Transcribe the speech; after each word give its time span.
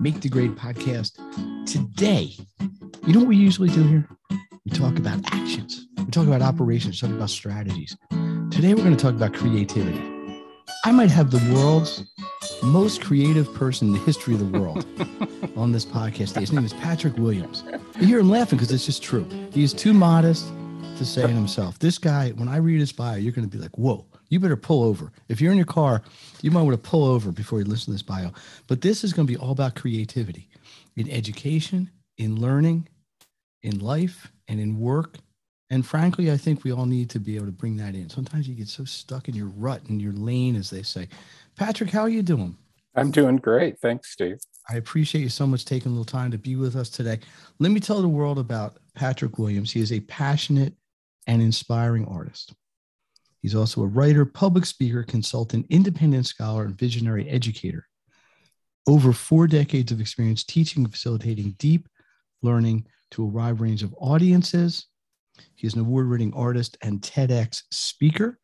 Make 0.00 0.20
the 0.20 0.28
Grade 0.28 0.54
podcast. 0.56 1.16
Today, 1.66 2.34
you 3.06 3.12
know 3.12 3.20
what 3.20 3.28
we 3.28 3.36
usually 3.36 3.68
do 3.68 3.82
here? 3.82 4.08
We 4.64 4.72
talk 4.72 4.98
about 4.98 5.20
actions, 5.32 5.86
we 5.98 6.10
talk 6.10 6.26
about 6.26 6.42
operations, 6.42 7.00
we 7.00 7.08
talk 7.08 7.16
about 7.16 7.30
strategies. 7.30 7.96
Today, 8.50 8.74
we're 8.74 8.82
going 8.84 8.96
to 8.96 9.02
talk 9.02 9.14
about 9.14 9.34
creativity. 9.34 10.00
I 10.84 10.92
might 10.92 11.10
have 11.10 11.30
the 11.30 11.54
world's 11.54 12.04
most 12.62 13.02
creative 13.02 13.52
person 13.54 13.88
in 13.88 13.94
the 13.94 14.00
history 14.00 14.34
of 14.34 14.40
the 14.40 14.58
world 14.58 14.84
on 15.56 15.72
this 15.72 15.84
podcast. 15.84 16.28
today. 16.28 16.40
His 16.40 16.52
name 16.52 16.64
is 16.64 16.72
Patrick 16.74 17.16
Williams. 17.16 17.64
You 17.98 18.06
hear 18.06 18.18
him 18.20 18.30
laughing 18.30 18.58
because 18.58 18.72
it's 18.72 18.86
just 18.86 19.02
true. 19.02 19.26
He 19.52 19.64
is 19.64 19.72
too 19.72 19.94
modest 19.94 20.46
to 20.98 21.04
say 21.04 21.24
it 21.24 21.30
himself. 21.30 21.78
This 21.78 21.98
guy, 21.98 22.30
when 22.30 22.48
I 22.48 22.56
read 22.58 22.80
his 22.80 22.92
bio, 22.92 23.16
you're 23.16 23.32
going 23.32 23.48
to 23.48 23.56
be 23.56 23.62
like, 23.62 23.76
whoa, 23.76 24.06
you 24.28 24.40
better 24.40 24.56
pull 24.56 24.82
over. 24.82 25.12
If 25.28 25.40
you're 25.40 25.52
in 25.52 25.58
your 25.58 25.66
car, 25.66 26.02
you 26.42 26.50
might 26.50 26.62
want 26.62 26.82
to 26.82 26.90
pull 26.90 27.04
over 27.04 27.32
before 27.32 27.58
you 27.58 27.64
listen 27.64 27.86
to 27.86 27.92
this 27.92 28.02
bio. 28.02 28.32
But 28.66 28.80
this 28.80 29.04
is 29.04 29.12
going 29.12 29.26
to 29.26 29.32
be 29.32 29.38
all 29.38 29.52
about 29.52 29.74
creativity 29.74 30.48
in 30.96 31.10
education, 31.10 31.90
in 32.18 32.40
learning, 32.40 32.88
in 33.62 33.78
life, 33.78 34.32
and 34.48 34.60
in 34.60 34.78
work. 34.78 35.16
And 35.70 35.84
frankly, 35.84 36.30
I 36.30 36.36
think 36.36 36.62
we 36.62 36.72
all 36.72 36.86
need 36.86 37.10
to 37.10 37.18
be 37.18 37.36
able 37.36 37.46
to 37.46 37.52
bring 37.52 37.76
that 37.78 37.94
in. 37.94 38.08
Sometimes 38.08 38.48
you 38.48 38.54
get 38.54 38.68
so 38.68 38.84
stuck 38.84 39.28
in 39.28 39.34
your 39.34 39.48
rut 39.48 39.82
and 39.88 40.00
your 40.00 40.12
lane, 40.12 40.56
as 40.56 40.70
they 40.70 40.82
say. 40.82 41.08
Patrick, 41.56 41.90
how 41.90 42.02
are 42.02 42.08
you 42.08 42.22
doing? 42.22 42.56
I'm 42.94 43.10
doing 43.10 43.36
great. 43.36 43.78
Thanks, 43.78 44.10
Steve. 44.10 44.38
I 44.68 44.76
appreciate 44.76 45.20
you 45.20 45.28
so 45.28 45.46
much 45.46 45.64
taking 45.64 45.90
a 45.90 45.94
little 45.94 46.04
time 46.04 46.30
to 46.30 46.38
be 46.38 46.56
with 46.56 46.76
us 46.76 46.88
today. 46.88 47.18
Let 47.58 47.72
me 47.72 47.80
tell 47.80 48.00
the 48.00 48.08
world 48.08 48.38
about 48.38 48.78
Patrick 48.94 49.38
Williams. 49.38 49.72
He 49.72 49.80
is 49.80 49.92
a 49.92 50.00
passionate 50.00 50.74
and 51.26 51.42
inspiring 51.42 52.06
artist. 52.06 52.54
He's 53.46 53.54
also 53.54 53.82
a 53.82 53.86
writer, 53.86 54.24
public 54.24 54.66
speaker, 54.66 55.04
consultant, 55.04 55.66
independent 55.70 56.26
scholar, 56.26 56.64
and 56.64 56.76
visionary 56.76 57.28
educator. 57.28 57.86
Over 58.88 59.12
four 59.12 59.46
decades 59.46 59.92
of 59.92 60.00
experience 60.00 60.42
teaching 60.42 60.82
and 60.82 60.92
facilitating 60.92 61.54
deep 61.56 61.88
learning 62.42 62.88
to 63.12 63.22
a 63.22 63.26
wide 63.26 63.60
range 63.60 63.84
of 63.84 63.94
audiences. 64.00 64.86
He 65.54 65.64
is 65.64 65.74
an 65.74 65.82
award 65.82 66.08
winning 66.08 66.34
artist 66.34 66.76
and 66.82 67.00
TEDx 67.00 67.62
speaker. 67.70 68.40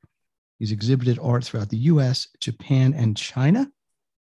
He's 0.60 0.70
exhibited 0.70 1.18
art 1.20 1.42
throughout 1.42 1.70
the 1.70 1.78
US, 1.78 2.28
Japan, 2.38 2.94
and 2.94 3.16
China. 3.16 3.68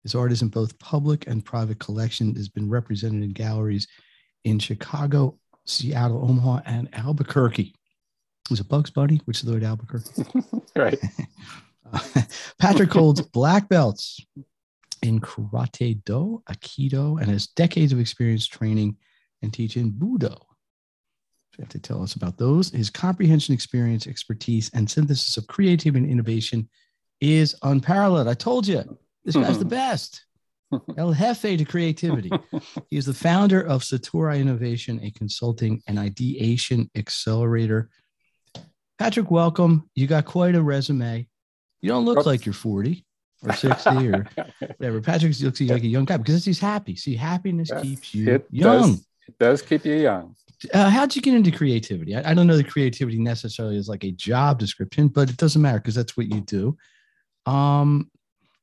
His 0.03 0.13
art 0.13 0.31
is 0.31 0.43
in 0.43 0.49
both 0.49 0.77
public 0.77 1.25
and 1.25 1.43
private 1.43 1.79
collection, 1.79 2.35
has 2.35 2.47
been 2.47 2.69
represented 2.69 3.23
in 3.23 3.31
galleries 3.31 3.87
in 4.43 4.59
Chicago, 4.59 5.39
Seattle, 5.65 6.23
Omaha, 6.29 6.61
and 6.67 6.93
Albuquerque 6.93 7.73
was 8.49 8.59
it 8.59 8.67
Bugs 8.67 8.89
Bunny, 8.89 9.21
which 9.25 9.37
is 9.37 9.43
the 9.43 9.51
Lloyd 9.51 9.63
Albuquerque. 9.63 10.23
right. 10.75 10.99
Patrick 12.59 12.91
holds 12.91 13.21
black 13.21 13.69
belts 13.69 14.19
in 15.01 15.19
Karate 15.19 16.03
Do, 16.03 16.43
Aikido, 16.49 17.19
and 17.21 17.29
has 17.31 17.47
decades 17.47 17.93
of 17.93 17.99
experience 17.99 18.47
training 18.47 18.97
and 19.41 19.53
teaching 19.53 19.91
Budo. 19.91 20.35
So 21.51 21.57
you 21.57 21.63
have 21.63 21.69
to 21.69 21.79
tell 21.79 22.03
us 22.03 22.15
about 22.15 22.37
those. 22.37 22.69
His 22.71 22.89
comprehension, 22.89 23.53
experience, 23.53 24.07
expertise, 24.07 24.69
and 24.73 24.89
synthesis 24.89 25.37
of 25.37 25.47
creativity 25.47 26.03
and 26.03 26.11
innovation 26.11 26.69
is 27.21 27.55
unparalleled. 27.63 28.27
I 28.27 28.33
told 28.33 28.67
you, 28.67 28.97
this 29.25 29.35
guy's 29.35 29.57
the 29.57 29.63
hmm. 29.63 29.69
best. 29.69 30.25
El 30.97 31.13
Jefe 31.13 31.57
to 31.57 31.65
creativity. 31.65 32.29
He 32.89 32.97
is 32.97 33.05
the 33.05 33.13
founder 33.13 33.61
of 33.61 33.81
Satori 33.81 34.39
Innovation, 34.39 34.99
a 35.03 35.11
consulting 35.11 35.81
and 35.87 35.97
ideation 35.97 36.89
accelerator 36.95 37.89
Patrick, 38.99 39.31
welcome. 39.31 39.89
You 39.95 40.07
got 40.07 40.25
quite 40.25 40.55
a 40.55 40.61
resume. 40.61 41.25
You 41.79 41.89
don't 41.89 42.03
look 42.03 42.25
like 42.25 42.45
you're 42.45 42.51
40 42.51 43.05
or 43.47 43.53
60 43.53 43.89
or 44.09 44.27
whatever. 44.77 44.99
Patrick 44.99 45.39
looks 45.39 45.61
like 45.61 45.83
a 45.83 45.87
young 45.87 46.03
guy 46.03 46.17
because 46.17 46.43
he's 46.43 46.59
happy. 46.59 46.97
See, 46.97 47.15
happiness 47.15 47.69
yeah, 47.71 47.81
keeps 47.81 48.13
you 48.13 48.33
it 48.33 48.47
young. 48.51 48.91
Does, 48.91 49.05
it 49.29 49.39
does 49.39 49.61
keep 49.61 49.85
you 49.85 49.95
young. 49.95 50.35
Uh, 50.73 50.89
how'd 50.89 51.15
you 51.15 51.21
get 51.21 51.33
into 51.33 51.49
creativity? 51.49 52.13
I, 52.13 52.31
I, 52.31 52.33
don't 52.33 52.45
know 52.45 52.57
that 52.57 52.69
creativity 52.69 53.17
necessarily 53.17 53.77
is 53.77 53.87
like 53.87 54.03
a 54.03 54.11
job 54.11 54.59
description, 54.59 55.07
but 55.07 55.29
it 55.29 55.37
doesn't 55.37 55.61
matter 55.61 55.79
because 55.79 55.95
that's 55.95 56.17
what 56.17 56.25
you 56.25 56.41
do. 56.41 56.77
Um, 57.45 58.11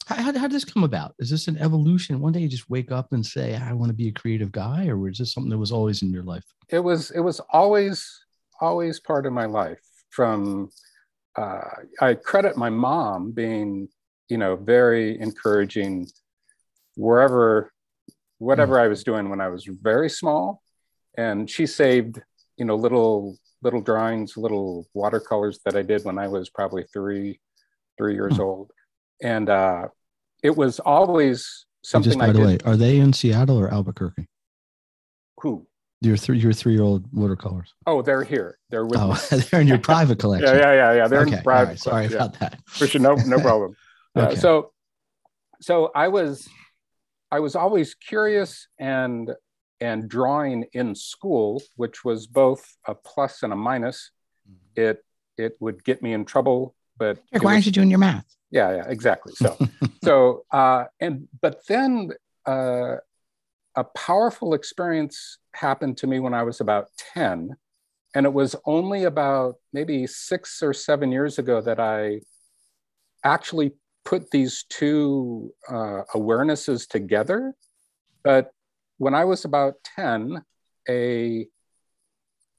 how, 0.04 0.16
how, 0.16 0.38
how 0.38 0.48
did 0.48 0.50
this 0.50 0.66
come 0.66 0.84
about? 0.84 1.14
Is 1.18 1.30
this 1.30 1.48
an 1.48 1.56
evolution? 1.56 2.20
One 2.20 2.34
day 2.34 2.40
you 2.40 2.48
just 2.48 2.68
wake 2.68 2.92
up 2.92 3.14
and 3.14 3.24
say, 3.24 3.56
I 3.56 3.72
want 3.72 3.88
to 3.88 3.96
be 3.96 4.08
a 4.08 4.12
creative 4.12 4.52
guy, 4.52 4.88
or 4.88 4.98
was 4.98 5.16
this 5.16 5.32
something 5.32 5.48
that 5.48 5.56
was 5.56 5.72
always 5.72 6.02
in 6.02 6.10
your 6.10 6.24
life? 6.24 6.44
It 6.68 6.80
was, 6.80 7.10
it 7.12 7.20
was 7.20 7.40
always, 7.48 8.06
always 8.60 9.00
part 9.00 9.24
of 9.24 9.32
my 9.32 9.46
life 9.46 9.80
from 10.16 10.70
uh, 11.36 11.68
I 12.00 12.14
credit 12.14 12.56
my 12.56 12.70
mom 12.70 13.32
being, 13.32 13.88
you 14.30 14.38
know, 14.38 14.56
very 14.56 15.20
encouraging 15.20 16.08
wherever, 16.96 17.70
whatever 18.38 18.76
mm. 18.76 18.84
I 18.84 18.88
was 18.88 19.04
doing 19.04 19.28
when 19.28 19.42
I 19.42 19.48
was 19.48 19.66
very 19.66 20.08
small, 20.08 20.62
and 21.18 21.48
she 21.48 21.66
saved, 21.66 22.20
you 22.56 22.64
know, 22.64 22.74
little 22.74 23.36
little 23.62 23.82
drawings, 23.82 24.36
little 24.36 24.86
watercolors 24.94 25.60
that 25.64 25.76
I 25.76 25.82
did 25.82 26.04
when 26.04 26.18
I 26.18 26.28
was 26.28 26.48
probably 26.50 26.84
three, 26.92 27.40
three 27.98 28.14
years 28.14 28.34
mm. 28.34 28.40
old, 28.40 28.70
and 29.22 29.50
uh, 29.50 29.88
it 30.42 30.56
was 30.56 30.80
always 30.80 31.66
something. 31.84 32.12
just 32.12 32.18
by 32.18 32.32
the 32.32 32.40
way, 32.40 32.58
are 32.64 32.76
they 32.76 32.96
in 32.98 33.12
Seattle 33.12 33.58
or 33.58 33.68
Albuquerque? 33.72 34.26
Who? 35.42 35.66
Your 36.00 36.16
three 36.16 36.38
your 36.38 36.52
three 36.52 36.74
year 36.74 36.82
old 36.82 37.04
watercolors? 37.12 37.74
Oh, 37.86 38.02
they're 38.02 38.24
here. 38.24 38.58
They're 38.70 38.84
with 38.84 38.98
oh, 39.00 39.14
they're 39.50 39.60
in 39.60 39.68
your 39.68 39.78
private 39.78 40.18
collection. 40.18 40.48
yeah, 40.48 40.60
yeah, 40.60 40.74
yeah, 40.74 40.92
yeah. 40.94 41.08
They're 41.08 41.22
okay. 41.22 41.38
in 41.38 41.42
private. 41.42 41.70
Right. 41.70 41.78
Sorry 41.78 42.06
yeah. 42.06 42.16
about 42.16 42.38
that. 42.40 42.60
For 42.66 42.86
sure, 42.86 43.00
no, 43.00 43.14
no 43.14 43.40
problem. 43.40 43.76
okay. 44.16 44.34
Uh, 44.34 44.36
so, 44.36 44.72
so 45.60 45.90
I 45.94 46.08
was, 46.08 46.48
I 47.30 47.40
was 47.40 47.56
always 47.56 47.94
curious 47.94 48.68
and 48.78 49.32
and 49.80 50.08
drawing 50.08 50.64
in 50.72 50.94
school, 50.94 51.62
which 51.76 52.04
was 52.04 52.26
both 52.26 52.76
a 52.86 52.94
plus 52.94 53.42
and 53.42 53.52
a 53.52 53.56
minus. 53.56 54.10
Mm-hmm. 54.48 54.80
It 54.80 55.04
it 55.38 55.56
would 55.60 55.84
get 55.84 56.02
me 56.02 56.12
in 56.12 56.24
trouble, 56.24 56.74
but 56.98 57.18
why 57.40 57.54
aren't 57.54 57.66
you 57.66 57.72
doing 57.72 57.90
your 57.90 57.98
math? 57.98 58.26
Yeah, 58.50 58.76
yeah, 58.76 58.84
exactly. 58.88 59.34
So, 59.34 59.56
so 60.04 60.44
uh, 60.50 60.84
and 61.00 61.28
but 61.40 61.66
then 61.68 62.12
uh, 62.46 62.96
a 63.74 63.84
powerful 63.84 64.54
experience 64.54 65.38
happened 65.56 65.96
to 65.98 66.06
me 66.06 66.20
when 66.20 66.34
I 66.34 66.42
was 66.42 66.60
about 66.60 66.88
10. 67.14 67.56
And 68.14 68.26
it 68.26 68.32
was 68.32 68.56
only 68.64 69.04
about 69.04 69.56
maybe 69.72 70.06
six 70.06 70.62
or 70.62 70.72
seven 70.72 71.12
years 71.12 71.38
ago 71.38 71.60
that 71.60 71.80
I 71.80 72.20
actually 73.24 73.72
put 74.04 74.30
these 74.30 74.64
two 74.68 75.52
uh, 75.68 76.02
awarenesses 76.14 76.88
together. 76.88 77.54
But 78.22 78.52
when 78.98 79.14
I 79.14 79.24
was 79.24 79.44
about 79.44 79.74
10, 79.96 80.42
a, 80.88 81.46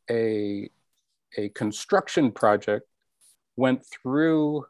a, 0.09 0.69
a 1.37 1.49
construction 1.49 2.31
project 2.31 2.85
went 3.55 3.83
through 3.85 4.65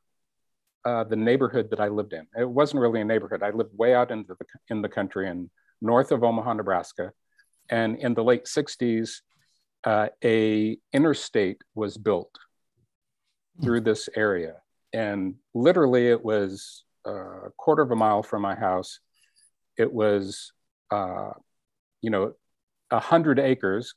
uh, 0.86 1.04
the 1.04 1.16
neighborhood 1.16 1.70
that 1.70 1.82
I 1.82 1.90
lived 1.90 2.14
in. 2.14 2.26
It 2.40 2.50
wasn't 2.50 2.82
really 2.82 3.02
a 3.02 3.06
neighborhood. 3.06 3.44
I 3.44 3.50
lived 3.50 3.78
way 3.78 3.94
out 3.94 4.10
into 4.10 4.36
the, 4.40 4.46
in 4.70 4.82
the 4.82 4.88
country 4.88 5.28
and 5.28 5.50
north 5.82 6.12
of 6.12 6.24
Omaha, 6.24 6.54
Nebraska. 6.54 7.12
And 7.70 7.98
in 7.98 8.14
the 8.14 8.24
late 8.24 8.46
60s, 8.46 9.22
uh, 9.84 10.08
a 10.24 10.78
interstate 10.94 11.62
was 11.76 11.98
built 11.98 12.32
through 13.62 13.82
this 13.82 14.10
area. 14.16 14.56
And 14.94 15.36
literally 15.54 16.08
it 16.08 16.24
was 16.24 16.84
a 17.06 17.50
quarter 17.58 17.82
of 17.82 17.92
a 17.92 17.96
mile 17.96 18.24
from 18.24 18.42
my 18.42 18.56
house. 18.56 19.00
It 19.78 19.92
was, 19.92 20.52
uh, 20.92 21.32
you 22.02 22.10
know, 22.10 22.34
a 22.92 23.00
hundred 23.00 23.40
acres, 23.40 23.94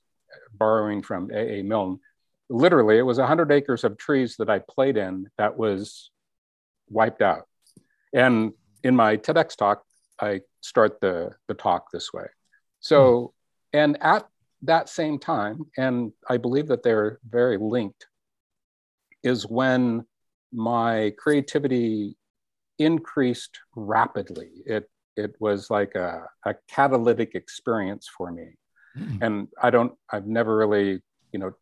borrowing 0.52 1.02
from 1.02 1.30
A.A. 1.32 1.62
Milne. 1.62 2.00
Literally, 2.48 2.98
it 2.98 3.02
was 3.02 3.18
a 3.18 3.26
hundred 3.26 3.52
acres 3.52 3.84
of 3.84 3.96
trees 3.96 4.36
that 4.38 4.50
I 4.50 4.58
played 4.58 4.96
in 4.96 5.28
that 5.38 5.56
was 5.56 6.10
wiped 6.88 7.22
out. 7.22 7.46
And 8.12 8.52
in 8.82 8.96
my 8.96 9.16
TEDx 9.16 9.56
talk, 9.56 9.84
I 10.20 10.40
start 10.60 11.00
the, 11.00 11.32
the 11.48 11.54
talk 11.54 11.90
this 11.92 12.12
way. 12.12 12.26
So, 12.80 13.32
hmm. 13.34 13.39
And 13.72 13.96
at 14.00 14.26
that 14.62 14.88
same 14.88 15.18
time, 15.18 15.66
and 15.76 16.12
I 16.28 16.36
believe 16.36 16.68
that 16.68 16.82
they're 16.82 17.18
very 17.28 17.56
linked, 17.56 18.06
is 19.22 19.46
when 19.46 20.04
my 20.52 21.12
creativity 21.18 22.16
increased 22.78 23.58
rapidly. 23.74 24.50
It, 24.66 24.90
it 25.16 25.34
was 25.40 25.70
like 25.70 25.94
a, 25.94 26.26
a 26.44 26.54
catalytic 26.68 27.34
experience 27.34 28.08
for 28.16 28.30
me. 28.32 28.56
Mm. 28.98 29.22
And 29.22 29.48
I 29.62 29.70
don't, 29.70 29.92
I've 30.10 30.26
never 30.26 30.56
really, 30.56 31.00
you 31.32 31.38
know, 31.38 31.52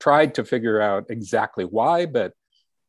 tried 0.00 0.34
to 0.34 0.44
figure 0.44 0.80
out 0.80 1.06
exactly 1.08 1.64
why, 1.64 2.06
but 2.06 2.32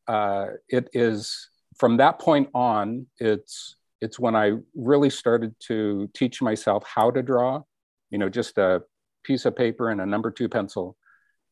uh, 0.07 0.47
it 0.67 0.89
is 0.93 1.49
from 1.77 1.97
that 1.97 2.19
point 2.19 2.49
on, 2.53 3.07
it's 3.19 3.75
it's 4.01 4.19
when 4.19 4.35
I 4.35 4.53
really 4.75 5.09
started 5.09 5.55
to 5.67 6.09
teach 6.13 6.41
myself 6.41 6.83
how 6.85 7.11
to 7.11 7.21
draw, 7.21 7.61
you 8.09 8.17
know, 8.17 8.29
just 8.29 8.57
a 8.57 8.83
piece 9.23 9.45
of 9.45 9.55
paper 9.55 9.89
and 9.89 10.01
a 10.01 10.05
number 10.05 10.31
two 10.31 10.49
pencil, 10.49 10.95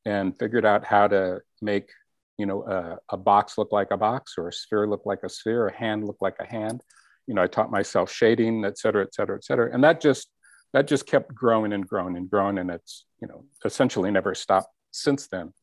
and 0.06 0.38
figured 0.38 0.66
out 0.66 0.86
how 0.86 1.08
to 1.08 1.42
make, 1.62 1.90
you 2.38 2.46
know, 2.46 2.64
a, 2.64 2.98
a 3.10 3.18
box 3.18 3.58
look 3.58 3.72
like 3.72 3.92
a 3.92 3.98
box 3.98 4.36
or 4.38 4.50
a 4.50 4.54
sphere 4.54 4.88
look 4.88 5.06
like 5.06 5.24
a 5.24 5.30
sphere, 5.30 5.68
a 5.68 5.76
hand 5.76 6.06
look 6.06 6.18
like 6.22 6.36
a 6.40 6.46
hand. 6.46 6.82
You 7.28 7.36
know, 7.36 7.44
I 7.44 7.48
taught 7.48 7.72
myself 7.72 8.12
shading, 8.12 8.66
et 8.66 8.78
cetera, 8.78 9.04
et 9.04 9.14
cetera, 9.14 9.38
et 9.38 9.44
cetera. 9.44 9.74
And 9.74 9.84
that 9.84 10.02
just 10.02 10.30
that 10.74 10.88
just 10.88 11.06
kept 11.06 11.34
growing 11.34 11.72
and 11.72 11.88
growing 11.88 12.18
and 12.18 12.30
growing. 12.30 12.58
And 12.58 12.72
it's, 12.72 13.06
you 13.22 13.28
know, 13.28 13.46
essentially 13.64 14.12
never 14.12 14.34
stopped 14.34 14.74
since 14.92 15.28
then. 15.28 15.54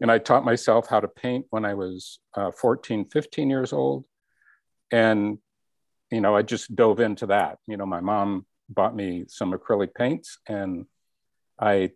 And 0.00 0.10
I 0.10 0.18
taught 0.18 0.44
myself 0.44 0.88
how 0.88 1.00
to 1.00 1.08
paint 1.08 1.46
when 1.50 1.64
I 1.64 1.74
was 1.74 2.18
uh, 2.34 2.50
14, 2.50 3.06
15 3.06 3.48
years 3.48 3.72
old. 3.72 4.04
And 4.90 5.38
you 6.10 6.20
know, 6.20 6.36
I 6.36 6.42
just 6.42 6.74
dove 6.74 7.00
into 7.00 7.26
that. 7.26 7.58
You 7.66 7.76
know, 7.76 7.86
my 7.86 8.00
mom 8.00 8.46
bought 8.68 8.94
me 8.94 9.24
some 9.28 9.52
acrylic 9.52 9.94
paints 9.94 10.38
and 10.48 10.86
I 11.60 11.90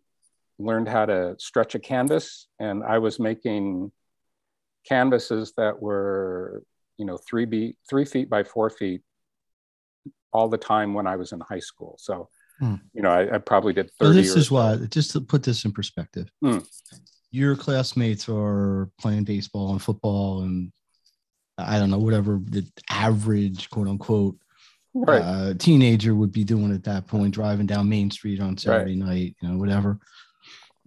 learned 0.58 0.88
how 0.88 1.06
to 1.06 1.34
stretch 1.38 1.74
a 1.74 1.78
canvas 1.78 2.46
and 2.58 2.84
I 2.84 2.98
was 2.98 3.18
making 3.18 3.92
canvases 4.86 5.52
that 5.56 5.80
were, 5.80 6.62
you 6.96 7.04
know, 7.04 7.18
three, 7.18 7.44
be- 7.44 7.76
three 7.88 8.04
feet 8.04 8.30
by 8.30 8.44
four 8.44 8.70
feet 8.70 9.02
all 10.32 10.48
the 10.48 10.58
time 10.58 10.94
when 10.94 11.06
I 11.06 11.16
was 11.16 11.32
in 11.32 11.40
high 11.40 11.60
school. 11.60 11.96
So, 11.98 12.28
hmm. 12.58 12.76
you 12.92 13.02
know, 13.02 13.10
I, 13.10 13.34
I, 13.34 13.38
probably 13.38 13.72
did 13.72 13.90
30 13.98 14.14
this 14.14 14.36
is 14.36 14.50
why, 14.50 14.76
just 14.90 15.10
to 15.12 15.20
put 15.20 15.42
this 15.42 15.64
in 15.64 15.72
perspective, 15.72 16.30
hmm. 16.40 16.58
your 17.30 17.56
classmates 17.56 18.28
are 18.28 18.90
playing 19.00 19.24
baseball 19.24 19.72
and 19.72 19.82
football 19.82 20.42
and 20.42 20.72
I 21.58 21.78
don't 21.78 21.90
know, 21.90 21.98
whatever 21.98 22.40
the 22.42 22.66
average 22.88 23.68
quote 23.70 23.88
unquote 23.88 24.38
right. 24.94 25.22
uh, 25.22 25.54
teenager 25.54 26.14
would 26.14 26.32
be 26.32 26.44
doing 26.44 26.74
at 26.74 26.84
that 26.84 27.06
point, 27.06 27.34
driving 27.34 27.66
down 27.66 27.88
Main 27.88 28.10
Street 28.10 28.40
on 28.40 28.56
Saturday 28.56 28.98
right. 29.00 29.08
night, 29.08 29.36
you 29.40 29.48
know, 29.48 29.58
whatever. 29.58 29.98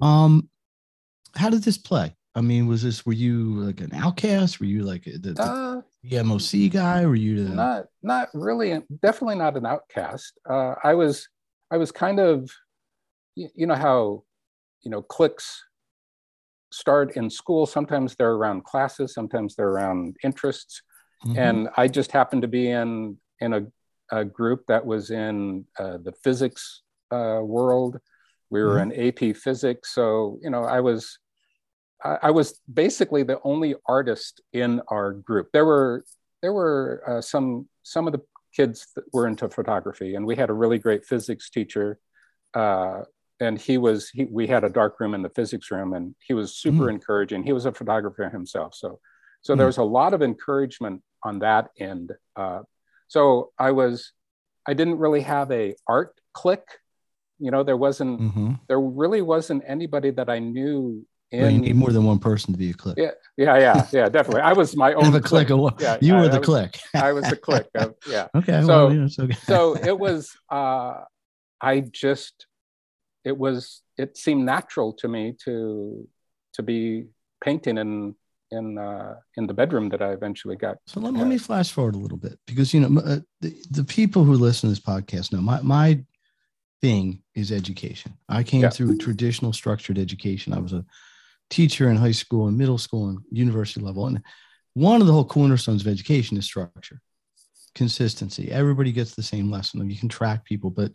Um, 0.01 0.49
how 1.35 1.49
did 1.49 1.63
this 1.63 1.77
play? 1.77 2.15
I 2.35 2.41
mean, 2.41 2.67
was 2.67 2.81
this 2.81 3.05
were 3.05 3.13
you 3.13 3.55
like 3.55 3.79
an 3.79 3.93
outcast? 3.93 4.59
Were 4.59 4.65
you 4.65 4.83
like 4.83 5.03
the, 5.03 5.17
the, 5.17 5.41
uh, 5.41 5.81
the 6.03 6.23
MOC 6.23 6.71
guy? 6.71 7.05
Were 7.05 7.15
you 7.15 7.43
the... 7.43 7.53
not 7.53 7.85
not 8.01 8.29
really? 8.33 8.81
Definitely 9.01 9.35
not 9.35 9.55
an 9.55 9.65
outcast. 9.65 10.39
Uh, 10.49 10.73
I 10.83 10.95
was 10.95 11.27
I 11.69 11.77
was 11.77 11.91
kind 11.91 12.19
of 12.19 12.49
you, 13.35 13.49
you 13.53 13.67
know 13.67 13.75
how 13.75 14.23
you 14.81 14.89
know 14.89 15.03
cliques 15.03 15.63
start 16.71 17.15
in 17.15 17.29
school. 17.29 17.67
Sometimes 17.67 18.15
they're 18.15 18.33
around 18.33 18.63
classes, 18.63 19.13
sometimes 19.13 19.55
they're 19.55 19.69
around 19.69 20.17
interests. 20.23 20.81
Mm-hmm. 21.25 21.39
And 21.39 21.69
I 21.77 21.87
just 21.87 22.11
happened 22.11 22.41
to 22.41 22.47
be 22.47 22.69
in 22.69 23.17
in 23.39 23.53
a, 23.53 23.61
a 24.11 24.25
group 24.25 24.65
that 24.67 24.85
was 24.85 25.11
in 25.11 25.65
uh, 25.79 25.97
the 25.97 26.13
physics 26.23 26.81
uh, 27.11 27.39
world. 27.41 27.99
We 28.49 28.61
were 28.61 28.75
mm-hmm. 28.75 28.91
in 28.91 29.29
AP 29.31 29.35
physics, 29.35 29.93
so 29.93 30.39
you 30.41 30.49
know 30.49 30.63
I 30.63 30.81
was 30.81 31.17
I, 32.03 32.17
I, 32.23 32.31
was 32.31 32.59
basically 32.71 33.23
the 33.23 33.39
only 33.43 33.75
artist 33.87 34.41
in 34.51 34.81
our 34.89 35.13
group. 35.13 35.49
There 35.53 35.65
were 35.65 36.05
there 36.41 36.53
were 36.53 37.03
uh, 37.07 37.21
some 37.21 37.67
some 37.81 38.05
of 38.07 38.13
the 38.13 38.21
kids 38.55 38.87
that 38.95 39.05
were 39.11 39.27
into 39.27 39.49
photography, 39.49 40.15
and 40.15 40.25
we 40.25 40.35
had 40.35 40.49
a 40.49 40.53
really 40.53 40.77
great 40.77 41.05
physics 41.05 41.49
teacher 41.49 41.99
uh, 42.53 43.01
and 43.39 43.59
he 43.59 43.77
was 43.77 44.09
he, 44.09 44.25
we 44.25 44.47
had 44.47 44.63
a 44.63 44.69
dark 44.69 44.99
room 44.99 45.13
in 45.13 45.21
the 45.21 45.29
physics 45.29 45.71
room 45.71 45.93
and 45.93 46.15
he 46.25 46.33
was 46.33 46.55
super 46.55 46.85
mm. 46.85 46.91
encouraging 46.91 47.43
he 47.43 47.53
was 47.53 47.65
a 47.65 47.71
photographer 47.71 48.29
himself 48.29 48.75
so 48.75 48.99
so 49.41 49.53
mm. 49.53 49.57
there 49.57 49.67
was 49.67 49.77
a 49.77 49.83
lot 49.83 50.13
of 50.13 50.21
encouragement 50.21 51.01
on 51.23 51.39
that 51.39 51.69
end 51.79 52.11
uh, 52.35 52.59
so 53.13 53.51
i 53.59 53.69
was 53.71 54.11
i 54.67 54.73
didn't 54.73 54.97
really 54.97 55.21
have 55.21 55.51
a 55.51 55.75
art 55.87 56.13
clique 56.33 56.73
you 57.37 57.51
know 57.51 57.63
there 57.63 57.77
wasn't 57.77 58.19
mm-hmm. 58.19 58.53
there 58.67 58.81
really 58.81 59.21
wasn't 59.21 59.61
anybody 59.67 60.09
that 60.09 60.29
i 60.29 60.39
knew 60.39 61.05
in, 61.33 61.41
well, 61.41 61.51
you 61.51 61.59
need 61.61 61.75
more 61.75 61.91
than 61.91 62.03
one 62.03 62.19
person 62.19 62.53
to 62.53 62.59
be 62.59 62.69
a 62.69 62.73
clique. 62.75 62.95
Yeah, 62.95 63.09
yeah, 63.37 63.57
yeah, 63.57 63.87
yeah, 63.91 64.07
definitely. 64.07 64.41
I 64.41 64.53
was 64.53 64.75
my 64.75 64.93
own 64.99 65.11
clique. 65.19 65.47
clique. 65.47 65.73
Yeah, 65.79 65.97
you 65.99 66.13
were 66.13 66.29
the 66.29 66.37
was, 66.37 66.45
clique. 66.45 66.79
I 66.93 67.11
was 67.11 67.27
the 67.27 67.35
clique. 67.35 67.73
Of, 67.73 67.95
yeah. 68.07 68.27
Okay. 68.35 68.61
So, 68.61 68.67
well, 68.67 68.89
know, 68.91 69.09
okay. 69.19 69.33
so 69.41 69.75
it 69.75 69.97
was. 69.97 70.37
Uh, 70.51 70.93
I 71.59 71.79
just 71.79 72.45
it 73.23 73.35
was 73.35 73.81
it 73.97 74.15
seemed 74.15 74.45
natural 74.45 74.93
to 74.93 75.07
me 75.07 75.35
to 75.45 76.07
to 76.53 76.61
be 76.61 77.05
painting 77.43 77.77
in 77.79 78.15
in 78.53 78.77
uh, 78.77 79.15
in 79.37 79.47
the 79.47 79.53
bedroom 79.53 79.89
that 79.89 80.01
I 80.01 80.11
eventually 80.11 80.55
got. 80.55 80.77
So 80.87 80.99
let, 80.99 81.13
let 81.13 81.27
me 81.27 81.37
flash 81.37 81.71
forward 81.71 81.95
a 81.95 81.99
little 81.99 82.17
bit 82.17 82.39
because 82.47 82.73
you 82.73 82.81
know 82.81 83.01
uh, 83.01 83.19
the, 83.41 83.55
the 83.71 83.83
people 83.83 84.23
who 84.23 84.33
listen 84.33 84.69
to 84.69 84.75
this 84.75 84.83
podcast 84.83 85.33
know 85.33 85.41
my 85.41 85.61
my 85.61 86.03
thing 86.81 87.21
is 87.35 87.51
education. 87.51 88.13
I 88.29 88.43
came 88.43 88.61
yeah. 88.61 88.69
through 88.69 88.97
traditional 88.97 89.53
structured 89.53 89.97
education. 89.97 90.53
I 90.53 90.59
was 90.59 90.73
a 90.73 90.85
teacher 91.49 91.89
in 91.89 91.97
high 91.97 92.11
school 92.11 92.47
and 92.47 92.57
middle 92.57 92.77
school 92.77 93.09
and 93.09 93.19
university 93.31 93.81
level, 93.81 94.07
and 94.07 94.21
one 94.73 95.01
of 95.01 95.07
the 95.07 95.13
whole 95.13 95.25
cornerstones 95.25 95.81
of 95.81 95.87
education 95.87 96.37
is 96.37 96.45
structure, 96.45 97.01
consistency. 97.75 98.51
Everybody 98.51 98.91
gets 98.91 99.15
the 99.15 99.23
same 99.23 99.51
lesson. 99.51 99.89
You 99.89 99.97
can 99.97 100.09
track 100.09 100.45
people, 100.45 100.69
but 100.69 100.91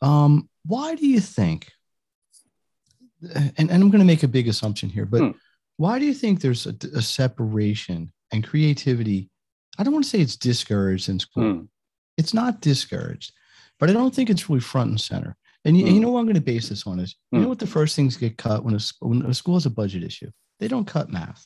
um, 0.00 0.48
why 0.66 0.94
do 0.94 1.06
you 1.06 1.20
think? 1.20 1.70
And, 3.34 3.54
and 3.58 3.72
I'm 3.72 3.90
going 3.90 4.00
to 4.00 4.04
make 4.04 4.22
a 4.22 4.28
big 4.28 4.48
assumption 4.48 4.90
here, 4.90 5.06
but 5.06 5.20
hmm. 5.20 5.30
Why 5.76 5.98
do 5.98 6.04
you 6.04 6.14
think 6.14 6.40
there's 6.40 6.66
a, 6.66 6.74
a, 6.94 7.02
separation 7.02 8.12
and 8.32 8.46
creativity? 8.46 9.30
I 9.78 9.82
don't 9.82 9.92
want 9.92 10.04
to 10.04 10.10
say 10.10 10.20
it's 10.20 10.36
discouraged 10.36 11.08
in 11.08 11.18
school. 11.18 11.52
Hmm. 11.52 11.62
It's 12.16 12.34
not 12.34 12.60
discouraged, 12.60 13.32
but 13.80 13.90
I 13.90 13.92
don't 13.92 14.14
think 14.14 14.30
it's 14.30 14.48
really 14.48 14.60
front 14.60 14.90
and 14.90 15.00
center. 15.00 15.36
And 15.64 15.76
you, 15.76 15.86
you 15.86 15.94
hmm. 15.94 16.00
know 16.00 16.10
what 16.10 16.20
I'm 16.20 16.26
going 16.26 16.34
to 16.34 16.40
base 16.40 16.68
this 16.68 16.86
on 16.86 17.00
is 17.00 17.16
you 17.32 17.38
know 17.38 17.44
hmm. 17.44 17.48
what 17.48 17.58
the 17.58 17.66
first 17.66 17.96
things 17.96 18.16
get 18.16 18.38
cut 18.38 18.64
when 18.64 18.74
a, 18.74 18.80
when 19.00 19.22
a 19.22 19.34
school 19.34 19.54
has 19.54 19.66
a 19.66 19.70
budget 19.70 20.04
issue? 20.04 20.30
They 20.60 20.68
don't 20.68 20.86
cut 20.86 21.10
math. 21.10 21.44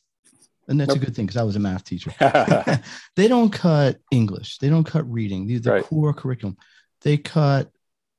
And 0.69 0.79
that's 0.79 0.89
nope. 0.89 0.99
a 0.99 1.07
good 1.07 1.17
thing 1.17 1.25
because 1.25 1.41
I 1.41 1.45
was 1.45 1.57
a 1.57 1.61
math 1.61 1.85
teacher. 1.85 2.13
they 3.17 3.27
don't 3.27 3.51
cut 3.51 3.99
English. 4.11 4.59
They 4.59 4.69
don't 4.69 4.85
cut 4.85 5.11
reading. 5.11 5.47
The, 5.47 5.59
the 5.59 5.73
right. 5.73 5.85
core 5.85 6.13
curriculum. 6.13 6.59
They 7.01 7.17
cut 7.17 7.71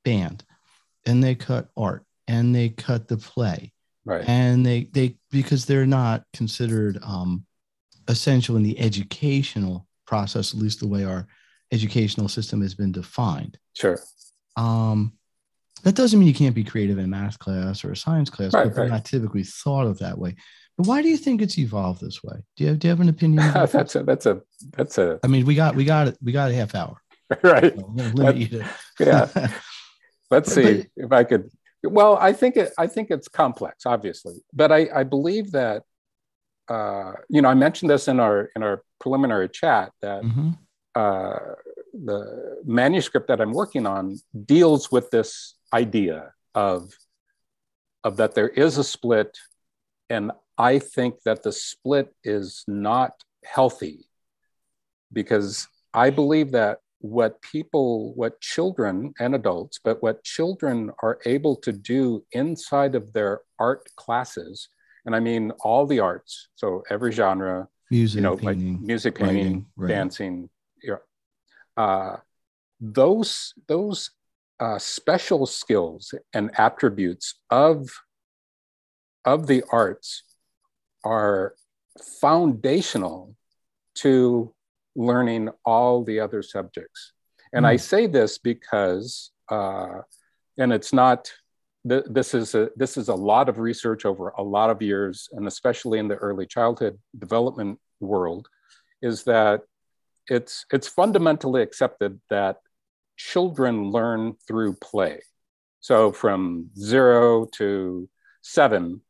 band 0.04 0.44
and 1.06 1.24
they 1.24 1.36
cut 1.36 1.70
art 1.78 2.06
and 2.28 2.56
they 2.56 2.70
cut 2.70 3.08
the 3.08 3.18
play 3.18 3.72
right. 4.06 4.27
And 4.27 4.65
they 4.65 4.84
they 4.86 5.15
because 5.32 5.65
they're 5.65 5.86
not 5.86 6.24
considered 6.34 7.00
um 7.03 7.46
essential 8.08 8.56
in 8.56 8.63
the 8.63 8.79
educational 8.79 9.88
process 10.08 10.53
at 10.53 10.60
least 10.60 10.79
the 10.79 10.88
way 10.88 11.06
our 11.06 11.27
educational 11.72 12.27
system 12.27 12.62
has 12.62 12.74
been 12.74 12.91
defined. 12.91 13.58
Sure. 13.75 14.00
Um 14.58 15.13
that 15.84 15.96
doesn't 15.96 16.20
mean 16.20 16.27
you 16.27 16.34
can't 16.34 16.56
be 16.56 16.63
creative 16.63 16.98
in 16.98 17.06
a 17.06 17.08
math 17.08 17.39
class 17.39 17.86
or 17.86 17.91
a 17.91 17.96
science 17.96 18.29
class 18.29 18.53
right, 18.53 18.65
but 18.65 18.75
they're 18.75 18.84
right. 18.84 18.91
not 18.91 19.06
typically 19.06 19.44
thought 19.44 19.88
of 19.88 20.00
that 20.00 20.18
way. 20.18 20.36
But 20.77 20.88
why 20.88 21.01
do 21.01 21.10
you 21.10 21.18
think 21.18 21.41
it's 21.41 21.58
evolved 21.58 22.01
this 22.01 22.24
way? 22.24 22.38
Do 22.56 22.63
you 22.63 22.70
have, 22.70 22.79
do 22.79 22.88
you 22.88 22.89
have 22.89 23.01
an 23.01 23.10
opinion 23.10 23.38
that's 23.53 23.96
a 23.96 24.03
that's 24.03 24.25
a 24.25 24.41
that's 24.72 24.98
a 24.98 25.20
i 25.24 25.27
mean 25.27 25.46
we 25.46 25.56
got 25.56 25.75
we 25.75 25.86
got 25.86 26.08
it 26.08 26.18
we 26.22 26.32
got 26.32 26.51
a 26.51 26.56
half 26.56 26.75
hour. 26.75 27.01
Right. 27.44 27.77
So 27.77 28.34
yeah. 29.00 29.27
Let's 30.32 30.53
see 30.53 30.77
but, 30.96 31.06
if 31.06 31.12
I 31.12 31.24
could. 31.24 31.50
Well, 31.83 32.17
I 32.17 32.33
think 32.33 32.57
it. 32.57 32.74
I 32.77 32.88
think 32.88 33.09
it's 33.09 33.27
complex, 33.27 33.86
obviously, 33.86 34.36
but 34.53 34.71
I, 34.71 34.89
I 34.93 35.03
believe 35.03 35.51
that. 35.51 35.83
Uh, 36.67 37.13
you 37.29 37.41
know, 37.41 37.50
I 37.50 37.55
mentioned 37.55 37.89
this 37.89 38.07
in 38.07 38.19
our 38.19 38.51
in 38.55 38.62
our 38.62 38.83
preliminary 39.00 39.50
chat 39.50 39.91
that 40.03 40.21
mm-hmm. 40.21 40.51
uh, 40.93 41.39
the 41.93 42.62
manuscript 42.63 43.27
that 43.29 43.41
I'm 43.41 43.53
working 43.53 43.88
on 43.88 44.17
deals 44.45 44.91
with 44.91 45.09
this 45.09 45.55
idea 45.74 46.33
of 46.53 46.93
of 48.03 48.17
that 48.17 48.36
there 48.36 48.50
is 48.50 48.77
a 48.77 48.83
split, 48.83 49.38
and 50.09 50.31
I 50.57 50.79
think 50.79 51.21
that 51.24 51.43
the 51.43 51.51
split 51.51 52.13
is 52.24 52.63
not 52.67 53.13
healthy 53.43 54.09
because 55.12 55.67
I 55.93 56.09
believe 56.09 56.51
that 56.51 56.79
what 57.00 57.41
people, 57.41 58.13
what 58.13 58.39
children 58.41 59.13
and 59.20 59.34
adults, 59.34 59.79
but 59.84 60.01
what 60.03 60.24
children 60.24 60.91
are 61.01 61.20
able 61.25 61.56
to 61.56 61.72
do 61.72 62.24
inside 62.32 62.96
of 62.96 63.13
their 63.13 63.41
art 63.58 63.88
classes, 63.96 64.70
and 65.06 65.15
I 65.15 65.20
mean 65.20 65.51
all 65.62 65.86
the 65.86 66.00
arts, 66.00 66.50
so 66.56 66.84
every 66.89 67.12
genre, 67.12 67.68
music, 67.89 68.18
you 68.18 68.22
know, 68.22 68.38
painting, 68.38 68.74
like 68.74 68.82
music, 68.82 69.15
painting, 69.15 69.65
writing, 69.77 69.96
dancing, 69.96 70.50
yeah, 70.84 70.96
uh, 71.77 72.18
those 72.82 73.53
those 73.68 74.12
uh, 74.60 74.77
special 74.77 75.46
skills 75.46 76.13
and 76.34 76.51
attributes 76.58 77.36
of 77.50 77.89
of 79.24 79.48
the 79.48 79.63
arts 79.72 80.24
are 81.03 81.56
foundational 82.20 83.36
to 83.96 84.53
learning 84.96 85.50
all 85.65 86.03
the 86.03 86.19
other 86.19 86.41
subjects. 86.41 87.13
And 87.53 87.65
mm. 87.65 87.69
I 87.69 87.75
say 87.77 88.08
this 88.08 88.38
because, 88.38 89.31
uh, 89.50 90.01
and 90.58 90.74
it's 90.74 90.93
not. 90.93 91.31
Th- 91.88 92.03
this 92.10 92.34
is 92.34 92.55
a 92.55 92.69
this 92.75 92.98
is 92.98 93.08
a 93.08 93.15
lot 93.15 93.48
of 93.48 93.58
research 93.58 94.05
over 94.05 94.29
a 94.38 94.43
lot 94.43 94.69
of 94.69 94.81
years, 94.81 95.29
and 95.31 95.48
especially 95.48 95.98
in 95.98 96.10
the 96.10 96.15
early 96.15 96.46
childhood 96.46 97.00
development 97.17 97.79
world, 98.01 98.50
is 99.01 99.24
that 99.24 99.62
it's 100.27 100.65
it's 100.72 100.88
fundamentally 100.88 101.62
accepted 101.62 102.19
that 102.29 102.58
children 103.17 103.91
learn 103.91 104.36
through 104.48 104.74
play. 104.75 105.22
So 105.79 106.12
from 106.12 106.69
zero 106.77 107.46
to 107.58 108.10
seven, 108.41 109.01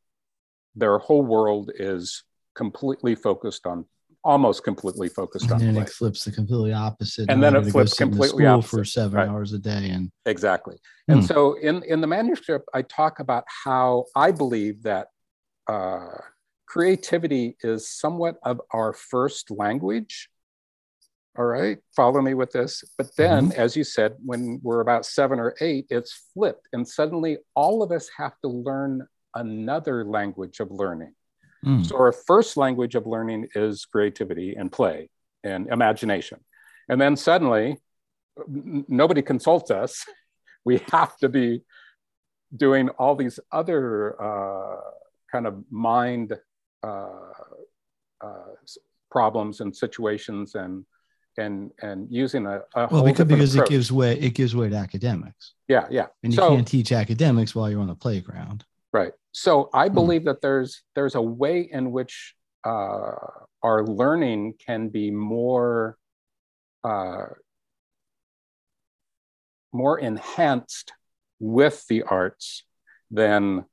their 0.75 0.97
whole 0.97 1.23
world 1.23 1.71
is 1.75 2.23
completely 2.55 3.15
focused 3.15 3.65
on 3.65 3.85
almost 4.23 4.63
completely 4.63 5.07
focused 5.07 5.45
and 5.45 5.53
on 5.53 5.61
And 5.61 5.75
play. 5.77 5.83
it 5.85 5.89
flips 5.89 6.25
the 6.25 6.31
completely 6.31 6.73
opposite 6.73 7.29
And 7.29 7.41
then 7.41 7.55
it 7.55 7.65
flips 7.71 7.93
completely 7.93 8.45
opposite. 8.45 8.69
for 8.69 8.83
seven 8.83 9.15
right. 9.17 9.29
hours 9.29 9.53
a 9.53 9.59
day 9.59 9.89
and 9.91 10.11
exactly 10.25 10.77
and 11.07 11.21
Hmm. 11.21 11.25
so 11.25 11.53
in 11.53 11.83
in 11.83 12.01
the 12.01 12.07
manuscript 12.07 12.67
i 12.73 12.81
talk 12.81 13.19
about 13.19 13.45
how 13.63 14.05
i 14.15 14.31
believe 14.31 14.83
that 14.83 15.07
uh, 15.67 16.17
creativity 16.65 17.55
is 17.63 17.89
somewhat 17.89 18.35
of 18.43 18.59
our 18.73 18.91
first 18.93 19.49
language 19.51 20.29
all 21.37 21.45
right 21.45 21.77
follow 21.95 22.21
me 22.21 22.33
with 22.33 22.51
this 22.51 22.83
but 22.97 23.07
then 23.15 23.51
as 23.53 23.75
you 23.77 23.83
said 23.83 24.15
when 24.25 24.59
we're 24.63 24.81
about 24.81 25.05
seven 25.05 25.39
or 25.39 25.55
eight 25.61 25.85
it's 25.89 26.13
flipped 26.33 26.67
and 26.73 26.85
suddenly 26.87 27.37
all 27.55 27.81
of 27.81 27.91
us 27.91 28.09
have 28.17 28.33
to 28.43 28.49
learn 28.49 29.07
another 29.35 30.03
language 30.03 30.59
of 30.59 30.69
learning 30.71 31.13
Mm. 31.65 31.85
so 31.85 31.97
our 31.97 32.11
first 32.11 32.55
language 32.55 32.95
of 32.95 33.05
learning 33.05 33.49
is 33.53 33.85
creativity 33.85 34.55
and 34.55 34.71
play 34.71 35.09
and 35.43 35.67
imagination. 35.67 36.39
And 36.87 36.99
then 36.99 37.15
suddenly 37.15 37.77
n- 38.47 38.85
nobody 38.87 39.21
consults 39.21 39.71
us. 39.71 40.05
We 40.65 40.81
have 40.91 41.15
to 41.19 41.29
be 41.29 41.63
doing 42.55 42.89
all 42.89 43.15
these 43.15 43.39
other 43.49 44.21
uh, 44.21 44.75
kind 45.31 45.47
of 45.47 45.63
mind 45.71 46.37
uh, 46.83 47.07
uh, 48.21 48.51
problems 49.09 49.61
and 49.61 49.75
situations 49.75 50.55
and 50.55 50.85
and 51.37 51.71
and 51.81 52.07
using 52.11 52.45
a, 52.45 52.57
a 52.57 52.61
well 52.75 52.87
whole 52.87 53.03
because, 53.03 53.25
because 53.25 53.55
it 53.55 53.67
gives 53.67 53.91
way 53.91 54.19
it 54.19 54.31
gives 54.31 54.55
way 54.55 54.67
to 54.69 54.75
academics 54.75 55.53
yeah 55.67 55.87
yeah 55.89 56.07
and 56.23 56.33
you 56.33 56.37
so 56.37 56.49
can't 56.49 56.67
teach 56.67 56.91
academics 56.91 57.55
while 57.55 57.69
you're 57.69 57.79
on 57.79 57.87
the 57.87 57.95
playground 57.95 58.65
Right. 58.91 59.13
So 59.31 59.69
I 59.73 59.87
Hmm. 59.87 59.93
believe 59.95 60.25
that 60.25 60.41
there's 60.41 60.83
there's 60.95 61.15
a 61.15 61.21
way 61.21 61.61
in 61.61 61.91
which 61.91 62.35
uh, 62.65 63.15
our 63.63 63.85
learning 63.85 64.55
can 64.65 64.89
be 64.89 65.11
more 65.11 65.97
uh, 66.83 67.25
more 69.71 69.99
enhanced 69.99 70.93
with 71.39 71.85
the 71.87 72.03
arts 72.03 72.63
than 73.11 73.65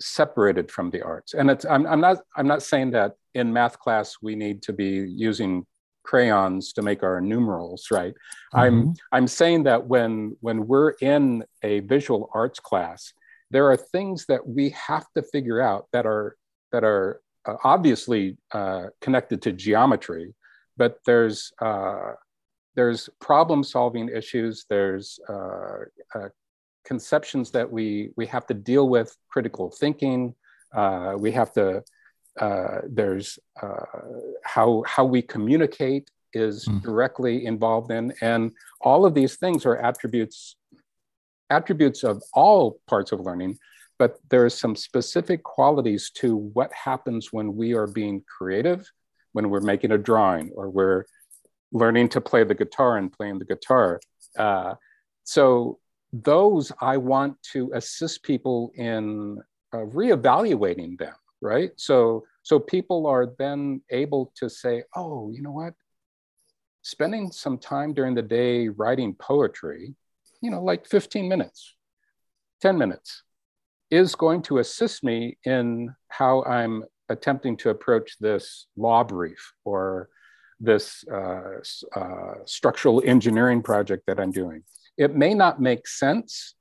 separated 0.00 0.70
from 0.70 0.90
the 0.90 1.02
arts. 1.02 1.32
And 1.34 1.50
it's 1.50 1.64
I'm, 1.64 1.86
I'm 1.86 2.00
not 2.00 2.18
I'm 2.36 2.46
not 2.46 2.62
saying 2.62 2.90
that 2.92 3.14
in 3.34 3.52
math 3.52 3.78
class 3.78 4.16
we 4.20 4.34
need 4.34 4.62
to 4.62 4.72
be 4.72 5.06
using 5.08 5.66
crayons 6.04 6.72
to 6.74 6.82
make 6.82 7.02
our 7.02 7.20
numerals, 7.20 7.86
right? 7.90 8.12
I'm 8.52 8.86
Mhm. 8.86 8.96
I'm 9.12 9.28
saying 9.28 9.62
that 9.64 9.86
when 9.86 10.36
when 10.40 10.66
we're 10.66 10.90
in 11.00 11.44
a 11.62 11.80
visual 11.80 12.28
arts 12.34 12.60
class, 12.60 13.12
there 13.52 13.66
are 13.70 13.76
things 13.76 14.18
that 14.26 14.42
we 14.56 14.70
have 14.88 15.06
to 15.14 15.22
figure 15.34 15.60
out 15.70 15.82
that 15.92 16.06
are 16.06 16.36
that 16.72 16.84
are 16.84 17.20
uh, 17.48 17.56
obviously 17.74 18.36
uh, 18.58 18.84
connected 19.04 19.38
to 19.42 19.50
geometry, 19.52 20.26
but 20.76 20.92
there's 21.06 21.52
uh, 21.68 22.12
there's 22.74 23.02
problem 23.20 23.60
solving 23.62 24.08
issues. 24.08 24.64
There's 24.74 25.06
uh, 25.28 25.78
uh, 26.14 26.28
conceptions 26.90 27.50
that 27.56 27.68
we 27.76 28.10
we 28.16 28.26
have 28.34 28.46
to 28.46 28.54
deal 28.54 28.88
with. 28.88 29.14
Critical 29.34 29.70
thinking. 29.82 30.34
Uh, 30.74 31.14
we 31.24 31.30
have 31.32 31.52
to. 31.52 31.82
Uh, 32.40 32.78
there's 32.98 33.38
uh, 33.62 33.86
how 34.54 34.82
how 34.94 35.04
we 35.04 35.20
communicate 35.34 36.06
is 36.34 36.56
Mm. 36.66 36.80
directly 36.88 37.44
involved 37.52 37.90
in, 37.98 38.04
and 38.22 38.42
all 38.80 39.04
of 39.04 39.12
these 39.18 39.34
things 39.42 39.66
are 39.68 39.76
attributes 39.76 40.56
attributes 41.56 42.02
of 42.02 42.22
all 42.32 42.80
parts 42.86 43.12
of 43.12 43.20
learning, 43.20 43.58
but 43.98 44.18
there 44.30 44.44
are 44.44 44.56
some 44.64 44.74
specific 44.74 45.42
qualities 45.42 46.10
to 46.20 46.28
what 46.36 46.70
happens 46.72 47.32
when 47.32 47.48
we 47.60 47.74
are 47.74 47.86
being 47.86 48.24
creative, 48.36 48.80
when 49.32 49.50
we're 49.50 49.60
making 49.60 49.92
a 49.92 49.98
drawing, 49.98 50.50
or 50.56 50.70
we're 50.70 51.04
learning 51.72 52.08
to 52.08 52.20
play 52.20 52.42
the 52.44 52.54
guitar 52.62 52.96
and 52.98 53.12
playing 53.12 53.38
the 53.38 53.44
guitar. 53.44 54.00
Uh, 54.36 54.74
so 55.24 55.78
those 56.12 56.72
I 56.80 56.96
want 56.96 57.36
to 57.52 57.70
assist 57.74 58.22
people 58.22 58.72
in 58.74 59.38
uh, 59.72 59.84
reevaluating 60.00 60.98
them, 60.98 61.14
right? 61.40 61.70
So 61.76 62.24
so 62.42 62.58
people 62.58 63.06
are 63.06 63.26
then 63.38 63.82
able 63.90 64.32
to 64.40 64.50
say, 64.50 64.82
oh, 64.96 65.30
you 65.34 65.42
know 65.42 65.52
what? 65.52 65.74
Spending 66.82 67.30
some 67.30 67.58
time 67.58 67.94
during 67.94 68.14
the 68.14 68.28
day 68.40 68.68
writing 68.68 69.14
poetry 69.14 69.94
you 70.42 70.50
know, 70.50 70.62
like 70.62 70.86
15 70.86 71.28
minutes, 71.28 71.74
10 72.60 72.76
minutes, 72.76 73.22
is 73.90 74.14
going 74.14 74.42
to 74.42 74.58
assist 74.58 75.04
me 75.04 75.38
in 75.44 75.94
how 76.08 76.42
I'm 76.44 76.84
attempting 77.08 77.56
to 77.58 77.70
approach 77.70 78.16
this 78.18 78.66
law 78.76 79.04
brief 79.04 79.52
or 79.64 80.08
this 80.58 81.04
uh, 81.12 81.60
uh, 81.94 82.34
structural 82.44 83.02
engineering 83.04 83.62
project 83.62 84.04
that 84.06 84.18
I'm 84.18 84.32
doing. 84.32 84.62
It 84.96 85.14
may 85.14 85.34
not 85.34 85.60
make 85.60 85.86
sense, 85.86 86.54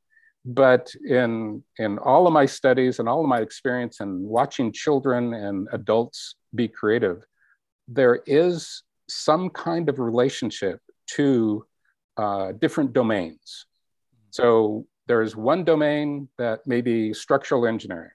but 0.45 0.91
in, 1.07 1.63
in 1.77 1.97
all 1.99 2.27
of 2.27 2.33
my 2.33 2.45
studies 2.45 2.99
and 2.99 3.07
all 3.07 3.21
of 3.21 3.27
my 3.27 3.41
experience 3.41 3.99
and 3.99 4.23
watching 4.23 4.71
children 4.71 5.33
and 5.33 5.67
adults 5.71 6.35
be 6.53 6.67
creative, 6.67 7.23
there 7.87 8.21
is 8.25 8.83
some 9.07 9.49
kind 9.49 9.89
of 9.89 9.99
relationship 9.99 10.79
to 11.15 11.65
uh, 12.17 12.51
different 12.53 12.93
domains. 12.93 13.65
So 14.31 14.85
there's 15.07 15.35
one 15.35 15.63
domain 15.63 16.29
that 16.37 16.65
may 16.65 16.81
be 16.81 17.13
structural 17.13 17.67
engineering, 17.67 18.11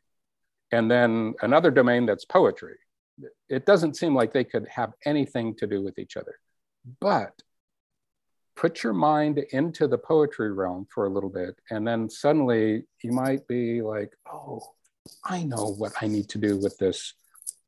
and 0.73 0.91
then 0.91 1.35
another 1.43 1.71
domain 1.71 2.07
that's 2.07 2.25
poetry. 2.25 2.77
It 3.49 3.65
doesn't 3.67 3.97
seem 3.97 4.15
like 4.15 4.33
they 4.33 4.45
could 4.45 4.67
have 4.69 4.93
anything 5.05 5.55
to 5.57 5.67
do 5.67 5.83
with 5.83 5.99
each 5.99 6.17
other. 6.17 6.39
But 7.01 7.33
put 8.57 8.83
your 8.83 8.95
mind 8.95 9.39
into 9.51 9.87
the 9.87 9.99
poetry 9.99 10.53
realm 10.53 10.87
for 10.93 11.07
a 11.07 11.11
little 11.11 11.31
bit, 11.31 11.55
and 11.71 11.87
then 11.87 12.09
suddenly 12.09 12.85
you 13.03 13.13
might 13.13 13.47
be 13.47 13.83
like, 13.83 14.13
oh, 14.31 14.63
I 15.25 15.45
know 15.45 15.75
what 15.79 15.93
I 16.01 16.09
need 16.09 16.29
to 16.31 16.39
do 16.39 16.57
with 16.57 16.79
this, 16.79 17.15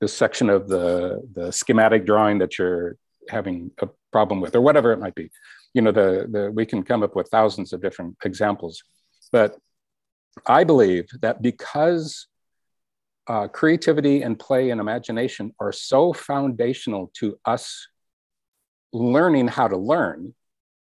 this 0.00 0.14
section 0.14 0.48
of 0.48 0.68
the, 0.68 1.22
the 1.34 1.52
schematic 1.52 2.06
drawing 2.06 2.38
that 2.38 2.58
you're 2.58 2.96
having 3.28 3.70
a 3.80 3.88
problem 4.12 4.40
with, 4.40 4.54
or 4.54 4.60
whatever 4.60 4.92
it 4.92 4.98
might 4.98 5.14
be. 5.14 5.30
You 5.74 5.82
know 5.82 5.92
the, 5.92 6.26
the 6.30 6.50
we 6.50 6.66
can 6.66 6.82
come 6.82 7.02
up 7.02 7.14
with 7.14 7.28
thousands 7.28 7.72
of 7.72 7.82
different 7.82 8.16
examples. 8.24 8.82
But 9.32 9.56
i 10.46 10.62
believe 10.62 11.08
that 11.20 11.42
because 11.42 12.28
uh, 13.26 13.48
creativity 13.48 14.22
and 14.22 14.38
play 14.38 14.70
and 14.70 14.80
imagination 14.80 15.52
are 15.60 15.72
so 15.72 16.12
foundational 16.12 17.10
to 17.14 17.36
us 17.44 17.88
learning 18.92 19.48
how 19.48 19.66
to 19.66 19.76
learn 19.76 20.32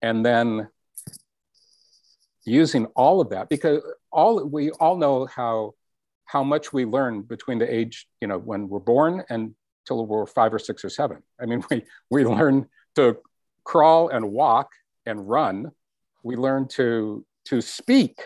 and 0.01 0.25
then 0.25 0.67
using 2.45 2.85
all 2.95 3.21
of 3.21 3.29
that 3.29 3.49
because 3.49 3.81
all 4.11 4.43
we 4.45 4.71
all 4.71 4.97
know 4.97 5.25
how 5.25 5.73
how 6.25 6.43
much 6.43 6.73
we 6.73 6.85
learn 6.85 7.21
between 7.21 7.59
the 7.59 7.71
age 7.71 8.07
you 8.21 8.27
know 8.27 8.39
when 8.39 8.67
we're 8.69 8.79
born 8.79 9.23
and 9.29 9.53
till 9.85 10.05
we're 10.05 10.25
five 10.25 10.53
or 10.53 10.59
six 10.59 10.83
or 10.83 10.89
seven. 10.89 11.21
I 11.39 11.45
mean 11.45 11.63
we 11.69 11.83
we 12.09 12.25
learn 12.25 12.67
to 12.95 13.17
crawl 13.63 14.09
and 14.09 14.31
walk 14.31 14.69
and 15.05 15.27
run 15.27 15.71
we 16.23 16.35
learn 16.35 16.67
to 16.67 17.25
to 17.45 17.61
speak 17.61 18.19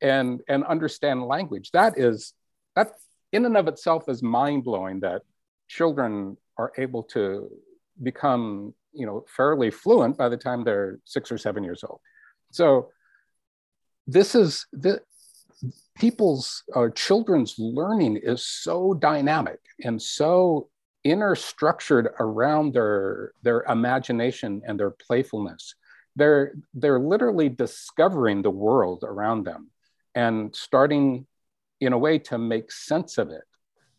and 0.00 0.40
and 0.48 0.64
understand 0.64 1.24
language. 1.24 1.70
That 1.72 1.98
is 1.98 2.32
that 2.76 2.92
in 3.32 3.44
and 3.44 3.56
of 3.56 3.68
itself 3.68 4.08
is 4.08 4.22
mind-blowing 4.22 5.00
that 5.00 5.22
children 5.68 6.36
are 6.56 6.72
able 6.78 7.02
to 7.04 7.48
become 8.02 8.74
you 8.92 9.06
know 9.06 9.24
fairly 9.28 9.70
fluent 9.70 10.16
by 10.16 10.28
the 10.28 10.36
time 10.36 10.64
they're 10.64 10.98
six 11.04 11.30
or 11.30 11.38
seven 11.38 11.64
years 11.64 11.84
old. 11.84 12.00
So 12.52 12.90
this 14.06 14.34
is 14.34 14.66
the 14.72 15.00
people's 15.98 16.62
uh, 16.74 16.88
children's 16.94 17.56
learning 17.58 18.18
is 18.22 18.46
so 18.46 18.94
dynamic 18.94 19.60
and 19.84 20.00
so 20.00 20.69
inner 21.04 21.34
structured 21.34 22.10
around 22.18 22.74
their 22.74 23.32
their 23.42 23.62
imagination 23.68 24.62
and 24.66 24.78
their 24.78 24.90
playfulness. 24.90 25.74
They're 26.16 26.54
they're 26.74 27.00
literally 27.00 27.48
discovering 27.48 28.42
the 28.42 28.50
world 28.50 29.04
around 29.06 29.44
them 29.44 29.70
and 30.14 30.54
starting 30.54 31.26
in 31.80 31.92
a 31.92 31.98
way 31.98 32.18
to 32.18 32.36
make 32.36 32.70
sense 32.70 33.16
of 33.16 33.30
it. 33.30 33.44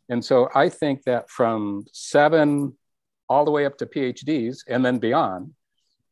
And 0.10 0.24
so 0.24 0.50
i 0.54 0.68
think 0.68 1.04
that 1.04 1.30
from 1.30 1.86
seven 1.94 2.78
all 3.30 3.46
the 3.46 3.52
way 3.52 3.66
up 3.66 3.78
to 3.78 3.86
phds 3.86 4.58
and 4.68 4.84
then 4.84 5.00
beyond 5.00 5.54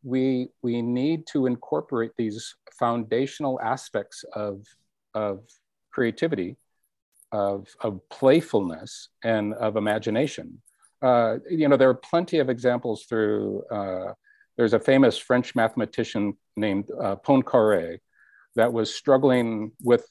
we 0.04 0.48
we 0.62 0.82
need 0.82 1.28
to 1.28 1.46
incorporate 1.46 2.12
these 2.18 2.56
foundational 2.80 3.60
aspects 3.62 4.24
of 4.34 4.66
of 5.14 5.44
creativity 5.92 6.56
of, 7.32 7.68
of 7.82 8.00
playfulness 8.10 9.10
and 9.24 9.54
of 9.56 9.76
imagination 9.76 10.62
uh, 11.02 11.38
you 11.50 11.68
know 11.68 11.78
there 11.78 11.90
are 11.90 11.96
plenty 11.96 12.40
of 12.40 12.50
examples 12.50 13.06
through 13.06 13.64
uh, 13.72 14.14
there's 14.58 14.74
a 14.74 14.80
famous 14.80 15.18
french 15.18 15.56
mathematician 15.56 16.34
named 16.58 16.90
uh, 17.02 17.16
poincaré 17.16 18.00
that 18.56 18.74
was 18.74 18.94
struggling 18.94 19.72
with 19.82 20.06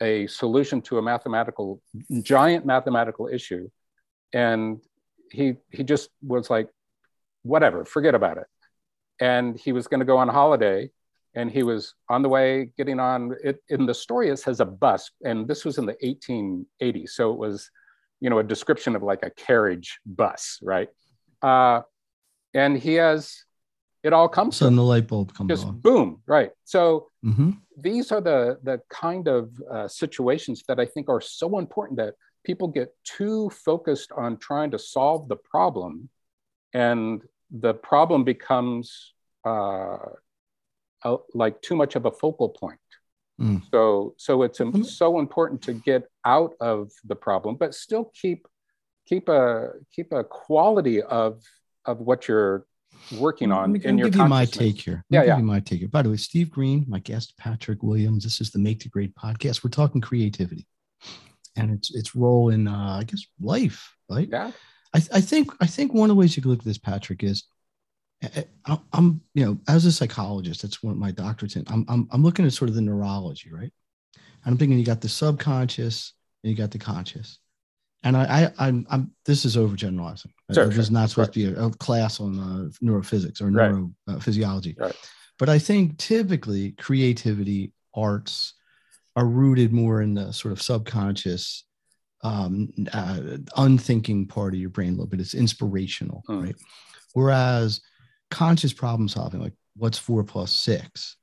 a 0.00 0.26
solution 0.26 0.80
to 0.80 0.98
a 0.98 1.02
mathematical 1.02 1.82
giant 2.22 2.64
mathematical 2.64 3.28
issue. 3.28 3.68
And 4.32 4.80
he 5.30 5.56
he 5.70 5.84
just 5.84 6.10
was 6.22 6.50
like 6.50 6.68
whatever 7.42 7.84
forget 7.84 8.14
about 8.14 8.38
it. 8.38 8.46
And 9.20 9.58
he 9.58 9.72
was 9.72 9.86
going 9.86 10.00
to 10.00 10.06
go 10.06 10.16
on 10.16 10.28
holiday 10.28 10.90
and 11.34 11.50
he 11.50 11.62
was 11.62 11.94
on 12.08 12.22
the 12.22 12.28
way 12.28 12.70
getting 12.76 12.98
on 12.98 13.36
it 13.44 13.62
in 13.68 13.86
the 13.86 13.94
story 13.94 14.30
it 14.30 14.38
says 14.38 14.58
a 14.60 14.64
bus 14.64 15.12
and 15.24 15.46
this 15.46 15.64
was 15.64 15.78
in 15.78 15.86
the 15.86 15.96
1880s 16.02 17.10
so 17.10 17.30
it 17.30 17.38
was 17.38 17.70
you 18.20 18.30
know 18.30 18.38
a 18.38 18.44
description 18.44 18.96
of 18.96 19.02
like 19.02 19.22
a 19.22 19.30
carriage 19.30 19.98
bus 20.06 20.58
right 20.62 20.88
uh, 21.42 21.80
and 22.54 22.76
he 22.76 22.94
has 22.94 23.44
it 24.02 24.12
all 24.12 24.28
comes 24.28 24.56
so 24.56 24.68
the 24.70 24.82
light 24.82 25.06
bulb 25.06 25.34
comes 25.34 25.48
just 25.48 25.66
on 25.66 25.78
boom 25.78 26.22
right 26.26 26.50
so 26.64 27.08
mm-hmm. 27.24 27.50
these 27.78 28.12
are 28.12 28.20
the 28.20 28.58
the 28.62 28.80
kind 28.88 29.28
of 29.28 29.50
uh, 29.70 29.88
situations 29.88 30.62
that 30.68 30.78
i 30.80 30.86
think 30.86 31.08
are 31.08 31.20
so 31.20 31.58
important 31.58 31.98
that 31.98 32.14
people 32.44 32.68
get 32.68 32.94
too 33.04 33.50
focused 33.50 34.10
on 34.12 34.36
trying 34.38 34.70
to 34.70 34.78
solve 34.78 35.28
the 35.28 35.36
problem 35.36 36.08
and 36.72 37.22
the 37.50 37.74
problem 37.74 38.24
becomes 38.24 39.12
uh, 39.46 39.98
a, 41.04 41.16
like 41.34 41.60
too 41.62 41.76
much 41.76 41.96
of 41.96 42.06
a 42.06 42.10
focal 42.10 42.48
point. 42.48 42.78
Mm. 43.40 43.62
So, 43.70 44.14
so 44.18 44.42
it's 44.42 44.58
mm. 44.58 44.84
so 44.84 45.18
important 45.18 45.62
to 45.62 45.72
get 45.72 46.04
out 46.24 46.54
of 46.60 46.90
the 47.04 47.16
problem, 47.16 47.56
but 47.56 47.74
still 47.74 48.12
keep 48.14 48.46
keep 49.06 49.28
a 49.28 49.70
keep 49.94 50.12
a 50.12 50.24
quality 50.24 51.02
of 51.02 51.42
of 51.86 52.00
what 52.00 52.28
you're 52.28 52.66
working 53.18 53.50
on 53.50 53.72
me, 53.72 53.80
in 53.82 53.98
your. 53.98 54.10
Give 54.10 54.20
you 54.20 54.28
my 54.28 54.44
take 54.44 54.80
here. 54.80 55.04
Yeah, 55.08 55.24
yeah. 55.24 55.38
You 55.38 55.42
my 55.42 55.60
take 55.60 55.80
here. 55.80 55.88
By 55.88 56.02
the 56.02 56.10
way, 56.10 56.16
Steve 56.16 56.50
Green, 56.50 56.84
my 56.88 56.98
guest 56.98 57.36
Patrick 57.38 57.82
Williams. 57.82 58.24
This 58.24 58.40
is 58.40 58.50
the 58.50 58.58
Make 58.58 58.80
the 58.80 58.88
Grade 58.88 59.14
podcast. 59.14 59.64
We're 59.64 59.70
talking 59.70 60.00
creativity 60.00 60.66
and 61.56 61.70
its 61.70 61.94
its 61.94 62.14
role 62.14 62.50
in 62.50 62.68
uh, 62.68 62.98
I 63.00 63.04
guess 63.04 63.24
life, 63.40 63.94
right? 64.08 64.28
Yeah. 64.30 64.52
I, 64.94 65.02
I 65.12 65.20
think 65.20 65.52
I 65.60 65.66
think 65.66 65.94
one 65.94 66.10
of 66.10 66.16
the 66.16 66.20
ways 66.20 66.36
you 66.36 66.42
could 66.42 66.50
look 66.50 66.60
at 66.60 66.64
this, 66.64 66.78
Patrick, 66.78 67.22
is 67.22 67.44
I'm 68.92 69.20
you 69.34 69.44
know 69.46 69.58
as 69.68 69.84
a 69.86 69.92
psychologist, 69.92 70.62
that's 70.62 70.82
what 70.82 70.96
my 70.96 71.10
doctorate's 71.10 71.56
in. 71.56 71.64
I'm, 71.68 71.84
I'm 71.88 72.08
I'm 72.10 72.22
looking 72.22 72.44
at 72.44 72.52
sort 72.52 72.68
of 72.68 72.74
the 72.74 72.82
neurology, 72.82 73.50
right? 73.52 73.72
And 74.44 74.52
I'm 74.52 74.58
thinking 74.58 74.78
you 74.78 74.84
got 74.84 75.00
the 75.00 75.08
subconscious 75.08 76.12
and 76.42 76.50
you 76.50 76.56
got 76.56 76.70
the 76.70 76.78
conscious. 76.78 77.38
And 78.02 78.16
I, 78.16 78.46
I 78.58 78.66
I'm, 78.66 78.86
I'm 78.90 79.10
this 79.24 79.44
is 79.44 79.56
overgeneralizing. 79.56 80.30
Sure, 80.52 80.66
There's 80.66 80.86
sure, 80.86 80.92
not 80.92 81.10
supposed 81.10 81.34
sure. 81.34 81.46
to 81.50 81.54
be 81.54 81.60
a, 81.60 81.66
a 81.66 81.70
class 81.70 82.20
on 82.20 82.38
uh, 82.38 82.68
neurophysics 82.84 83.40
or 83.40 83.50
Right. 83.50 83.72
neurophysiology. 84.08 84.78
Right. 84.78 84.96
But 85.38 85.48
I 85.48 85.58
think 85.58 85.96
typically 85.98 86.72
creativity, 86.72 87.72
arts, 87.94 88.54
are 89.16 89.26
rooted 89.26 89.72
more 89.72 90.02
in 90.02 90.14
the 90.14 90.32
sort 90.32 90.52
of 90.52 90.60
subconscious, 90.62 91.64
um, 92.22 92.68
uh, 92.92 93.38
unthinking 93.56 94.26
part 94.26 94.52
of 94.54 94.60
your 94.60 94.70
brain 94.70 94.88
a 94.88 94.92
little 94.92 95.06
bit. 95.06 95.20
It's 95.20 95.34
inspirational, 95.34 96.22
Hmm. 96.26 96.40
right? 96.42 96.56
Whereas 97.14 97.80
conscious 98.30 98.72
problem 98.72 99.08
solving, 99.08 99.40
like 99.40 99.54
what's 99.76 99.98
four 99.98 100.22
plus 100.24 100.52
six, 100.52 101.16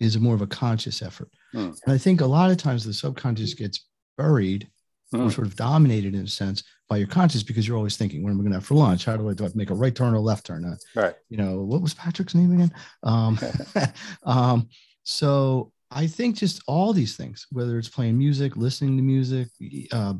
is 0.00 0.18
more 0.18 0.34
of 0.34 0.42
a 0.42 0.46
conscious 0.46 1.02
effort. 1.02 1.30
Hmm. 1.52 1.70
And 1.84 1.94
I 1.94 1.98
think 1.98 2.20
a 2.20 2.26
lot 2.26 2.50
of 2.50 2.56
times 2.58 2.84
the 2.84 2.92
subconscious 2.92 3.54
gets 3.54 3.86
buried 4.18 4.68
Hmm. 5.12 5.20
or 5.20 5.30
sort 5.30 5.46
of 5.46 5.54
dominated 5.54 6.16
in 6.16 6.22
a 6.24 6.26
sense 6.26 6.64
by 6.88 6.96
your 6.96 7.06
conscious 7.06 7.44
because 7.44 7.66
you're 7.66 7.76
always 7.76 7.96
thinking, 7.96 8.24
what 8.24 8.30
am 8.30 8.38
I 8.40 8.42
going 8.42 8.50
to 8.50 8.56
have 8.56 8.66
for 8.66 8.74
lunch? 8.74 9.04
How 9.04 9.16
do 9.16 9.30
I, 9.30 9.34
do 9.34 9.44
I 9.46 9.50
make 9.54 9.70
a 9.70 9.74
right 9.74 9.94
turn 9.94 10.14
or 10.14 10.18
left 10.18 10.46
turn? 10.46 10.64
Uh, 10.64 10.74
Right. 10.96 11.14
you 11.28 11.36
know, 11.36 11.62
what 11.62 11.80
was 11.80 11.94
Patrick's 11.94 12.34
name 12.34 12.52
again? 12.52 12.72
Um, 13.04 13.38
um, 14.24 14.68
so 15.04 15.70
I 15.92 16.08
think 16.08 16.34
just 16.36 16.60
all 16.66 16.92
these 16.92 17.16
things, 17.16 17.46
whether 17.52 17.78
it's 17.78 17.88
playing 17.88 18.18
music, 18.18 18.56
listening 18.56 18.96
to 18.96 19.02
music, 19.04 19.46
uh, 19.92 20.14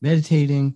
meditating, 0.00 0.74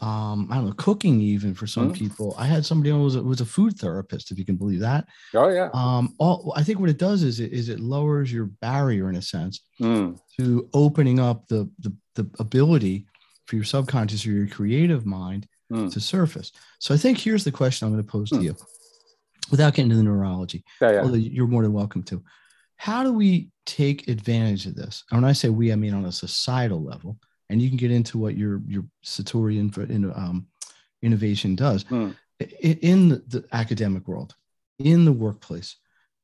um, 0.00 0.46
I 0.50 0.56
don't 0.56 0.66
know, 0.66 0.72
cooking 0.74 1.20
even 1.20 1.54
for 1.54 1.66
some 1.66 1.90
Mhm. 1.90 1.94
people. 1.96 2.34
I 2.38 2.46
had 2.46 2.64
somebody 2.64 2.90
who 2.90 3.02
was 3.02 3.16
a, 3.16 3.22
was 3.22 3.40
a 3.40 3.44
food 3.44 3.76
therapist, 3.78 4.30
if 4.30 4.38
you 4.38 4.44
can 4.44 4.56
believe 4.56 4.80
that. 4.80 5.06
Oh 5.34 5.48
yeah. 5.48 5.70
Um, 5.74 6.14
all 6.18 6.52
I 6.56 6.62
think 6.62 6.78
what 6.78 6.88
it 6.90 6.98
does 6.98 7.22
is 7.24 7.40
it, 7.40 7.52
is 7.52 7.68
it 7.68 7.80
lowers 7.80 8.32
your 8.32 8.46
barrier 8.46 9.08
in 9.08 9.16
a 9.16 9.22
sense 9.22 9.60
Hmm. 9.78 10.12
to 10.38 10.68
opening 10.72 11.18
up 11.18 11.48
the, 11.48 11.68
the 11.80 11.92
the 12.14 12.28
ability 12.38 13.06
for 13.46 13.56
your 13.56 13.64
subconscious 13.64 14.26
or 14.26 14.30
your 14.32 14.46
creative 14.48 15.04
mind 15.06 15.46
Hmm. 15.70 15.88
to 15.88 16.00
surface. 16.00 16.52
So 16.78 16.94
I 16.94 16.96
think 16.96 17.18
here's 17.18 17.44
the 17.44 17.52
question 17.52 17.86
I'm 17.86 17.92
going 17.92 18.04
to 18.04 18.10
pose 18.10 18.30
to 18.30 18.36
Hmm. 18.36 18.42
you, 18.42 18.56
without 19.50 19.74
getting 19.74 19.90
into 19.90 19.96
the 19.96 20.02
neurology 20.08 20.64
Yeah, 20.80 20.92
yeah. 20.92 21.02
although 21.02 21.14
you're 21.14 21.46
more 21.46 21.62
than 21.62 21.72
welcome 21.72 22.02
to. 22.04 22.22
How 22.76 23.02
do 23.02 23.12
we 23.12 23.50
take 23.66 24.06
advantage 24.08 24.66
of 24.66 24.74
this? 24.76 25.02
And 25.10 25.20
when 25.20 25.28
I 25.28 25.32
say 25.32 25.48
we, 25.48 25.72
I 25.72 25.76
mean 25.76 25.94
on 25.94 26.04
a 26.04 26.12
societal 26.12 26.82
level. 26.82 27.18
And 27.50 27.62
you 27.62 27.68
can 27.68 27.76
get 27.78 27.90
into 27.90 28.18
what 28.18 28.36
your 28.36 28.60
your 28.66 28.84
Satori 29.04 29.58
in, 29.58 29.90
in, 29.90 30.04
um, 30.12 30.46
innovation 31.02 31.54
does. 31.56 31.84
I- 31.90 32.14
in 32.60 33.08
the, 33.08 33.44
academic 33.52 34.06
world, 34.06 34.34
in 34.78 35.04
the 35.04 35.12
workplace, 35.12 35.76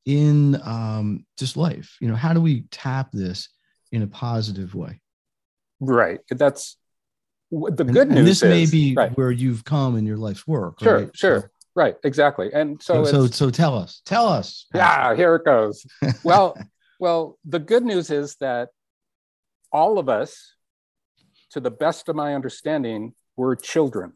in 0.05 0.55
um, 0.63 1.25
just 1.37 1.57
life. 1.57 1.97
You 1.99 2.07
know, 2.07 2.15
how 2.15 2.33
do 2.33 2.39
we 2.41 2.61
tap 2.71 3.11
this 3.11 3.49
in 3.91 4.01
a 4.01 4.07
positive 4.07 4.73
way? 4.75 5.01
Right. 5.81 6.19
That's 6.29 6.77
the 7.51 7.57
And, 7.79 7.93
good 7.93 8.07
and 8.07 8.15
news. 8.15 8.25
this 8.39 8.43
may 8.43 8.65
be 8.65 8.93
right. 8.95 9.11
where 9.17 9.31
you've 9.31 9.65
come 9.65 9.97
in 9.97 10.05
your 10.05 10.17
life's 10.17 10.47
work. 10.47 10.79
Sure, 10.79 10.99
right? 10.99 11.17
sure. 11.17 11.51
Right. 11.75 11.95
Exactly. 12.05 12.53
And 12.53 12.81
So, 12.81 13.03
so, 13.03 13.11
so, 13.11 13.27
so, 13.27 13.49
tell 13.49 13.77
us, 13.77 14.01
tell 14.05 14.27
us. 14.27 14.67
yeah, 14.73 15.13
here 15.15 15.35
it 15.35 15.43
goes. 15.43 15.85
well, 16.23 16.57
well, 16.99 17.37
the 17.43 17.59
good 17.59 17.83
news 17.83 18.09
is 18.09 18.35
that 18.37 18.69
all 19.73 19.99
of 19.99 20.07
us, 20.07 20.53
to 21.55 21.61
the 21.61 21.71
best 21.71 22.09
of 22.09 22.17
my 22.17 22.35
understanding, 22.35 23.15
were 23.37 23.55
children. 23.55 24.11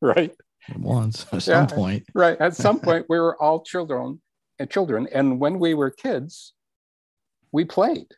Right. 0.00 0.34
At 0.70 0.78
once, 0.78 1.26
at 1.26 1.46
Yeah. 1.46 1.66
some 1.66 1.66
point. 1.68 2.04
Right. 2.14 2.38
At 2.40 2.56
some 2.56 2.80
point, 2.80 3.04
we 3.10 3.18
were 3.18 3.36
all 3.42 3.60
children 3.62 4.22
and 4.58 4.70
children. 4.70 5.06
And 5.12 5.38
when 5.38 5.58
we 5.58 5.74
were 5.74 5.90
kids, 5.90 6.54
we 7.52 7.64
played. 7.66 8.10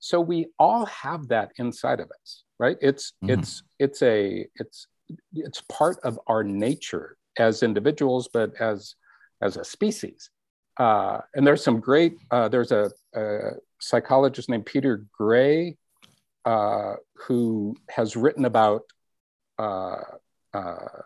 So 0.00 0.20
we 0.20 0.48
all 0.58 0.86
have 0.86 1.28
that 1.28 1.52
inside 1.58 2.00
of 2.00 2.10
us, 2.20 2.42
right? 2.58 2.76
It's 2.82 3.12
Mhm. 3.22 3.30
it's 3.34 3.62
it's 3.78 4.02
a 4.02 4.46
it's 4.56 4.86
it's 5.32 5.60
part 5.78 5.96
of 6.08 6.18
our 6.26 6.42
nature 6.42 7.16
as 7.38 7.62
individuals, 7.62 8.28
but 8.32 8.50
as 8.60 8.96
as 9.40 9.56
a 9.56 9.64
species. 9.64 10.30
Uh, 10.76 11.20
and 11.34 11.46
there's 11.46 11.62
some 11.62 11.78
great. 11.78 12.18
Uh, 12.32 12.48
there's 12.48 12.72
a, 12.72 12.90
a 13.14 13.52
psychologist 13.80 14.48
named 14.48 14.66
Peter 14.66 15.06
Gray 15.16 15.76
uh, 16.44 16.94
who 17.26 17.76
has 17.88 18.16
written 18.16 18.44
about 18.44 18.82
uh, 19.58 20.02
uh, 20.52 21.00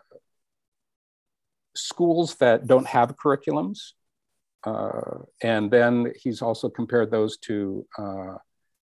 schools 1.75 2.35
that 2.35 2.67
don't 2.67 2.87
have 2.87 3.15
curriculums. 3.15 3.93
Uh, 4.65 5.19
and 5.41 5.71
then 5.71 6.11
he's 6.21 6.41
also 6.41 6.69
compared 6.69 7.11
those 7.11 7.37
to 7.37 7.85
uh, 7.97 8.35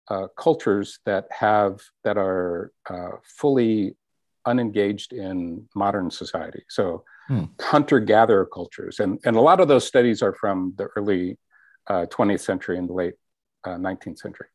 uh, 0.08 0.26
cultures 0.36 0.98
that 1.06 1.26
have 1.30 1.80
that 2.02 2.18
are 2.18 2.72
uh, 2.90 3.10
fully 3.38 3.96
unengaged 4.44 5.12
in 5.12 5.68
modern 5.74 6.10
society. 6.10 6.64
So 6.68 7.04
Hmm. 7.28 7.44
hunter-gatherer 7.60 8.46
cultures, 8.46 8.98
and 8.98 9.20
and 9.24 9.36
a 9.36 9.40
lot 9.40 9.60
of 9.60 9.68
those 9.68 9.86
studies 9.86 10.22
are 10.22 10.34
from 10.34 10.74
the 10.76 10.88
early 10.96 11.38
uh, 11.86 12.06
20th 12.10 12.40
century 12.40 12.76
and 12.78 12.88
the 12.88 12.92
late 12.92 13.14
uh, 13.62 13.76
19th 13.76 14.18
century, 14.18 14.48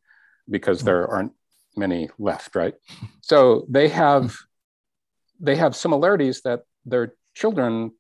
because 0.50 0.84
there 0.84 1.08
aren't 1.08 1.32
many 1.78 2.10
left, 2.18 2.56
right? 2.56 2.74
So 3.22 3.66
they 3.70 3.90
have 3.90 4.36
they 5.40 5.56
have 5.56 5.76
similarities 5.76 6.42
that 6.42 6.62
their 6.86 7.14
children 7.36 7.92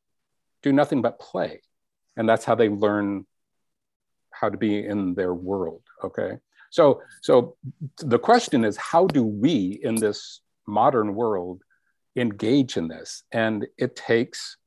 do 0.64 0.74
nothing 0.74 1.02
but 1.02 1.20
play, 1.20 1.62
and 2.16 2.28
that's 2.28 2.46
how 2.46 2.56
they 2.56 2.70
learn 2.70 3.26
how 4.32 4.50
to 4.50 4.58
be 4.58 4.86
in 4.86 5.14
their 5.14 5.34
world. 5.34 5.84
Okay, 6.04 6.38
so 6.70 7.02
so 7.22 7.56
the 7.98 8.20
question 8.20 8.64
is, 8.64 8.78
how 8.78 9.08
do 9.08 9.24
we 9.24 9.80
in 9.84 9.96
this 9.96 10.42
modern 10.68 11.16
world 11.16 11.62
engage 12.16 12.78
in 12.78 12.88
this? 12.88 13.24
And 13.32 13.68
it 13.78 13.96
takes 13.96 14.58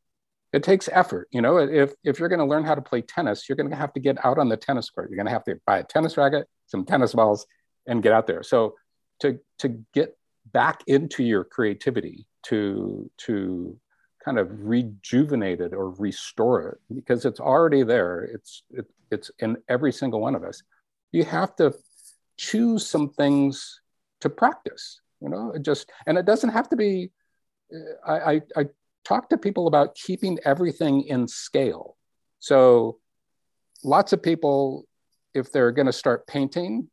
it 0.52 0.62
takes 0.62 0.88
effort. 0.92 1.28
You 1.30 1.42
know, 1.42 1.58
if 1.58 1.92
if 2.02 2.18
you're 2.18 2.28
going 2.28 2.40
to 2.40 2.44
learn 2.44 2.64
how 2.64 2.74
to 2.74 2.82
play 2.82 3.02
tennis, 3.02 3.48
you're 3.48 3.56
going 3.56 3.70
to 3.70 3.76
have 3.76 3.92
to 3.94 4.00
get 4.00 4.24
out 4.24 4.38
on 4.38 4.48
the 4.48 4.56
tennis 4.56 4.90
court. 4.90 5.10
You're 5.10 5.16
going 5.16 5.26
to 5.26 5.32
have 5.32 5.44
to 5.44 5.56
buy 5.66 5.78
a 5.78 5.84
tennis 5.84 6.16
racket, 6.16 6.46
some 6.66 6.84
tennis 6.84 7.12
balls, 7.12 7.46
and 7.86 8.02
get 8.02 8.12
out 8.12 8.26
there. 8.26 8.42
So 8.42 8.74
to 9.20 9.38
to 9.58 9.68
get 9.94 10.16
back 10.52 10.82
into 10.86 11.22
your 11.22 11.44
creativity, 11.44 12.26
to 12.44 13.10
to 13.18 13.78
kind 14.24 14.38
of 14.38 14.48
rejuvenate 14.50 15.60
it 15.60 15.72
or 15.72 15.90
restore 15.90 16.68
it 16.68 16.80
because 16.94 17.24
it's 17.24 17.40
already 17.40 17.82
there. 17.82 18.22
It's 18.22 18.62
it, 18.70 18.86
it's 19.10 19.30
in 19.38 19.56
every 19.68 19.92
single 19.92 20.20
one 20.20 20.34
of 20.34 20.44
us. 20.44 20.62
You 21.12 21.24
have 21.24 21.56
to 21.56 21.74
choose 22.36 22.86
some 22.86 23.10
things 23.10 23.80
to 24.20 24.30
practice. 24.30 25.00
You 25.20 25.28
know, 25.28 25.52
it 25.54 25.62
just 25.62 25.90
and 26.06 26.16
it 26.18 26.26
doesn't 26.26 26.50
have 26.50 26.68
to 26.70 26.76
be. 26.76 27.10
I, 28.06 28.14
I, 28.14 28.40
I 28.56 28.64
talk 29.04 29.28
to 29.28 29.38
people 29.38 29.68
about 29.68 29.94
keeping 29.94 30.38
everything 30.44 31.02
in 31.02 31.28
scale. 31.28 31.96
So, 32.40 32.98
lots 33.84 34.12
of 34.12 34.22
people, 34.22 34.86
if 35.34 35.52
they're 35.52 35.70
going 35.70 35.86
to 35.86 35.92
start 35.92 36.26
painting, 36.26 36.88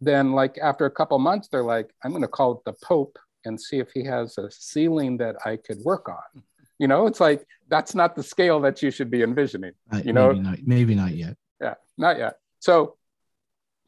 then 0.00 0.32
like 0.32 0.58
after 0.58 0.86
a 0.86 0.90
couple 0.90 1.18
months, 1.18 1.48
they're 1.48 1.62
like, 1.62 1.90
I'm 2.02 2.10
going 2.10 2.22
to 2.22 2.28
call 2.28 2.52
it 2.52 2.64
the 2.64 2.74
Pope 2.82 3.18
and 3.44 3.60
see 3.60 3.78
if 3.78 3.90
he 3.92 4.04
has 4.04 4.38
a 4.38 4.50
ceiling 4.50 5.16
that 5.18 5.36
I 5.44 5.56
could 5.56 5.78
work 5.78 6.08
on. 6.08 6.42
You 6.78 6.86
know, 6.86 7.06
it's 7.06 7.20
like 7.20 7.44
that's 7.68 7.94
not 7.94 8.14
the 8.14 8.22
scale 8.22 8.60
that 8.60 8.82
you 8.82 8.90
should 8.90 9.10
be 9.10 9.22
envisioning. 9.22 9.72
Uh, 9.92 10.00
you 10.04 10.12
know, 10.12 10.32
maybe 10.32 10.42
not, 10.42 10.58
maybe 10.64 10.94
not 10.94 11.14
yet. 11.14 11.36
Yeah, 11.60 11.74
not 11.96 12.18
yet. 12.18 12.36
So, 12.60 12.96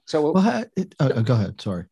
so 0.06 0.32
well, 0.32 0.64
it, 0.76 0.94
uh, 0.98 1.12
uh, 1.14 1.22
go 1.22 1.34
ahead. 1.34 1.60
Sorry. 1.60 1.84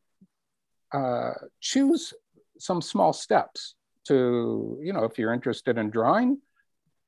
Uh, 0.93 1.33
choose 1.61 2.15
some 2.59 2.83
small 2.83 3.13
steps 3.13 3.75
to, 4.09 4.81
you 4.83 4.93
know, 4.93 5.05
if 5.05 5.19
you're 5.19 5.33
interested 5.33 5.79
in 5.79 5.91
drawing, 5.91 6.41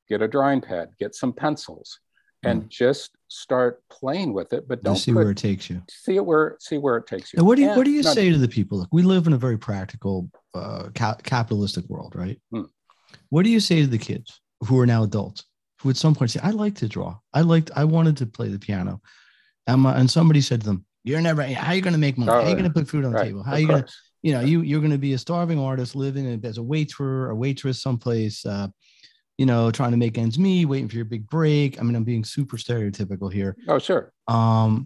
get 0.07 0.21
a 0.21 0.27
drawing 0.27 0.61
pad, 0.61 0.89
get 0.99 1.15
some 1.15 1.33
pencils, 1.33 1.99
and 2.43 2.63
mm. 2.63 2.69
just 2.69 3.11
start 3.31 3.81
playing 3.89 4.33
with 4.33 4.51
it. 4.53 4.67
But 4.67 4.83
don't 4.83 4.97
see 4.97 5.11
put, 5.11 5.19
where 5.19 5.31
it 5.31 5.37
takes 5.37 5.69
you. 5.69 5.81
See 5.89 6.15
it 6.15 6.25
where 6.25 6.57
see 6.59 6.77
where 6.77 6.97
it 6.97 7.07
takes 7.07 7.33
you. 7.33 7.37
And 7.37 7.47
what 7.47 7.55
do 7.55 7.61
you 7.61 7.69
and 7.69 7.77
what 7.77 7.85
do 7.85 7.91
you 7.91 8.03
say 8.03 8.29
to 8.29 8.37
the 8.37 8.47
people? 8.47 8.79
Look, 8.79 8.89
we 8.91 9.03
live 9.03 9.27
in 9.27 9.33
a 9.33 9.37
very 9.37 9.57
practical, 9.57 10.29
uh, 10.53 10.89
ca- 10.93 11.17
capitalistic 11.23 11.85
world, 11.87 12.13
right? 12.15 12.39
Mm. 12.53 12.67
What 13.29 13.43
do 13.43 13.49
you 13.49 13.59
say 13.59 13.81
to 13.81 13.87
the 13.87 13.97
kids 13.97 14.41
who 14.67 14.79
are 14.79 14.85
now 14.85 15.03
adults 15.03 15.45
who 15.81 15.89
at 15.89 15.97
some 15.97 16.13
point 16.13 16.31
say, 16.31 16.39
"I 16.43 16.51
like 16.51 16.75
to 16.75 16.87
draw. 16.87 17.17
I 17.33 17.41
liked. 17.41 17.71
I 17.75 17.85
wanted 17.85 18.17
to 18.17 18.25
play 18.25 18.49
the 18.49 18.59
piano," 18.59 19.01
and, 19.65 19.81
my, 19.81 19.97
and 19.97 20.09
somebody 20.09 20.41
said 20.41 20.61
to 20.61 20.67
them, 20.67 20.85
"You're 21.03 21.21
never. 21.21 21.43
How 21.43 21.71
are 21.71 21.75
you 21.75 21.81
going 21.81 21.93
to 21.93 21.99
make 21.99 22.17
money? 22.17 22.31
How 22.31 22.39
are 22.39 22.49
you 22.49 22.55
going 22.55 22.65
to 22.65 22.69
put 22.69 22.87
food 22.87 23.05
on 23.05 23.11
the 23.11 23.17
right. 23.17 23.25
table? 23.25 23.43
How 23.43 23.53
are 23.53 23.59
you 23.59 23.67
going 23.67 23.83
to?" 23.83 23.89
You 24.23 24.33
know, 24.33 24.41
you 24.41 24.61
you're 24.61 24.81
going 24.81 24.91
to 24.91 24.99
be 24.99 25.13
a 25.13 25.17
starving 25.17 25.57
artist 25.57 25.95
living 25.95 26.39
as 26.45 26.59
a 26.59 26.63
waiter, 26.63 27.31
a 27.31 27.35
waitress 27.35 27.81
someplace. 27.81 28.45
Uh, 28.45 28.67
you 29.41 29.47
know, 29.47 29.71
trying 29.71 29.89
to 29.89 29.97
make 29.97 30.19
ends 30.19 30.37
meet, 30.37 30.65
waiting 30.65 30.87
for 30.87 30.97
your 30.97 31.05
big 31.05 31.27
break. 31.27 31.79
I 31.79 31.83
mean, 31.83 31.95
I'm 31.95 32.03
being 32.03 32.23
super 32.23 32.57
stereotypical 32.57 33.33
here. 33.33 33.57
Oh, 33.67 33.79
sure. 33.79 34.13
Um, 34.27 34.85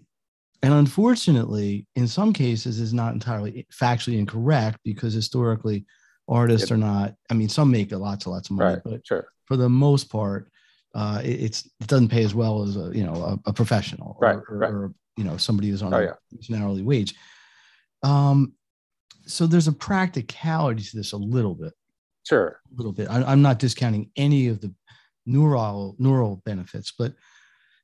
and 0.62 0.72
unfortunately, 0.72 1.86
in 1.94 2.08
some 2.08 2.32
cases, 2.32 2.80
is 2.80 2.94
not 2.94 3.12
entirely 3.12 3.66
factually 3.70 4.18
incorrect 4.18 4.78
because 4.82 5.12
historically, 5.12 5.84
artists 6.26 6.70
are 6.70 6.78
not. 6.78 7.14
I 7.30 7.34
mean, 7.34 7.50
some 7.50 7.70
make 7.70 7.92
lots 7.92 8.24
and 8.24 8.32
lots 8.32 8.48
of 8.48 8.56
money, 8.56 8.76
right. 8.76 8.82
but 8.82 9.06
sure. 9.06 9.28
for 9.44 9.58
the 9.58 9.68
most 9.68 10.04
part, 10.04 10.50
uh, 10.94 11.20
it, 11.22 11.38
it's 11.38 11.66
it 11.78 11.88
doesn't 11.88 12.08
pay 12.08 12.24
as 12.24 12.34
well 12.34 12.62
as 12.62 12.78
a 12.78 12.90
you 12.94 13.04
know 13.04 13.38
a, 13.44 13.50
a 13.50 13.52
professional 13.52 14.16
right, 14.22 14.38
or, 14.48 14.56
right. 14.56 14.70
or, 14.70 14.94
you 15.18 15.24
know 15.24 15.36
somebody 15.36 15.68
who's 15.68 15.82
on 15.82 15.92
oh, 15.92 15.98
a, 15.98 16.02
yeah. 16.04 16.56
an 16.56 16.62
hourly 16.62 16.82
wage. 16.82 17.14
Um, 18.02 18.54
so 19.26 19.46
there's 19.46 19.68
a 19.68 19.72
practicality 19.72 20.82
to 20.82 20.96
this 20.96 21.12
a 21.12 21.18
little 21.18 21.54
bit. 21.54 21.74
Sure. 22.26 22.60
A 22.72 22.76
little 22.76 22.92
bit. 22.92 23.08
I, 23.08 23.32
am 23.32 23.40
not 23.40 23.60
discounting 23.60 24.10
any 24.16 24.48
of 24.48 24.60
the 24.60 24.74
neural 25.26 25.94
neural 25.98 26.42
benefits, 26.44 26.92
but 26.96 27.14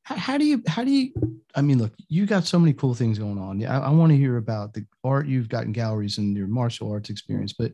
how, 0.03 0.17
how, 0.17 0.39
do 0.39 0.45
you 0.45 0.63
how 0.67 0.83
do 0.83 0.91
you 0.91 1.13
I 1.55 1.63
mean 1.63 1.79
look, 1.79 1.93
you 2.09 2.27
got 2.27 2.45
so 2.45 2.59
many 2.59 2.73
cool 2.73 2.93
things 2.93 3.21
going 3.21 3.39
on. 3.39 3.65
I, 3.65 3.79
I 3.79 3.91
want 3.91 4.11
to 4.11 4.19
hear 4.19 4.39
about 4.39 4.75
the 4.75 4.85
art 5.05 5.29
you've 5.29 5.49
got 5.49 5.65
in 5.65 5.73
galleries 5.73 6.19
and 6.19 6.37
your 6.37 6.49
martial 6.49 6.91
arts 6.91 7.09
experience, 7.09 7.53
but 7.53 7.73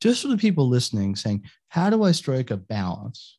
just 0.00 0.20
for 0.20 0.28
the 0.28 0.36
people 0.36 0.68
listening, 0.68 1.16
saying, 1.16 1.44
how 1.68 1.88
do 1.88 2.02
I 2.02 2.12
strike 2.12 2.50
a 2.50 2.58
balance 2.58 3.38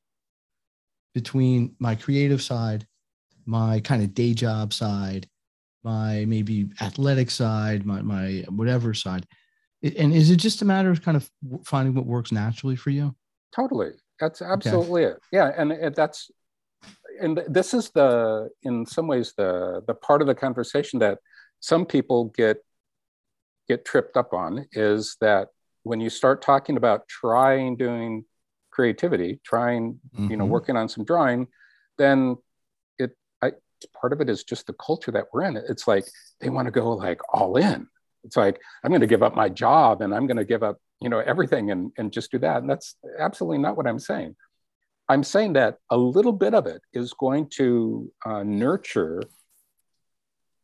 between 1.13 1.75
my 1.77 1.93
creative 1.93 2.41
side, 2.41 2.87
my 3.45 3.81
kind 3.81 4.01
of 4.01 4.15
day 4.15 4.33
job 4.33 4.73
side, 4.73 5.27
my 5.83 6.25
maybe 6.25 6.71
athletic 6.81 7.29
side, 7.29 7.85
my 7.85 8.01
my 8.01 8.45
whatever 8.49 8.95
side? 8.95 9.27
And 9.83 10.13
is 10.13 10.31
it 10.31 10.37
just 10.37 10.61
a 10.61 10.65
matter 10.65 10.89
of 10.89 11.01
kind 11.01 11.17
of 11.17 11.29
finding 11.65 11.93
what 11.93 12.05
works 12.05 12.31
naturally 12.31 12.77
for 12.77 12.89
you? 12.89 13.15
Totally. 13.53 13.91
That's 14.19 14.41
absolutely 14.41 15.05
okay. 15.05 15.15
it. 15.15 15.21
Yeah, 15.31 15.51
and 15.55 15.93
that's 15.93 16.31
and 17.21 17.41
this 17.47 17.73
is 17.73 17.91
the 17.91 18.49
in 18.63 18.85
some 18.85 19.07
ways 19.07 19.33
the 19.35 19.81
the 19.85 19.93
part 19.93 20.21
of 20.21 20.27
the 20.27 20.35
conversation 20.35 20.99
that 20.99 21.19
some 21.59 21.85
people 21.85 22.25
get 22.35 22.57
get 23.67 23.85
tripped 23.85 24.17
up 24.17 24.33
on 24.33 24.65
is 24.71 25.17
that 25.21 25.49
when 25.83 25.99
you 25.99 26.09
start 26.09 26.41
talking 26.41 26.77
about 26.77 27.07
trying 27.07 27.75
doing 27.75 28.25
creativity, 28.71 29.39
trying 29.43 29.99
mm-hmm. 30.15 30.31
you 30.31 30.37
know 30.37 30.45
mm-hmm. 30.45 30.53
working 30.53 30.77
on 30.77 30.87
some 30.87 31.03
drawing, 31.03 31.47
then 31.97 32.37
it 32.97 33.11
I, 33.41 33.51
part 33.99 34.13
of 34.13 34.21
it 34.21 34.29
is 34.29 34.43
just 34.43 34.67
the 34.67 34.73
culture 34.73 35.11
that 35.11 35.25
we're 35.33 35.43
in. 35.43 35.57
It's 35.57 35.87
like 35.87 36.05
they 36.39 36.49
want 36.49 36.67
to 36.67 36.71
go 36.71 36.93
like 36.93 37.19
all 37.33 37.57
in 37.57 37.87
it's 38.23 38.37
like 38.37 38.59
i'm 38.83 38.91
going 38.91 39.01
to 39.01 39.07
give 39.07 39.23
up 39.23 39.35
my 39.35 39.49
job 39.49 40.01
and 40.01 40.13
i'm 40.13 40.27
going 40.27 40.37
to 40.37 40.45
give 40.45 40.63
up 40.63 40.77
you 41.03 41.09
know 41.09 41.19
everything 41.19 41.69
and, 41.71 41.91
and 41.97 42.11
just 42.11 42.31
do 42.31 42.39
that. 42.39 42.61
And 42.61 42.69
that's 42.69 42.95
absolutely 43.19 43.59
not 43.59 43.77
what 43.77 43.87
i'm 43.87 43.99
saying. 43.99 44.35
I'm 45.09 45.23
saying 45.23 45.53
that 45.53 45.79
a 45.89 45.97
little 45.97 46.31
bit 46.31 46.53
of 46.53 46.65
it 46.65 46.81
is 46.93 47.13
going 47.13 47.49
to 47.57 48.09
uh, 48.25 48.43
nurture 48.43 49.21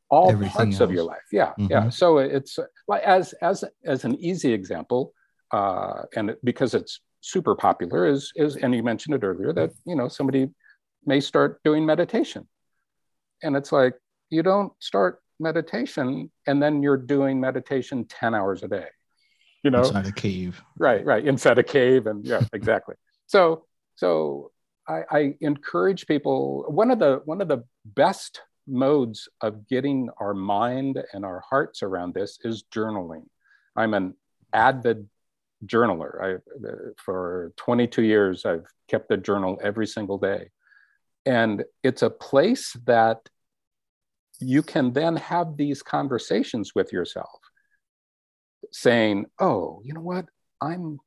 all 0.10 0.32
Everything 0.32 0.54
parts 0.54 0.76
else. 0.76 0.80
of 0.80 0.92
your 0.92 1.04
life. 1.04 1.28
Yeah 1.32 1.50
mm-hmm. 1.50 1.68
yeah 1.70 1.90
so 1.90 2.18
it's 2.20 2.58
like 2.88 3.04
as 3.04 3.34
as 3.42 3.66
as 3.86 4.06
an 4.06 4.16
easy 4.16 4.54
example 4.54 5.14
uh, 5.52 6.04
and 6.16 6.36
because 6.44 6.74
it's 6.74 7.02
super 7.22 7.54
popular 7.54 8.08
is 8.08 8.32
is 8.36 8.56
and 8.56 8.74
you 8.74 8.82
mentioned 8.82 9.14
it 9.16 9.26
earlier 9.26 9.52
that 9.52 9.72
you 9.86 9.96
know 9.96 10.08
somebody 10.08 10.50
may 11.06 11.20
start 11.20 11.62
doing 11.64 11.86
meditation. 11.86 12.48
And 13.44 13.56
it's 13.56 13.72
like 13.72 13.96
you 14.30 14.44
don't 14.44 14.72
start 14.80 15.22
meditation 15.40 16.30
and 16.48 16.62
then 16.62 16.84
you're 16.84 16.98
doing 16.98 17.40
meditation 17.40 18.06
10 18.06 18.36
hours 18.36 18.64
a 18.64 18.68
day 18.68 18.88
you 19.64 19.72
know? 19.72 19.80
Inside 19.80 20.08
a 20.08 20.12
cave. 20.12 20.62
Right 20.78 21.06
right 21.06 21.26
inside 21.26 21.58
a 21.58 21.64
cave 21.64 22.08
and 22.08 22.26
yeah 22.26 22.42
exactly. 22.54 22.96
So 23.28 23.66
so 23.96 24.52
I, 24.88 25.02
I 25.12 25.34
encourage 25.42 26.08
people 26.08 26.66
one 26.68 26.92
of 26.92 27.00
the 27.00 27.22
one 27.26 27.42
of 27.42 27.48
the 27.48 27.64
best 27.86 28.42
modes 28.68 29.28
of 29.42 29.68
getting 29.68 30.10
our 30.20 30.34
mind 30.34 31.02
and 31.14 31.26
our 31.26 31.44
hearts 31.50 31.84
around 31.84 32.14
this 32.14 32.40
is 32.44 32.64
journaling. 32.74 33.26
I'm 33.76 33.94
an 33.94 34.16
avid 34.54 35.10
journaler. 35.66 36.40
I 36.40 36.94
for 36.98 37.52
22 37.58 38.04
years 38.04 38.46
i've 38.46 38.66
kept 38.88 39.12
a 39.12 39.18
journal 39.18 39.60
every 39.62 39.88
single 39.88 40.18
day. 40.18 40.50
And 41.26 41.66
it's 41.84 42.02
a 42.02 42.10
place 42.10 42.76
that 42.86 43.18
you 44.40 44.64
can 44.64 44.94
then 44.94 45.16
have 45.16 45.58
these 45.58 45.82
conversations 45.82 46.74
with 46.76 46.94
yourself 46.94 47.40
saying 48.72 49.26
oh 49.40 49.82
you 49.84 49.94
know 49.94 50.02
what? 50.02 50.26
I'm 50.62 51.00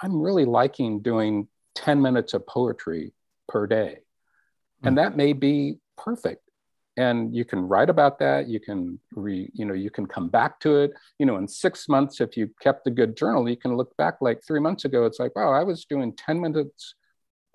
i'm 0.00 0.20
really 0.20 0.44
liking 0.44 1.00
doing 1.00 1.48
10 1.74 2.00
minutes 2.00 2.34
of 2.34 2.46
poetry 2.46 3.12
per 3.48 3.66
day. 3.66 3.98
Mm. 4.82 4.88
and 4.88 4.98
that 4.98 5.16
may 5.16 5.32
be 5.32 5.78
perfect. 5.96 6.42
And 6.98 7.34
you 7.34 7.46
can 7.46 7.60
write 7.60 7.88
about 7.88 8.18
that. 8.18 8.48
You 8.48 8.60
can 8.60 8.98
re, 9.14 9.48
you 9.54 9.64
know 9.64 9.72
you 9.72 9.90
can 9.90 10.04
come 10.06 10.28
back 10.28 10.60
to 10.60 10.76
it. 10.80 10.92
You 11.18 11.26
know 11.26 11.36
in 11.36 11.48
six 11.48 11.88
months 11.88 12.20
if 12.20 12.36
you 12.36 12.50
kept 12.60 12.86
a 12.86 12.90
good 12.90 13.16
journal 13.16 13.48
you 13.48 13.56
can 13.56 13.76
look 13.76 13.96
back 13.96 14.16
like 14.20 14.42
three 14.46 14.60
months 14.60 14.84
ago. 14.84 15.04
It's 15.06 15.18
like 15.18 15.34
wow 15.36 15.52
i 15.52 15.62
was 15.62 15.84
doing 15.84 16.14
10 16.14 16.40
minutes 16.40 16.94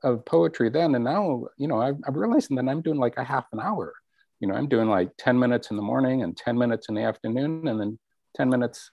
of 0.03 0.25
poetry 0.25 0.69
then 0.69 0.95
and 0.95 1.03
now 1.03 1.45
you 1.57 1.67
know 1.67 1.81
i'm, 1.81 2.01
I'm 2.05 2.15
realizing 2.15 2.55
that 2.57 2.67
i'm 2.67 2.81
doing 2.81 2.99
like 2.99 3.17
a 3.17 3.23
half 3.23 3.45
an 3.51 3.59
hour 3.59 3.93
you 4.39 4.47
know, 4.47 4.55
I'm 4.55 4.67
doing 4.67 4.89
like 4.89 5.11
10 5.17 5.37
minutes 5.37 5.71
in 5.71 5.77
the 5.77 5.83
morning 5.83 6.23
and 6.23 6.35
10 6.35 6.57
minutes 6.57 6.89
in 6.89 6.95
the 6.95 7.01
afternoon 7.01 7.67
and 7.67 7.79
then 7.79 7.99
10 8.35 8.49
minutes 8.49 8.91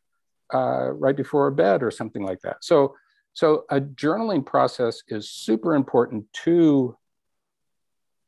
uh, 0.52 0.90
right 0.92 1.16
before 1.16 1.50
bed 1.50 1.82
or 1.82 1.90
something 1.90 2.22
like 2.22 2.40
that. 2.42 2.58
So, 2.62 2.94
so 3.32 3.64
a 3.70 3.80
journaling 3.80 4.46
process 4.46 5.02
is 5.08 5.28
super 5.28 5.74
important 5.74 6.24
to 6.44 6.96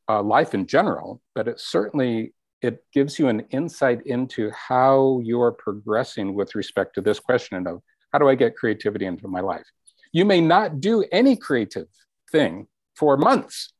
uh, 0.08 0.22
life 0.22 0.54
in 0.54 0.66
general, 0.66 1.20
but 1.34 1.48
it 1.48 1.60
certainly 1.60 2.32
it 2.62 2.84
gives 2.92 3.18
you 3.18 3.28
an 3.28 3.40
insight 3.50 4.04
into 4.06 4.50
how 4.50 5.20
you're 5.22 5.52
progressing 5.52 6.34
with 6.34 6.54
respect 6.54 6.94
to 6.94 7.00
this 7.00 7.20
question 7.20 7.66
of 7.66 7.82
how 8.12 8.18
do 8.18 8.28
I 8.28 8.34
get 8.34 8.56
creativity 8.56 9.06
into 9.06 9.28
my 9.28 9.40
life? 9.40 9.66
You 10.12 10.24
may 10.24 10.40
not 10.40 10.80
do 10.80 11.04
any 11.12 11.36
creative 11.36 11.88
thing 12.32 12.66
for 12.94 13.16
months, 13.16 13.72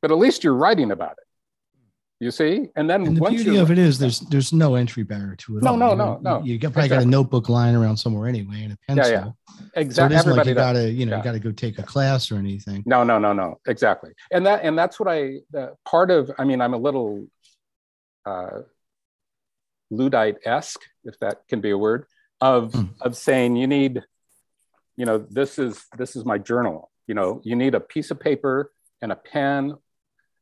but 0.00 0.10
at 0.10 0.18
least 0.18 0.42
you're 0.42 0.54
writing 0.54 0.90
about 0.90 1.12
it 1.12 1.27
you 2.20 2.32
see, 2.32 2.68
and 2.74 2.90
then 2.90 3.06
and 3.06 3.16
the 3.16 3.30
beauty 3.30 3.56
of 3.56 3.70
it 3.70 3.78
is 3.78 3.98
there's 3.98 4.20
there's 4.20 4.52
no 4.52 4.74
entry 4.74 5.04
barrier 5.04 5.36
to 5.36 5.58
it. 5.58 5.62
No, 5.62 5.70
all. 5.70 5.76
no, 5.76 5.90
you 5.90 5.96
no, 5.96 6.18
no. 6.20 6.42
You 6.42 6.58
got, 6.58 6.72
probably 6.72 6.86
exactly. 6.86 7.04
got 7.04 7.08
a 7.08 7.10
notebook 7.10 7.48
lying 7.48 7.76
around 7.76 7.96
somewhere 7.96 8.28
anyway, 8.28 8.64
and 8.64 8.72
a 8.72 8.78
pencil. 8.88 9.12
Yeah, 9.12 9.24
yeah. 9.24 9.66
Exactly. 9.76 9.94
So 9.94 10.04
it 10.06 10.12
isn't 10.12 10.36
like 10.36 10.46
you 10.46 10.54
got 10.54 10.72
to, 10.72 10.90
you 10.90 11.06
know, 11.06 11.12
yeah. 11.12 11.18
you 11.18 11.24
got 11.24 11.32
to 11.32 11.38
go 11.38 11.52
take 11.52 11.78
a 11.78 11.84
class 11.84 12.32
or 12.32 12.36
anything. 12.36 12.82
No, 12.86 13.04
no, 13.04 13.20
no, 13.20 13.32
no. 13.32 13.60
Exactly. 13.68 14.10
And 14.32 14.46
that 14.46 14.64
and 14.64 14.76
that's 14.76 14.98
what 14.98 15.08
I 15.08 15.42
the 15.52 15.74
part 15.84 16.10
of. 16.10 16.32
I 16.38 16.44
mean, 16.44 16.60
I'm 16.60 16.74
a 16.74 16.78
little 16.78 17.28
uh, 18.26 18.62
Luddite 19.90 20.38
esque, 20.44 20.82
if 21.04 21.16
that 21.20 21.46
can 21.48 21.60
be 21.60 21.70
a 21.70 21.78
word, 21.78 22.06
of 22.40 22.72
mm. 22.72 22.90
of 23.00 23.16
saying 23.16 23.54
you 23.54 23.68
need, 23.68 24.02
you 24.96 25.06
know, 25.06 25.18
this 25.30 25.56
is 25.60 25.84
this 25.96 26.16
is 26.16 26.24
my 26.24 26.38
journal, 26.38 26.90
You 27.06 27.14
know, 27.14 27.40
you 27.44 27.54
need 27.54 27.76
a 27.76 27.80
piece 27.80 28.10
of 28.10 28.18
paper 28.18 28.72
and 29.00 29.12
a 29.12 29.16
pen 29.16 29.76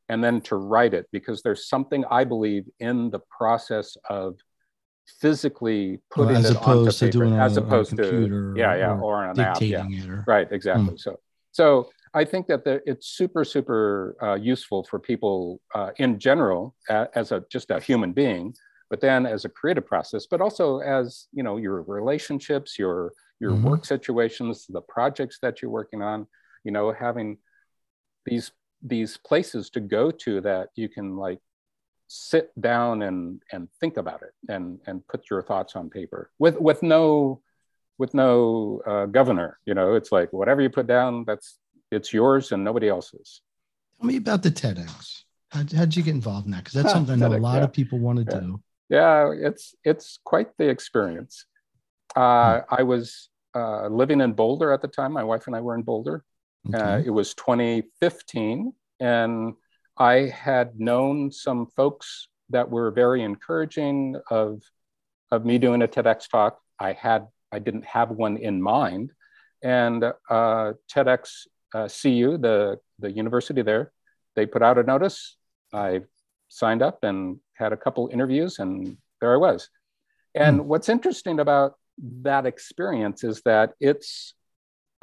and 0.08 0.22
then 0.22 0.40
to 0.42 0.56
write 0.56 0.94
it 0.94 1.06
because 1.12 1.42
there's 1.42 1.68
something 1.68 2.04
I 2.10 2.24
believe 2.24 2.64
in 2.78 3.10
the 3.10 3.20
process 3.38 3.96
of 4.08 4.36
physically 5.20 6.00
putting 6.10 6.34
well, 6.34 6.38
as 6.38 6.50
it 6.50 6.56
opposed 6.56 6.88
onto 6.88 6.90
to 6.92 7.06
paper 7.06 7.24
doing 7.24 7.40
as 7.40 7.56
it 7.56 7.62
opposed 7.62 7.92
on 7.92 8.00
a 8.00 8.02
computer 8.02 8.54
to 8.54 8.60
yeah 8.60 8.74
yeah 8.76 8.92
or, 8.92 9.00
or, 9.00 9.24
on 9.24 9.30
an 9.30 9.40
app 9.40 9.60
yeah 9.62 9.86
or 10.08 10.24
right 10.26 10.48
exactly 10.50 10.94
Mm. 10.94 11.00
so 11.00 11.20
so 11.52 11.88
I 12.12 12.24
think 12.24 12.46
that 12.48 12.64
the, 12.64 12.82
it's 12.86 13.06
super 13.08 13.44
super 13.44 14.16
uh, 14.22 14.34
useful 14.34 14.84
for 14.84 14.98
people 14.98 15.60
uh, 15.74 15.90
in 15.98 16.18
general 16.18 16.74
a, 16.88 17.08
as 17.14 17.30
a 17.32 17.44
just 17.50 17.70
a 17.70 17.78
human 17.80 18.12
being 18.12 18.54
but 18.90 19.00
then 19.00 19.26
as 19.26 19.44
a 19.44 19.48
creative 19.48 19.86
process 19.86 20.26
but 20.26 20.40
also 20.40 20.78
as 20.80 21.28
you 21.32 21.42
know 21.42 21.56
your 21.56 21.82
relationships 21.82 22.78
your 22.78 23.12
your 23.38 23.52
Mhm. 23.52 23.62
work 23.62 23.84
situations 23.84 24.66
the 24.68 24.80
projects 24.80 25.38
that 25.42 25.62
you're 25.62 25.70
working 25.70 26.02
on 26.02 26.26
you 26.64 26.72
know 26.72 26.90
having 26.92 27.38
these 28.24 28.50
these 28.82 29.16
places 29.16 29.70
to 29.70 29.80
go 29.80 30.10
to 30.10 30.40
that 30.42 30.68
you 30.76 30.88
can 30.88 31.16
like 31.16 31.40
sit 32.08 32.50
down 32.60 33.02
and 33.02 33.42
and 33.52 33.68
think 33.80 33.96
about 33.96 34.22
it 34.22 34.32
and 34.48 34.78
and 34.86 35.06
put 35.08 35.28
your 35.30 35.42
thoughts 35.42 35.74
on 35.74 35.90
paper 35.90 36.30
with 36.38 36.60
with 36.60 36.82
no 36.82 37.40
with 37.98 38.14
no 38.14 38.80
uh, 38.86 39.06
governor 39.06 39.58
you 39.66 39.74
know 39.74 39.94
it's 39.94 40.12
like 40.12 40.32
whatever 40.32 40.60
you 40.60 40.70
put 40.70 40.86
down 40.86 41.24
that's 41.26 41.58
it's 41.90 42.12
yours 42.12 42.52
and 42.52 42.62
nobody 42.62 42.88
else's 42.88 43.40
Tell 43.98 44.06
me 44.08 44.16
about 44.18 44.42
the 44.42 44.50
TEDx. 44.50 45.22
How'd, 45.50 45.72
how'd 45.72 45.96
you 45.96 46.02
get 46.02 46.10
involved 46.14 46.44
in 46.44 46.52
that? 46.52 46.64
Because 46.64 46.74
that's 46.74 46.92
something 46.96 47.14
I 47.22 47.28
know 47.28 47.34
a 47.34 47.38
lot 47.38 47.56
yeah. 47.58 47.64
of 47.64 47.72
people 47.72 47.98
want 47.98 48.18
to 48.18 48.24
Yeah. 48.30 48.40
do. 48.40 48.60
yeah 48.90 49.32
it's 49.48 49.74
it's 49.84 50.18
quite 50.24 50.48
the 50.58 50.68
experience 50.68 51.46
uh, 52.14 52.60
i 52.70 52.82
was 52.82 53.30
uh, 53.54 53.88
living 53.88 54.20
in 54.20 54.32
boulder 54.32 54.70
at 54.72 54.80
the 54.82 54.88
time 54.88 55.12
my 55.12 55.24
wife 55.24 55.46
and 55.48 55.56
i 55.56 55.60
were 55.60 55.74
in 55.74 55.82
boulder 55.82 56.22
Uh, 56.74 57.02
it 57.04 57.10
was 57.10 57.34
2015, 57.34 58.72
and 59.00 59.54
I 59.98 60.14
had 60.14 60.78
known 60.78 61.30
some 61.30 61.66
folks 61.66 62.28
that 62.50 62.70
were 62.70 62.90
very 62.90 63.22
encouraging 63.22 64.16
of 64.30 64.62
of 65.32 65.44
me 65.44 65.58
doing 65.58 65.82
a 65.82 65.88
TEDx 65.88 66.28
talk. 66.28 66.60
I 66.78 66.92
had 66.92 67.26
I 67.52 67.58
didn't 67.58 67.84
have 67.84 68.10
one 68.10 68.36
in 68.36 68.60
mind, 68.60 69.12
and 69.62 70.04
uh, 70.04 70.72
TEDx 70.92 71.46
uh, 71.74 71.88
CU, 71.88 72.38
the 72.38 72.78
the 72.98 73.10
university 73.10 73.62
there, 73.62 73.92
they 74.34 74.46
put 74.46 74.62
out 74.62 74.78
a 74.78 74.82
notice. 74.82 75.36
I 75.72 76.02
signed 76.48 76.82
up 76.82 77.02
and 77.02 77.38
had 77.54 77.72
a 77.72 77.76
couple 77.76 78.08
interviews, 78.12 78.58
and 78.58 78.96
there 79.20 79.34
I 79.34 79.36
was. 79.36 79.68
And 80.34 80.66
what's 80.66 80.90
interesting 80.90 81.40
about 81.40 81.76
that 82.22 82.44
experience 82.44 83.24
is 83.24 83.40
that 83.42 83.72
it's 83.80 84.34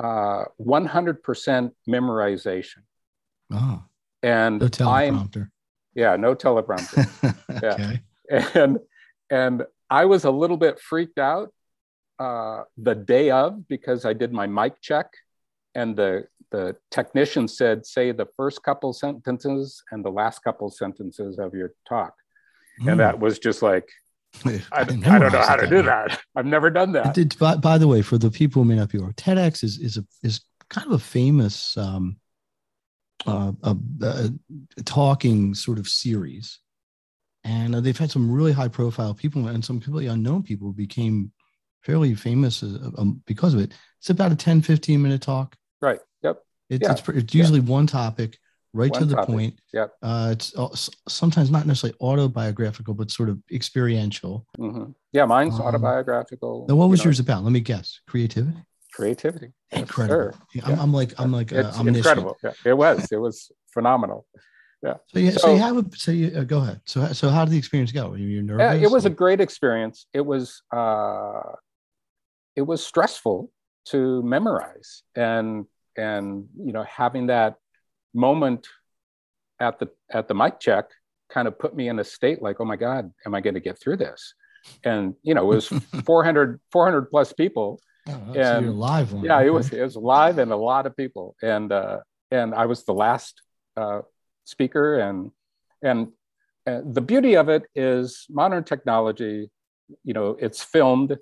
uh, 0.02 0.46
100% 0.60 1.72
memorization. 1.88 2.84
oh, 3.52 3.84
And 4.22 4.60
no 4.60 4.90
I'm, 4.90 5.30
teleprompter. 5.30 5.50
yeah, 5.96 6.16
no 6.16 6.36
teleprompter. 6.36 7.36
okay. 7.64 8.02
and, 8.60 8.80
and 9.30 9.64
I 9.90 10.06
was 10.06 10.26
a 10.26 10.32
little 10.32 10.58
bit 10.58 10.80
freaked 10.80 11.20
out 11.20 11.54
uh, 12.20 12.64
the 12.78 12.96
day 12.96 13.32
of 13.32 13.68
because 13.68 14.06
I 14.06 14.14
did 14.14 14.32
my 14.32 14.48
mic 14.48 14.82
check 14.82 15.08
and 15.76 15.96
the, 15.96 16.28
the 16.52 16.76
technician 16.92 17.48
said, 17.48 17.86
say 17.86 18.12
the 18.12 18.28
first 18.38 18.64
couple 18.64 18.94
sentences 18.94 19.84
and 19.92 20.06
the 20.06 20.12
last 20.12 20.44
couple 20.44 20.70
sentences 20.70 21.40
of 21.40 21.54
your 21.54 21.74
talk. 21.88 22.14
And 22.88 23.00
that 23.00 23.20
was 23.20 23.40
just 23.40 23.62
like, 23.62 23.88
Mm. 24.40 24.64
I, 24.72 24.82
I 24.82 24.84
don't 24.84 25.00
know 25.32 25.42
how 25.42 25.56
it 25.56 25.62
to 25.62 25.68
do 25.68 25.76
way. 25.78 25.82
that. 25.84 26.20
I've 26.36 26.46
never 26.46 26.70
done 26.70 26.92
that. 26.94 27.14
did, 27.14 27.38
by, 27.38 27.56
by 27.56 27.78
the 27.78 27.88
way, 27.88 28.02
for 28.02 28.18
the 28.18 28.32
people 28.32 28.64
who 28.64 28.70
may 28.70 28.76
not 28.76 28.90
be 28.90 28.98
aware, 28.98 29.12
TEDx 29.12 29.64
is 29.64 29.78
is 29.80 29.98
a 29.98 30.06
is 30.24 30.42
kind 30.70 30.88
of 30.88 30.94
a 30.94 31.00
famous 31.00 31.78
um, 31.78 32.18
uh, 33.26 33.52
a, 33.64 33.78
a 34.78 34.84
talking 34.84 35.54
sort 35.54 35.78
of 35.80 35.88
series, 35.88 36.60
and 37.44 37.76
uh, 37.76 37.80
they've 37.82 37.98
had 37.98 38.12
some 38.12 38.32
really 38.32 38.52
high 38.52 38.68
profile 38.68 39.14
people 39.14 39.48
and 39.48 39.64
some 39.64 39.80
completely 39.80 40.08
unknown 40.12 40.44
people 40.44 40.72
became 40.74 41.32
fairly 41.84 42.16
famous 42.16 42.64
uh, 42.64 42.92
um, 42.98 43.22
because 43.26 43.54
of 43.54 43.60
it. 43.60 43.74
It's 44.00 44.10
about 44.10 44.32
a 44.32 44.36
10, 44.36 44.62
15 44.62 45.02
minute 45.02 45.22
talk. 45.22 45.56
Right. 45.82 46.00
Yep. 46.24 46.42
It's 46.70 46.84
Yeah. 46.84 46.92
it's, 46.94 47.10
it's 47.10 47.34
usually 47.36 47.60
one 47.60 47.88
topic, 47.88 48.38
right 48.74 48.94
to 48.94 49.06
the 49.06 49.16
topic. 49.16 49.28
point. 49.34 49.60
Yeah. 49.74 49.88
Uh, 50.02 50.30
it's 50.32 50.56
al- 50.58 50.76
sometimes 51.08 51.52
not 51.52 51.66
necessarily 51.68 51.98
autobiographical, 52.02 52.94
but 52.94 53.12
sort 53.12 53.30
of 53.30 53.40
experiential. 53.52 54.46
hmm 54.58 54.86
Yeah, 55.12 55.26
mine's 55.26 55.56
Um, 55.56 55.62
autobiographical. 55.68 56.66
Now, 56.68 56.76
what 56.76 56.86
you 56.86 56.92
was 56.92 57.00
know, 57.02 57.06
yours 57.06 57.20
about? 57.20 57.44
Let 57.44 57.52
me 57.54 57.60
guess. 57.60 58.00
Creativity. 58.08 58.58
Creativity. 58.94 59.54
Incredible. 59.72 60.34
sir. 60.34 60.40
Yeah, 60.54 60.62
I'm, 60.66 60.72
Yeah. 60.72 60.82
I'm 60.84 60.94
like 60.94 61.14
I'm 61.20 61.32
like 61.32 61.52
uh, 61.54 61.58
it's 61.68 61.78
omniscient. 61.80 61.98
incredible. 61.98 62.38
Yeah, 62.44 62.52
it 62.66 62.78
was. 62.78 63.12
It 63.12 63.18
was 63.18 63.52
phenomenal. 63.74 64.26
So 64.84 65.00
yeah, 65.20 65.32
so, 65.32 65.38
So- 65.40 65.54
you 65.54 65.60
have 65.62 65.78
a 65.78 65.86
so 65.96 66.12
you 66.12 66.28
uh, 66.38 66.44
go 66.44 66.58
ahead. 66.60 66.82
So 66.86 66.98
so 67.14 67.30
how 67.30 67.46
did 67.46 67.52
the 67.54 67.58
experience 67.58 67.92
go? 67.94 68.10
Were 68.10 68.18
you 68.18 68.42
nervous? 68.44 68.62
Yeah, 68.82 68.86
it 68.88 68.92
was 68.92 69.06
a 69.06 69.10
great 69.10 69.40
experience. 69.40 70.08
It 70.14 70.26
was 70.26 70.62
uh, 70.76 71.54
it 72.56 72.64
was 72.64 72.86
stressful 72.86 73.50
to 73.86 74.22
memorize 74.24 75.04
and 75.16 75.66
and 75.98 76.48
you 76.68 76.74
know 76.74 76.84
having 76.84 77.28
that 77.28 77.56
moment 78.14 78.68
at 79.60 79.80
the 79.80 79.90
at 80.12 80.28
the 80.28 80.36
mic 80.36 80.60
check 80.60 80.86
kind 81.30 81.48
of 81.48 81.58
put 81.58 81.76
me 81.76 81.88
in 81.88 82.00
a 82.00 82.04
state 82.04 82.42
like 82.42 82.58
oh 82.60 82.66
my 82.66 82.76
god 82.76 83.12
am 83.26 83.34
i 83.34 83.42
going 83.42 83.54
to 83.54 83.60
get 83.60 83.80
through 83.80 83.98
this? 83.98 84.34
And 84.84 85.16
you 85.24 85.34
know 85.34 85.52
it 85.52 85.56
was 85.56 85.68
400 86.06 86.60
400 86.72 87.10
plus 87.10 87.34
people. 87.34 87.80
Oh, 88.08 88.34
and- 88.36 88.78
live 88.80 89.14
one. 89.14 89.24
yeah 89.24 89.42
it 89.42 89.50
was 89.52 89.72
it 89.72 89.82
was 89.82 89.96
live 89.96 90.38
and 90.38 90.52
a 90.52 90.58
lot 90.58 90.86
of 90.86 90.96
people. 90.96 91.36
And 91.42 91.72
uh 91.72 92.00
and 92.32 92.54
i 92.54 92.66
was 92.66 92.84
the 92.84 92.94
last 92.94 93.42
uh 93.78 94.02
speaker. 94.46 95.00
And 95.00 95.32
and, 95.82 96.10
and 96.66 96.96
the 96.96 97.02
beauty 97.02 97.36
of 97.36 97.50
it 97.50 97.64
is 97.76 98.26
modern 98.30 98.64
technology 98.64 99.50
you 100.04 100.14
know 100.14 100.38
it's 100.40 100.64
filmed 100.64 101.18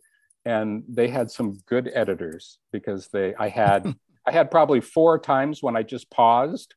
and 0.46 0.84
they 0.88 1.08
had 1.08 1.32
some 1.32 1.58
good 1.68 1.90
editors 1.94 2.60
because 2.72 3.08
they 3.08 3.34
i 3.36 3.48
had 3.50 3.96
i 4.28 4.32
had 4.32 4.52
probably 4.52 4.82
four 4.82 5.18
times 5.20 5.62
when 5.64 5.76
i 5.76 5.84
just 5.84 6.10
paused 6.12 6.76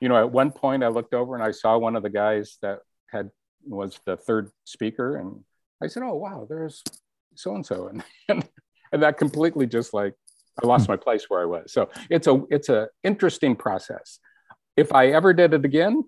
you 0.00 0.08
know 0.08 0.16
at 0.16 0.30
one 0.30 0.50
point 0.50 0.82
i 0.82 0.88
looked 0.88 1.14
over 1.14 1.34
and 1.34 1.44
i 1.44 1.50
saw 1.50 1.76
one 1.76 1.96
of 1.96 2.02
the 2.02 2.10
guys 2.10 2.58
that 2.62 2.80
had 3.10 3.30
was 3.66 3.98
the 4.06 4.16
third 4.16 4.50
speaker 4.64 5.16
and 5.16 5.44
i 5.82 5.86
said 5.86 6.02
oh 6.02 6.14
wow 6.14 6.46
there's 6.48 6.82
so 7.34 7.54
and 7.54 7.64
so 7.66 7.88
and 7.88 8.04
and 8.92 9.02
that 9.02 9.18
completely 9.18 9.66
just 9.66 9.92
like 9.92 10.14
I 10.62 10.66
lost 10.66 10.86
hmm. 10.86 10.92
my 10.92 10.96
place 10.96 11.26
where 11.28 11.40
I 11.40 11.44
was. 11.44 11.72
So 11.72 11.88
it's 12.10 12.26
a 12.26 12.42
it's 12.50 12.68
a 12.68 12.88
interesting 13.04 13.56
process. 13.56 14.18
If 14.76 14.92
I 14.92 15.08
ever 15.08 15.32
did 15.32 15.54
it 15.54 15.64
again, 15.64 16.04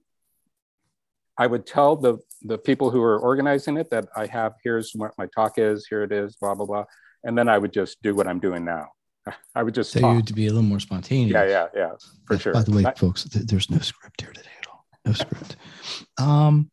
I 1.38 1.46
would 1.46 1.66
tell 1.66 1.96
the 1.96 2.18
the 2.42 2.58
people 2.58 2.90
who 2.90 3.02
are 3.02 3.18
organizing 3.18 3.76
it 3.76 3.90
that 3.90 4.06
I 4.16 4.26
have 4.26 4.54
here's 4.64 4.92
what 4.94 5.12
my 5.18 5.26
talk 5.34 5.58
is, 5.58 5.86
here 5.88 6.02
it 6.02 6.12
is, 6.12 6.36
blah 6.36 6.54
blah 6.54 6.66
blah, 6.66 6.84
and 7.24 7.36
then 7.36 7.48
I 7.48 7.58
would 7.58 7.72
just 7.72 8.02
do 8.02 8.14
what 8.14 8.26
I'm 8.26 8.40
doing 8.40 8.64
now. 8.64 8.88
I 9.54 9.62
would 9.62 9.74
just 9.74 9.92
So 9.92 10.00
talk. 10.00 10.16
you 10.16 10.22
to 10.22 10.32
be 10.32 10.46
a 10.46 10.50
little 10.50 10.62
more 10.62 10.80
spontaneous. 10.80 11.32
Yeah, 11.34 11.46
yeah, 11.46 11.66
yeah, 11.74 11.92
for 12.26 12.38
sure. 12.38 12.52
By 12.52 12.62
the 12.62 12.72
way, 12.72 12.84
I- 12.84 12.94
folks, 12.94 13.24
th- 13.24 13.46
there's 13.46 13.70
no 13.70 13.78
script 13.78 14.20
here 14.20 14.32
today 14.32 14.48
at 14.60 14.66
all. 14.68 14.84
No 15.04 15.12
script. 15.12 15.56
Um, 16.18 16.70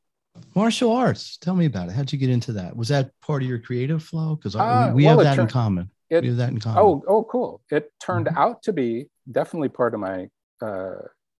martial 0.55 0.91
arts. 0.91 1.37
Tell 1.37 1.55
me 1.55 1.65
about 1.65 1.89
it. 1.89 1.93
How'd 1.93 2.11
you 2.11 2.19
get 2.19 2.29
into 2.29 2.53
that? 2.53 2.75
Was 2.75 2.89
that 2.89 3.11
part 3.21 3.41
of 3.43 3.47
your 3.49 3.59
creative 3.59 4.03
flow? 4.03 4.35
Because 4.35 4.55
Uh, 4.55 4.91
we 4.93 5.05
well, 5.05 5.19
have 5.19 5.35
that 5.35 5.41
in 5.41 5.47
common. 5.47 5.91
it- 6.09 6.21
we 6.23 6.27
have 6.29 6.37
that 6.37 6.49
in 6.49 6.59
common. 6.59 6.79
Oh, 6.83 7.03
oh, 7.07 7.23
cool. 7.23 7.61
It 7.71 7.91
turned 7.99 8.27
Mhm. 8.27 8.37
out 8.37 8.63
to 8.63 8.73
be 8.73 9.09
definitely 9.31 9.69
part 9.69 9.93
of 9.93 9.99
my 9.99 10.29
uh, 10.61 10.95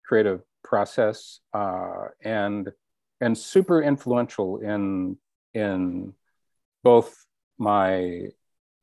creative 0.05 0.41
process 0.63 1.39
uh, 1.53 2.05
and 2.23 2.71
and 3.19 3.35
super 3.37 3.81
influential 3.81 4.59
in 4.59 5.17
in 5.55 6.13
both 6.83 7.25
my 7.57 8.29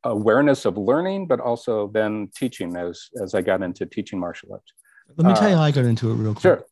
awareness 0.05 0.65
of 0.65 0.77
learning, 0.77 1.27
but 1.27 1.41
also 1.41 1.89
then 1.89 2.31
teaching 2.37 2.77
as 2.77 3.09
as 3.23 3.35
I 3.35 3.43
got 3.43 3.63
into 3.63 3.87
teaching 3.87 4.19
martial 4.19 4.53
arts. 4.53 4.73
Let 5.17 5.27
me 5.27 5.35
tell 5.35 5.49
you 5.49 5.55
uh, 5.55 5.59
how 5.59 5.65
I 5.65 5.71
got 5.71 5.85
into 5.85 6.11
it 6.11 6.15
real 6.15 6.35
quick. 6.35 6.43
Sure. 6.43 6.65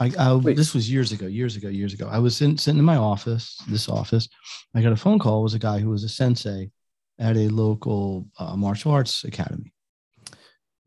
I, 0.00 0.12
I 0.18 0.38
this 0.54 0.74
was 0.74 0.90
years 0.90 1.12
ago, 1.12 1.26
years 1.26 1.56
ago, 1.56 1.68
years 1.68 1.92
ago. 1.92 2.08
I 2.10 2.18
was 2.18 2.40
in, 2.40 2.56
sitting 2.56 2.78
in 2.78 2.84
my 2.84 2.96
office, 2.96 3.60
this 3.68 3.88
office. 3.88 4.28
I 4.74 4.80
got 4.80 4.92
a 4.92 4.96
phone 4.96 5.18
call. 5.18 5.40
It 5.40 5.44
was 5.44 5.54
a 5.54 5.58
guy 5.58 5.80
who 5.80 5.90
was 5.90 6.04
a 6.04 6.08
sensei 6.08 6.70
at 7.18 7.36
a 7.36 7.48
local 7.48 8.28
uh, 8.38 8.56
martial 8.56 8.92
arts 8.92 9.24
academy, 9.24 9.72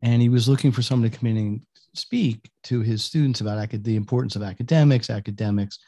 and 0.00 0.22
he 0.22 0.30
was 0.30 0.48
looking 0.48 0.72
for 0.72 0.82
someone 0.82 1.10
to 1.10 1.16
come 1.16 1.28
in 1.28 1.36
and 1.36 1.60
speak 1.94 2.50
to 2.64 2.80
his 2.80 3.04
students 3.04 3.42
about 3.42 3.58
acad- 3.58 3.84
the 3.84 3.96
importance 3.96 4.34
of 4.34 4.42
academics, 4.42 5.10
academics, 5.10 5.78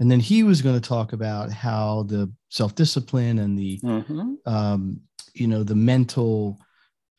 and 0.00 0.10
then 0.10 0.20
he 0.20 0.42
was 0.42 0.60
going 0.62 0.80
to 0.80 0.88
talk 0.88 1.12
about 1.12 1.52
how 1.52 2.02
the 2.04 2.30
self 2.50 2.74
discipline 2.74 3.38
and 3.38 3.58
the 3.58 3.78
Mhm. 3.82 4.36
um, 4.46 5.00
you 5.34 5.46
know, 5.48 5.62
the 5.64 5.74
mental 5.74 6.58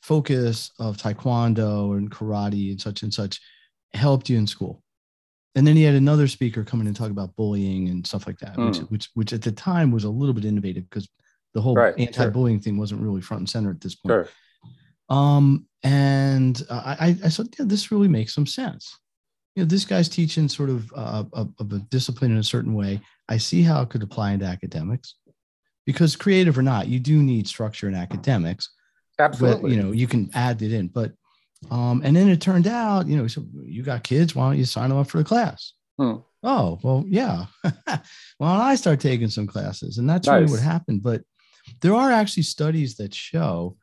focus 0.01 0.71
of 0.79 0.97
taekwondo 0.97 1.97
and 1.97 2.11
karate 2.11 2.71
and 2.71 2.79
such 2.81 3.03
and 3.03 3.13
such 3.13 3.41
helped 3.93 4.29
you 4.29 4.37
in 4.37 4.47
school. 4.47 4.81
And 5.55 5.65
then 5.65 5.75
he 5.75 5.83
had 5.83 5.95
another 5.95 6.27
speaker 6.27 6.63
come 6.63 6.81
in 6.81 6.87
and 6.87 6.95
talk 6.95 7.11
about 7.11 7.35
bullying 7.35 7.89
and 7.89 8.05
stuff 8.05 8.27
like 8.27 8.39
that, 8.39 8.57
which, 8.57 8.75
Mm. 8.79 8.91
which, 8.91 9.09
which 9.15 9.33
at 9.33 9.41
the 9.41 9.51
time 9.51 9.91
was 9.91 10.03
a 10.03 10.09
little 10.09 10.33
bit 10.33 10.45
innovative 10.45 10.89
because 10.89 11.07
the 11.53 11.61
whole 11.61 11.75
Right, 11.75 11.93
anti-bullying 11.97 12.59
thing 12.59 12.77
wasn't 12.77 13.01
really 13.01 13.21
front 13.21 13.39
and 13.41 13.49
center 13.49 13.71
at 13.71 13.79
this 13.81 13.95
point. 13.95 14.11
Sure. 14.11 14.29
Um, 15.09 15.65
and 15.83 16.61
I, 16.69 17.17
I 17.23 17.29
said, 17.29 17.47
yeah, 17.57 17.65
this 17.65 17.91
really 17.91 18.07
makes 18.09 18.33
some 18.33 18.45
sense. 18.47 18.97
You 19.55 19.63
know, 19.63 19.67
this 19.67 19.85
guy's 19.85 20.09
teaching 20.09 20.49
sort 20.49 20.69
of 20.69 20.91
uh, 20.93 21.23
of, 21.33 21.53
of 21.59 21.71
a 21.71 21.79
discipline 21.89 22.31
in 22.31 22.37
a 22.37 22.43
certain 22.43 22.73
way. 22.73 23.01
I 23.29 23.37
see 23.37 23.61
how 23.61 23.81
it 23.81 23.89
could 23.89 24.03
apply 24.03 24.33
into 24.33 24.45
academics, 24.45 25.15
because 25.85 26.15
creative 26.15 26.57
or 26.57 26.61
not, 26.61 26.87
you 26.87 26.99
do 26.99 27.21
need 27.21 27.47
structure 27.47 27.87
in 27.87 27.95
academics. 27.95 28.69
Absolutely. 29.17 29.61
But, 29.61 29.71
you 29.71 29.81
know, 29.81 29.91
you 29.93 30.07
can 30.07 30.29
add 30.33 30.61
it 30.61 30.73
in, 30.73 30.89
but 30.89 31.13
um, 31.71 32.01
and 32.03 32.15
then 32.15 32.29
it 32.29 32.41
turned 32.41 32.67
out, 32.67 33.07
you 33.07 33.17
know, 33.17 33.27
so 33.27 33.45
you 33.63 33.81
got 33.83 34.03
kids. 34.03 34.35
Why 34.35 34.47
don't 34.47 34.57
you 34.57 34.65
sign 34.65 34.89
them 34.89 34.99
up 34.99 35.07
for 35.07 35.17
the 35.17 35.23
class? 35.23 35.73
Hmm. 35.97 36.15
Oh, 36.43 36.79
well, 36.83 37.03
yeah. 37.07 37.45
why 37.63 37.71
don't 38.39 38.61
I 38.61 38.75
start 38.75 38.99
taking 38.99 39.29
some 39.29 39.47
classes? 39.47 39.97
And 39.97 40.07
that's 40.07 40.27
nice. 40.27 40.41
really 40.41 40.51
what 40.51 40.59
happened. 40.61 41.01
But 41.01 41.23
there 41.81 41.95
are 41.95 42.11
actually 42.11 42.43
studies 42.43 42.97
that 42.97 43.13
show 43.13 43.77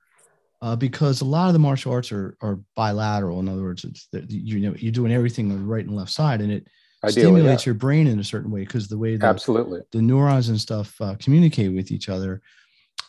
uh, 0.63 0.77
because 0.77 1.21
a 1.21 1.25
lot 1.25 1.49
of 1.49 1.53
the 1.53 1.59
martial 1.59 1.93
arts 1.93 2.13
are, 2.13 2.37
are 2.41 2.61
bilateral. 2.77 3.41
In 3.41 3.49
other 3.49 3.63
words, 3.63 3.85
it's 3.85 4.09
you 4.29 4.61
know 4.61 4.75
you're 4.79 4.93
doing 4.93 5.13
everything 5.13 5.51
on 5.51 5.59
the 5.59 5.65
right 5.65 5.85
and 5.85 5.97
left 5.97 6.13
side, 6.13 6.41
and 6.41 6.53
it 6.53 6.69
Ideally, 7.05 7.27
stimulates 7.27 7.67
yeah. 7.67 7.71
your 7.71 7.75
brain 7.75 8.07
in 8.07 8.21
a 8.21 8.25
certain 8.25 8.51
way 8.51 8.61
because 8.61 8.87
the 8.87 8.97
way 8.97 9.17
the, 9.17 9.27
absolutely 9.27 9.81
the 9.91 10.01
neurons 10.01 10.49
and 10.49 10.61
stuff 10.61 10.99
uh, 11.01 11.17
communicate 11.19 11.75
with 11.75 11.91
each 11.91 12.09
other. 12.09 12.41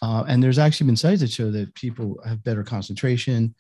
Uh, 0.02 0.24
and 0.28 0.44
there's 0.44 0.60
actually 0.60 0.88
been 0.88 0.98
studies 0.98 1.22
that 1.22 1.32
show 1.32 1.52
that 1.52 1.74
people 1.76 2.20
have 2.26 2.44
better 2.44 2.64
concentration, 2.64 3.54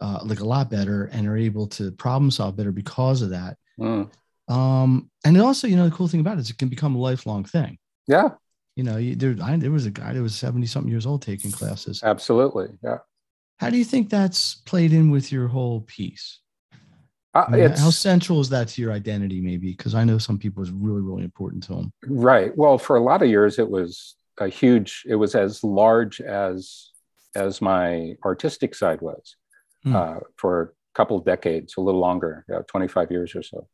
uh, 0.00 0.20
like 0.22 0.40
a 0.40 0.44
lot 0.44 0.70
better, 0.70 1.06
and 1.06 1.26
are 1.26 1.36
able 1.36 1.66
to 1.66 1.90
problem 1.92 2.30
solve 2.30 2.56
better 2.56 2.72
because 2.72 3.22
of 3.22 3.30
that. 3.30 3.56
Mm. 3.80 4.10
Um, 4.48 5.10
and 5.24 5.40
also, 5.40 5.66
you 5.66 5.76
know, 5.76 5.88
the 5.88 5.96
cool 5.96 6.08
thing 6.08 6.20
about 6.20 6.36
it 6.36 6.40
is 6.40 6.50
it 6.50 6.58
can 6.58 6.68
become 6.68 6.94
a 6.94 6.98
lifelong 6.98 7.44
thing. 7.44 7.78
Yeah. 8.06 8.30
You 8.76 8.84
know, 8.84 8.98
you, 8.98 9.16
there, 9.16 9.34
I, 9.42 9.56
there 9.56 9.70
was 9.70 9.86
a 9.86 9.90
guy 9.90 10.12
that 10.12 10.22
was 10.22 10.34
70 10.36 10.66
something 10.66 10.90
years 10.90 11.06
old 11.06 11.22
taking 11.22 11.50
classes. 11.50 12.02
Absolutely. 12.04 12.68
Yeah. 12.84 12.98
How 13.60 13.68
do 13.68 13.76
you 13.76 13.84
think 13.84 14.08
that's 14.08 14.54
played 14.54 14.94
in 14.94 15.10
with 15.10 15.30
your 15.30 15.46
whole 15.46 15.82
piece? 15.82 16.38
Uh, 17.34 17.44
I 17.46 17.50
mean, 17.50 17.70
how 17.70 17.90
central 17.90 18.40
is 18.40 18.48
that 18.48 18.68
to 18.68 18.80
your 18.80 18.90
identity, 18.90 19.42
maybe? 19.42 19.72
Because 19.72 19.94
I 19.94 20.02
know 20.02 20.16
some 20.16 20.38
people 20.38 20.62
is 20.62 20.70
really, 20.70 21.02
really 21.02 21.24
important 21.24 21.62
to 21.64 21.74
them. 21.74 21.92
Right. 22.06 22.56
Well, 22.56 22.78
for 22.78 22.96
a 22.96 23.02
lot 23.02 23.20
of 23.20 23.28
years, 23.28 23.58
it 23.58 23.68
was 23.68 24.16
a 24.38 24.48
huge. 24.48 25.04
It 25.06 25.16
was 25.16 25.34
as 25.34 25.62
large 25.62 26.22
as 26.22 26.88
as 27.34 27.60
my 27.60 28.14
artistic 28.24 28.74
side 28.74 29.02
was 29.02 29.36
mm. 29.86 29.94
uh, 29.94 30.20
for 30.36 30.62
a 30.62 30.68
couple 30.94 31.18
of 31.18 31.26
decades, 31.26 31.74
a 31.76 31.82
little 31.82 32.00
longer, 32.00 32.46
yeah, 32.48 32.60
twenty 32.66 32.88
five 32.88 33.10
years 33.10 33.34
or 33.34 33.42
so, 33.42 33.68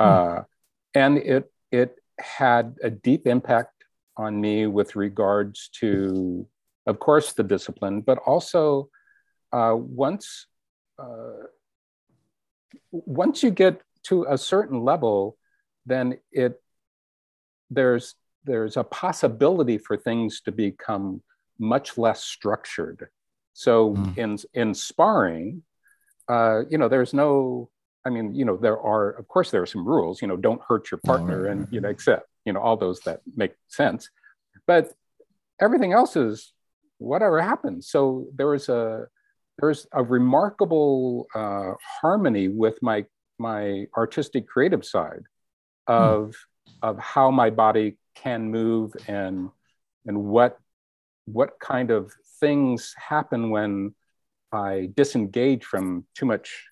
mm. 0.00 0.06
uh, 0.06 0.42
and 0.94 1.18
it 1.18 1.52
it 1.72 1.96
had 2.20 2.76
a 2.82 2.90
deep 2.90 3.26
impact 3.26 3.84
on 4.16 4.40
me 4.40 4.68
with 4.68 4.94
regards 4.94 5.68
to, 5.80 6.46
of 6.86 7.00
course, 7.00 7.32
the 7.32 7.42
discipline, 7.42 8.02
but 8.02 8.18
also 8.18 8.88
uh, 9.52 9.74
once 9.76 10.46
uh, 10.98 11.46
once 12.90 13.42
you 13.42 13.50
get 13.50 13.80
to 14.04 14.26
a 14.28 14.38
certain 14.38 14.82
level, 14.82 15.36
then 15.86 16.18
it 16.30 16.60
there's 17.70 18.14
there's 18.44 18.76
a 18.76 18.84
possibility 18.84 19.78
for 19.78 19.96
things 19.96 20.40
to 20.42 20.52
become 20.52 21.22
much 21.58 21.96
less 21.96 22.22
structured. 22.22 23.08
So 23.52 23.94
mm. 23.94 24.18
in 24.18 24.38
in 24.54 24.74
sparring, 24.74 25.62
uh, 26.28 26.62
you 26.68 26.78
know, 26.78 26.88
there's 26.88 27.14
no. 27.14 27.68
I 28.04 28.10
mean, 28.10 28.34
you 28.34 28.44
know, 28.44 28.56
there 28.56 28.80
are 28.80 29.10
of 29.10 29.28
course 29.28 29.50
there 29.50 29.62
are 29.62 29.66
some 29.66 29.86
rules. 29.86 30.20
You 30.22 30.28
know, 30.28 30.36
don't 30.36 30.60
hurt 30.66 30.90
your 30.90 30.98
partner, 31.04 31.40
oh, 31.40 31.42
right, 31.42 31.52
and 31.52 31.68
you 31.70 31.80
know, 31.80 31.88
accept 31.88 32.26
you 32.44 32.52
know 32.52 32.60
all 32.60 32.76
those 32.76 33.00
that 33.00 33.20
make 33.36 33.52
sense. 33.68 34.10
But 34.66 34.92
everything 35.60 35.92
else 35.92 36.16
is 36.16 36.52
whatever 36.98 37.40
happens. 37.40 37.88
So 37.88 38.26
there 38.34 38.48
was 38.48 38.68
a 38.68 39.06
there's 39.62 39.86
a 39.92 40.02
remarkable 40.02 41.28
uh, 41.34 41.72
harmony 42.00 42.48
with 42.48 42.78
my 42.82 43.06
my 43.38 43.86
artistic 43.96 44.46
creative 44.46 44.84
side 44.84 45.22
hmm. 45.88 45.94
of 45.94 46.36
hmm. 46.66 46.72
of 46.82 46.98
how 46.98 47.30
my 47.30 47.48
body 47.48 47.96
can 48.14 48.50
move 48.50 48.92
and 49.06 49.48
and 50.04 50.22
what 50.22 50.58
what 51.26 51.58
kind 51.60 51.90
of 51.90 52.12
things 52.40 52.94
happen 52.98 53.50
when 53.50 53.94
I 54.50 54.90
disengage 54.96 55.64
from 55.64 56.04
too 56.16 56.26
much 56.26 56.66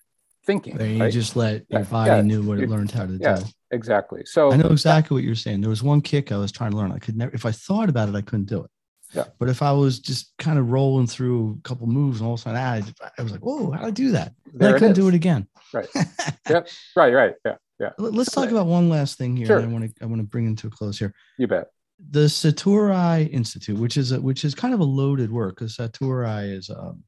thinking. 0.45 0.75
There 0.77 0.87
you 0.87 1.01
right? 1.01 1.13
just 1.13 1.35
let 1.35 1.63
your 1.69 1.85
body 1.85 2.11
yeah. 2.11 2.21
knew 2.21 2.43
what 2.43 2.59
it 2.59 2.69
learned 2.69 2.91
how 2.91 3.05
to 3.05 3.17
yeah, 3.19 3.37
do. 3.37 3.45
Exactly. 3.71 4.23
So 4.25 4.51
I 4.51 4.57
know 4.57 4.67
exactly 4.67 5.15
what 5.15 5.23
you're 5.23 5.35
saying. 5.35 5.61
There 5.61 5.69
was 5.69 5.81
one 5.81 6.01
kick 6.01 6.31
I 6.31 6.37
was 6.37 6.51
trying 6.51 6.71
to 6.71 6.77
learn. 6.77 6.91
I 6.91 6.99
could 6.99 7.15
never, 7.15 7.33
if 7.33 7.45
I 7.45 7.51
thought 7.51 7.89
about 7.89 8.09
it, 8.09 8.15
I 8.15 8.21
couldn't 8.21 8.49
do 8.49 8.63
it. 8.63 8.71
Yeah. 9.13 9.25
But 9.39 9.49
if 9.49 9.61
I 9.61 9.71
was 9.71 9.99
just 9.99 10.33
kind 10.37 10.57
of 10.57 10.71
rolling 10.71 11.07
through 11.07 11.59
a 11.59 11.67
couple 11.67 11.87
moves 11.87 12.19
and 12.19 12.27
all 12.27 12.35
of 12.35 12.39
a 12.39 12.43
sudden 12.43 12.59
I, 12.59 12.81
I 13.17 13.23
was 13.23 13.31
like, 13.31 13.41
whoa, 13.41 13.71
how 13.71 13.79
did 13.79 13.87
I 13.87 13.91
do 13.91 14.11
that? 14.11 14.33
I 14.59 14.73
couldn't 14.73 14.93
do 14.93 15.07
it 15.07 15.13
again. 15.13 15.47
Right. 15.73 15.87
yep. 16.49 16.67
Right. 16.95 17.13
Right. 17.13 17.33
Yeah. 17.45 17.55
Yeah. 17.79 17.89
Let's 17.97 18.31
talk 18.31 18.51
about 18.51 18.67
one 18.67 18.89
last 18.89 19.17
thing 19.17 19.35
here. 19.35 19.47
Sure. 19.47 19.61
I 19.61 19.65
want 19.65 19.85
to 19.85 20.03
I 20.03 20.05
want 20.05 20.21
to 20.21 20.27
bring 20.27 20.45
into 20.45 20.67
a 20.67 20.69
close 20.69 20.99
here. 20.99 21.13
You 21.37 21.47
bet. 21.47 21.67
The 22.09 22.25
Satori 22.25 23.29
Institute, 23.31 23.77
which 23.77 23.97
is 23.97 24.11
a, 24.11 24.21
which 24.21 24.45
is 24.45 24.55
kind 24.55 24.73
of 24.73 24.79
a 24.79 24.83
loaded 24.83 25.31
word 25.31 25.55
because 25.55 25.77
Satori 25.77 26.55
is 26.55 26.69
um, 26.69 27.03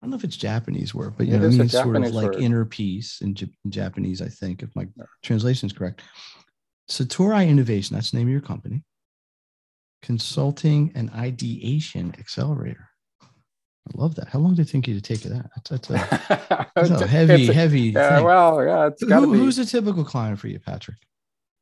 I 0.00 0.06
don't 0.06 0.10
know 0.10 0.16
if 0.16 0.24
it's 0.24 0.36
Japanese 0.36 0.94
word, 0.94 1.14
but 1.18 1.26
you 1.26 1.34
it 1.34 1.40
know, 1.40 1.46
it 1.46 1.50
means 1.50 1.72
sort 1.72 1.96
of 1.96 2.14
like 2.14 2.32
word. 2.32 2.36
inner 2.36 2.64
peace 2.64 3.20
in, 3.20 3.34
J- 3.34 3.50
in, 3.64 3.70
Japanese, 3.70 4.22
I 4.22 4.28
think, 4.28 4.62
if 4.62 4.74
my 4.74 4.86
translation 5.22 5.66
is 5.66 5.74
correct. 5.74 6.00
Satori 6.90 7.46
Innovation, 7.46 7.94
that's 7.94 8.10
the 8.10 8.16
name 8.16 8.26
of 8.26 8.32
your 8.32 8.40
company. 8.40 8.82
Consulting 10.02 10.92
and 10.94 11.10
Ideation 11.10 12.14
Accelerator. 12.18 12.88
I 13.22 13.90
love 13.94 14.14
that. 14.16 14.28
How 14.28 14.38
long 14.38 14.54
did 14.54 14.68
it 14.68 14.70
take 14.70 14.86
you 14.86 14.94
to 14.94 15.00
take 15.00 15.22
that? 15.22 15.50
That's, 15.54 15.70
that's, 15.70 15.90
a, 15.90 16.68
that's 16.74 16.90
a, 16.90 17.06
heavy, 17.06 17.48
a, 17.48 17.52
heavy. 17.52 17.92
Thing. 17.92 18.24
well, 18.24 18.64
yeah, 18.64 18.86
it's 18.88 19.02
Who, 19.02 19.34
Who's 19.34 19.58
a 19.58 19.66
typical 19.66 20.04
client 20.04 20.38
for 20.38 20.48
you, 20.48 20.58
Patrick? 20.58 20.98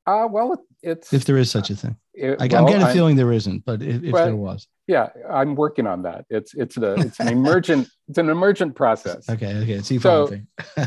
Uh, 0.08 0.26
well, 0.26 0.64
it's 0.82 1.12
if 1.12 1.26
there 1.26 1.36
is 1.36 1.50
such 1.50 1.68
a 1.68 1.76
thing. 1.76 1.94
It, 2.14 2.40
I, 2.40 2.46
well, 2.46 2.62
am 2.62 2.66
getting 2.66 2.86
a 2.86 2.92
feeling 2.92 3.16
there 3.16 3.30
isn't, 3.30 3.64
but 3.66 3.82
if, 3.82 4.02
if 4.02 4.12
well, 4.12 4.24
there 4.24 4.36
was, 4.36 4.66
yeah, 4.86 5.10
I'm 5.30 5.54
working 5.54 5.86
on 5.86 6.02
that. 6.02 6.24
It's 6.30 6.54
it's 6.54 6.76
the 6.76 6.94
it's 6.94 7.20
an 7.20 7.28
emergent 7.28 7.88
it's 8.08 8.16
an 8.16 8.30
emergent 8.30 8.74
process. 8.74 9.28
Okay, 9.28 9.54
okay, 9.56 9.72
it's 9.72 9.88
so 10.00 10.30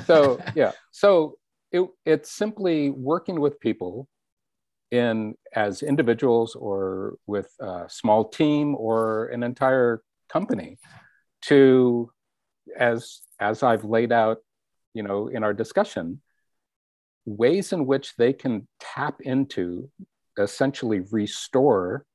so 0.05 0.39
yeah, 0.55 0.71
so 0.89 1.37
it 1.71 1.87
it's 2.03 2.31
simply 2.31 2.89
working 2.89 3.39
with 3.39 3.59
people 3.59 4.07
in 4.91 5.35
as 5.55 5.81
individuals 5.81 6.53
or 6.55 7.15
with 7.25 7.49
a 7.59 7.85
small 7.89 8.27
team 8.27 8.75
or 8.75 9.27
an 9.27 9.41
entire 9.41 10.03
company 10.29 10.77
to 11.43 12.11
as 12.77 13.21
as 13.39 13.63
I've 13.63 13.83
laid 13.83 14.11
out, 14.11 14.37
you 14.93 15.03
know, 15.03 15.27
in 15.27 15.43
our 15.43 15.53
discussion, 15.53 16.21
ways 17.25 17.73
in 17.73 17.85
which 17.85 18.15
they 18.17 18.33
can 18.33 18.67
tap 18.79 19.21
into 19.21 19.89
essentially 20.37 21.01
restore 21.11 22.05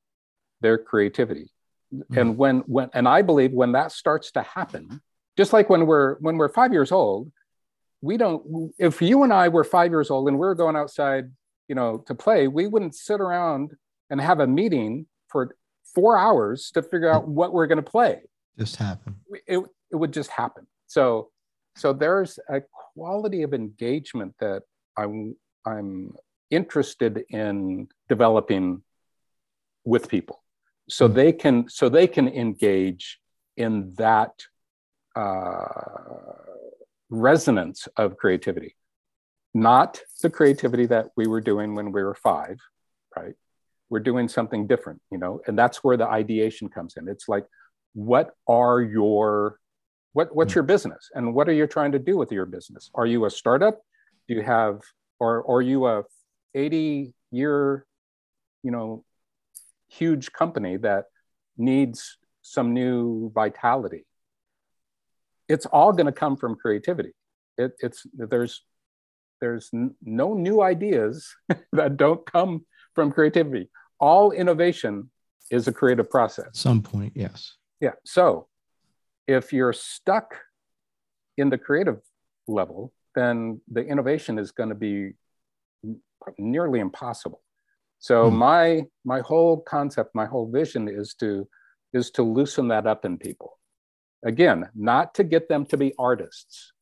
their 0.61 0.77
creativity. 0.77 1.51
Mm-hmm. 1.93 2.17
And 2.17 2.37
when 2.37 2.59
when 2.67 2.89
and 2.93 3.07
I 3.07 3.21
believe 3.21 3.53
when 3.53 3.71
that 3.73 3.91
starts 3.91 4.31
to 4.31 4.41
happen, 4.43 5.01
just 5.35 5.53
like 5.53 5.69
when 5.69 5.85
we're 5.85 6.15
when 6.19 6.37
we're 6.37 6.49
5 6.49 6.73
years 6.73 6.91
old, 6.91 7.31
we 8.01 8.17
don't 8.17 8.71
if 8.77 9.01
you 9.01 9.23
and 9.23 9.33
I 9.33 9.47
were 9.49 9.63
5 9.63 9.91
years 9.91 10.11
old 10.11 10.27
and 10.27 10.37
we 10.37 10.45
are 10.45 10.55
going 10.55 10.75
outside 10.75 11.31
you 11.67 11.75
know, 11.75 11.97
to 12.07 12.15
play, 12.15 12.47
we 12.47 12.67
wouldn't 12.67 12.95
sit 12.95 13.19
around 13.19 13.71
and 14.09 14.21
have 14.21 14.39
a 14.39 14.47
meeting 14.47 15.05
for 15.27 15.55
four 15.93 16.17
hours 16.17 16.71
to 16.71 16.81
figure 16.81 17.09
out 17.09 17.27
what 17.27 17.53
we're 17.53 17.67
going 17.67 17.83
to 17.83 17.91
play. 17.91 18.21
Just 18.57 18.77
happen. 18.77 19.15
It, 19.45 19.63
it 19.91 19.95
would 19.95 20.13
just 20.13 20.29
happen. 20.29 20.67
So, 20.87 21.29
so 21.75 21.93
there's 21.93 22.39
a 22.49 22.61
quality 22.93 23.43
of 23.43 23.53
engagement 23.53 24.35
that 24.39 24.63
I'm, 24.97 25.35
I'm 25.65 26.13
interested 26.49 27.23
in 27.29 27.89
developing 28.07 28.81
with 29.83 30.09
people 30.09 30.41
so 30.89 31.05
mm-hmm. 31.05 31.15
they 31.15 31.31
can 31.31 31.69
so 31.69 31.89
they 31.89 32.07
can 32.07 32.27
engage 32.27 33.19
in 33.55 33.93
that 33.97 34.31
uh, 35.15 35.65
resonance 37.09 37.87
of 37.97 38.17
creativity 38.17 38.75
not 39.57 39.99
the 40.21 40.29
creativity 40.29 40.85
that 40.85 41.07
we 41.17 41.25
were 41.25 41.41
doing 41.41 41.73
when 41.73 41.91
we 41.91 42.03
were 42.03 42.13
five, 42.13 42.59
right? 43.15 43.33
We're 43.89 44.01
doing 44.01 44.27
something 44.27 44.67
different, 44.67 45.01
you 45.11 45.17
know, 45.17 45.41
and 45.47 45.57
that's 45.57 45.83
where 45.83 45.97
the 45.97 46.07
ideation 46.07 46.69
comes 46.69 46.95
in. 46.95 47.07
It's 47.07 47.27
like, 47.27 47.45
what 47.93 48.35
are 48.47 48.81
your, 48.81 49.57
what, 50.13 50.35
what's 50.35 50.51
mm. 50.51 50.57
your 50.57 50.63
business 50.63 51.09
and 51.15 51.33
what 51.33 51.49
are 51.49 51.53
you 51.53 51.65
trying 51.65 51.91
to 51.93 51.99
do 51.99 52.17
with 52.17 52.31
your 52.31 52.45
business? 52.45 52.91
Are 52.93 53.07
you 53.07 53.25
a 53.25 53.31
startup? 53.31 53.81
Do 54.27 54.35
you 54.35 54.43
have, 54.43 54.81
or, 55.19 55.41
or 55.41 55.57
are 55.57 55.61
you 55.63 55.87
a 55.87 56.03
80 56.53 57.13
year, 57.31 57.85
you 58.61 58.69
know, 58.69 59.03
huge 59.87 60.31
company 60.33 60.77
that 60.77 61.05
needs 61.57 62.17
some 62.43 62.75
new 62.75 63.31
vitality? 63.33 64.05
It's 65.49 65.65
all 65.65 65.93
going 65.93 66.05
to 66.05 66.11
come 66.11 66.37
from 66.37 66.55
creativity. 66.55 67.13
It, 67.57 67.71
it's 67.79 68.05
there's 68.13 68.61
there's 69.41 69.69
n- 69.73 69.95
no 70.03 70.33
new 70.33 70.61
ideas 70.61 71.33
that 71.73 71.97
don't 71.97 72.25
come 72.25 72.65
from 72.95 73.11
creativity. 73.11 73.69
All 73.99 74.31
innovation 74.31 75.09
is 75.49 75.67
a 75.67 75.71
creative 75.71 76.09
process. 76.09 76.47
At 76.47 76.55
some 76.55 76.81
point, 76.81 77.13
yes. 77.15 77.53
Yeah. 77.79 77.93
So 78.05 78.47
if 79.27 79.53
you're 79.53 79.73
stuck 79.73 80.35
in 81.37 81.49
the 81.49 81.57
creative 81.57 81.99
level, 82.47 82.93
then 83.15 83.61
the 83.71 83.81
innovation 83.81 84.39
is 84.39 84.51
going 84.51 84.69
to 84.69 84.75
be 84.75 85.13
nearly 86.37 86.79
impossible. 86.79 87.41
So 87.99 88.29
hmm. 88.29 88.37
my 88.37 88.85
my 89.05 89.21
whole 89.21 89.57
concept, 89.57 90.13
my 90.13 90.25
whole 90.25 90.49
vision 90.49 90.87
is 90.87 91.13
to 91.15 91.47
is 91.93 92.11
to 92.11 92.23
loosen 92.23 92.67
that 92.69 92.85
up 92.85 93.05
in 93.05 93.17
people. 93.17 93.57
Again, 94.25 94.69
not 94.75 95.15
to 95.15 95.23
get 95.23 95.47
them 95.47 95.65
to 95.67 95.77
be 95.77 95.93
artists. 95.97 96.73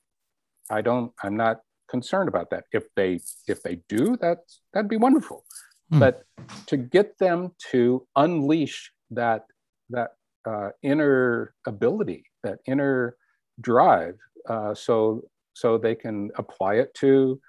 I 0.70 0.82
don't. 0.82 1.12
I'm 1.22 1.38
not 1.38 1.60
concerned 1.90 2.30
about 2.30 2.50
that. 2.52 2.66
If 2.72 2.86
they 2.96 3.20
if 3.48 3.62
they 3.64 3.80
do, 3.90 4.18
that 4.18 4.40
that'd 4.74 4.90
be 4.90 4.98
wonderful. 4.98 5.46
Hmm. 5.92 6.00
But 6.00 6.24
to 6.68 6.78
get 6.78 7.18
them 7.18 7.52
to 7.72 8.08
unleash 8.16 8.92
that 9.12 9.46
that 9.90 10.12
uh, 10.48 10.70
inner 10.82 11.54
ability, 11.66 12.26
that 12.44 12.60
inner 12.66 13.16
drive, 13.62 14.18
uh, 14.50 14.74
so 14.74 15.24
so 15.54 15.78
they 15.78 15.96
can 15.96 16.32
apply 16.36 16.76
it 16.76 16.94
to 16.96 17.40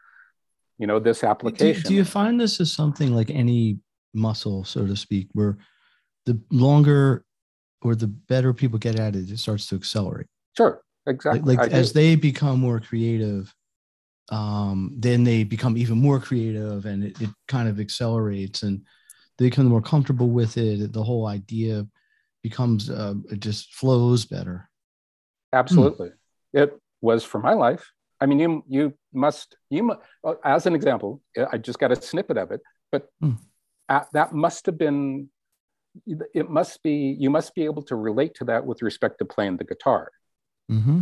you 0.79 0.87
know 0.87 0.99
this 0.99 1.25
application 1.25 1.83
do, 1.83 1.89
do, 1.89 1.95
you 1.95 2.05
find 2.05 2.41
this 2.41 2.61
is 2.61 2.73
something 2.73 3.15
like 3.15 3.31
any 3.31 3.79
muscle 4.15 4.65
so 4.65 4.87
to 4.87 4.97
speak 4.97 5.29
where 5.33 5.59
the 6.27 6.39
longer 6.51 7.25
or 7.83 7.95
the 7.95 8.07
better 8.07 8.53
people 8.53 8.79
get 8.79 8.99
at 8.99 9.17
it 9.17 9.31
it 9.31 9.39
starts 9.39 9.67
to 9.67 9.75
accelerate 9.75 10.27
sure 10.57 10.83
exactly 11.07 11.41
like, 11.43 11.59
like 11.59 11.73
as 11.73 11.93
they 11.93 12.15
become 12.15 12.61
more 12.61 12.81
creative 12.81 13.55
um, 14.31 14.93
then 14.97 15.25
they 15.25 15.45
become 15.45 15.77
even 15.77 15.99
more 15.99 16.19
creative 16.19 16.85
and 16.87 17.05
it, 17.05 17.21
it 17.21 17.31
kind 17.49 17.69
of 17.69 17.79
accelerates 17.79 18.63
and 18.63 18.83
they 19.39 19.47
become 19.47 19.67
more 19.67 19.83
comfortable 19.83 20.31
with 20.31 20.57
it 20.57 20.93
the 20.93 21.03
whole 21.03 21.27
idea 21.27 21.87
becomes 22.43 22.91
uh, 22.91 23.15
it 23.31 23.41
just 23.41 23.75
flows 23.75 24.25
better 24.25 24.69
absolutely 25.53 26.11
it 26.53 26.79
was 27.01 27.25
for 27.25 27.39
my 27.39 27.53
life 27.53 27.93
I 28.21 28.27
mean, 28.27 28.39
you 28.39 28.65
you 28.69 28.95
must 29.13 29.57
you 29.71 29.95
as 30.45 30.67
an 30.67 30.75
example. 30.75 31.21
I 31.53 31.59
just 31.59 31.79
got 31.79 31.93
a 31.93 32.01
snippet 32.01 32.39
of 32.39 32.51
it, 32.51 32.61
but 32.91 33.09
hmm. 33.21 33.33
at, 33.89 34.09
that 34.13 34.33
must 34.33 34.67
have 34.67 34.79
been. 34.79 35.29
It 36.07 36.51
must 36.51 36.83
be 36.83 37.17
you 37.19 37.31
must 37.31 37.55
be 37.55 37.65
able 37.65 37.83
to 37.85 37.97
relate 37.97 38.35
to 38.37 38.45
that 38.47 38.67
with 38.67 38.83
respect 38.83 39.19
to 39.19 39.25
playing 39.25 39.57
the 39.57 39.65
guitar. 39.65 40.11
Mm-hmm. 40.71 41.01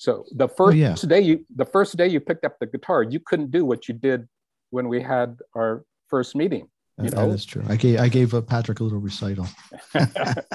So 0.00 0.24
the 0.32 0.48
first 0.48 0.76
oh, 0.76 0.78
yeah. 0.78 0.94
day 0.94 1.20
you 1.20 1.44
the 1.54 1.66
first 1.66 1.94
day 1.94 2.08
you 2.08 2.20
picked 2.20 2.46
up 2.46 2.58
the 2.58 2.64
guitar, 2.64 3.02
you 3.02 3.20
couldn't 3.20 3.50
do 3.50 3.66
what 3.66 3.86
you 3.86 3.92
did 3.92 4.26
when 4.70 4.88
we 4.88 5.02
had 5.02 5.36
our 5.54 5.84
first 6.08 6.34
meeting. 6.34 6.68
You 6.96 7.10
know? 7.10 7.28
That 7.28 7.34
is 7.34 7.44
true. 7.44 7.62
I 7.68 7.76
gave 7.76 8.00
I 8.00 8.08
gave 8.08 8.34
Patrick 8.46 8.80
a 8.80 8.84
little 8.84 8.98
recital. 8.98 9.46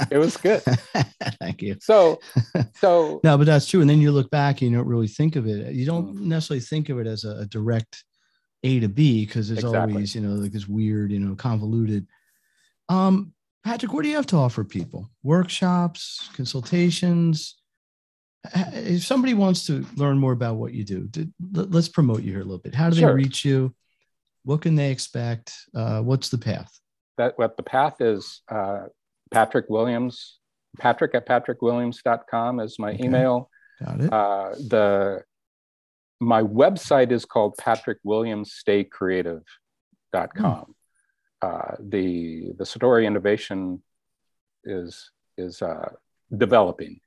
it 0.10 0.18
was 0.18 0.36
good. 0.38 0.64
Thank 1.40 1.62
you. 1.62 1.78
So, 1.80 2.20
so 2.74 3.22
no, 3.24 3.38
but 3.38 3.46
that's 3.46 3.68
true. 3.68 3.82
And 3.82 3.90
then 3.90 4.02
you 4.02 4.12
look 4.12 4.32
back, 4.32 4.62
and 4.64 4.72
you 4.72 4.78
don't 4.78 4.88
really 4.88 5.08
think 5.08 5.36
of 5.36 5.46
it. 5.46 5.76
You 5.76 5.86
don't 5.86 6.16
mm. 6.16 6.22
necessarily 6.22 6.62
think 6.62 6.90
of 6.90 6.98
it 6.98 7.06
as 7.06 7.24
a, 7.24 7.42
a 7.42 7.46
direct 7.46 8.04
A 8.64 8.80
to 8.80 8.90
B 8.90 9.28
because 9.28 9.50
there's 9.50 9.64
exactly. 9.64 9.94
always 9.94 10.16
you 10.16 10.22
know 10.22 10.34
like 10.34 10.54
this 10.54 10.68
weird 10.68 11.12
you 11.12 11.20
know 11.20 11.36
convoluted. 11.36 12.08
Um, 12.90 13.32
Patrick, 13.64 13.94
what 13.94 14.02
do 14.02 14.10
you 14.10 14.16
have 14.16 14.28
to 14.28 14.38
offer 14.38 14.64
people? 14.64 15.12
Workshops, 15.22 16.32
consultations. 16.34 17.58
If 18.54 19.04
somebody 19.04 19.34
wants 19.34 19.66
to 19.68 19.86
learn 19.96 20.18
more 20.18 20.34
about 20.34 20.56
what 20.56 20.74
you 20.74 20.84
do, 20.84 21.10
let's 21.54 21.90
promote 21.90 22.22
you 22.24 22.32
here 22.32 22.42
a 22.42 22.46
little 22.46 22.60
bit. 22.60 22.76
How 22.76 22.90
do 22.90 22.98
sure. 22.98 23.10
they 23.10 23.16
reach 23.16 23.46
you? 23.46 23.74
what 24.46 24.62
can 24.62 24.76
they 24.76 24.92
expect? 24.92 25.52
Uh, 25.74 26.00
what's 26.02 26.30
the 26.30 26.38
path? 26.38 26.80
That 27.18 27.38
what 27.38 27.58
the 27.58 27.64
path 27.64 28.00
is 28.00 28.42
uh, 28.50 28.84
Patrick 29.32 29.66
Williams, 29.70 30.38
Patrick 30.80 31.16
at 31.16 31.28
patrickwilliams.com 31.28 32.62
is 32.62 32.80
my 32.80 32.92
okay. 32.92 33.04
email. 33.04 33.50
Got 33.84 34.02
it. 34.02 34.14
Uh, 34.14 34.52
the 34.52 35.24
my 36.22 36.42
website 36.44 37.12
is 37.12 37.26
called 37.26 37.58
patrickwilliamsstaycreative.com. 37.58 39.44
Hmm. 40.38 40.72
Uh, 41.42 41.76
the 41.80 42.54
the 42.58 42.64
Satori 42.64 43.06
innovation 43.06 43.82
is 44.64 45.12
is 45.38 45.62
uh, 45.62 45.90
developing 46.36 47.02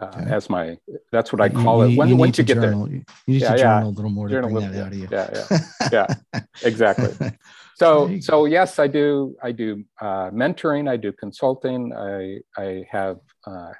uh, 0.00 0.06
okay. 0.06 0.30
as 0.30 0.48
my 0.48 0.78
that's 1.10 1.32
what 1.32 1.40
I 1.40 1.48
call 1.48 1.86
you, 1.86 1.92
it. 1.92 1.98
When, 1.98 2.08
you 2.08 2.16
once 2.16 2.38
you 2.38 2.44
get 2.44 2.54
journal. 2.54 2.86
there, 2.86 2.94
you 2.96 3.04
need 3.26 3.42
yeah, 3.42 3.52
to 3.52 3.58
journal 3.58 3.88
a 3.88 3.90
little 3.90 4.10
more 4.10 4.28
to 4.28 4.34
journal 4.34 4.50
bring 4.50 4.70
that 4.70 4.80
out 4.80 4.92
of 4.92 4.98
you. 4.98 5.08
Yeah, 5.10 5.44
yeah, 5.50 5.88
yeah, 5.92 6.38
exactly. 6.62 7.32
So, 7.76 8.18
so 8.20 8.44
yes, 8.44 8.78
I 8.80 8.88
do. 8.88 9.36
I 9.42 9.52
do 9.52 9.84
uh, 10.00 10.30
mentoring. 10.30 10.88
I 10.88 10.96
do 10.96 11.12
consulting. 11.12 11.92
I 11.94 12.40
I 12.60 12.84
have 12.90 13.18
uh, 13.46 13.72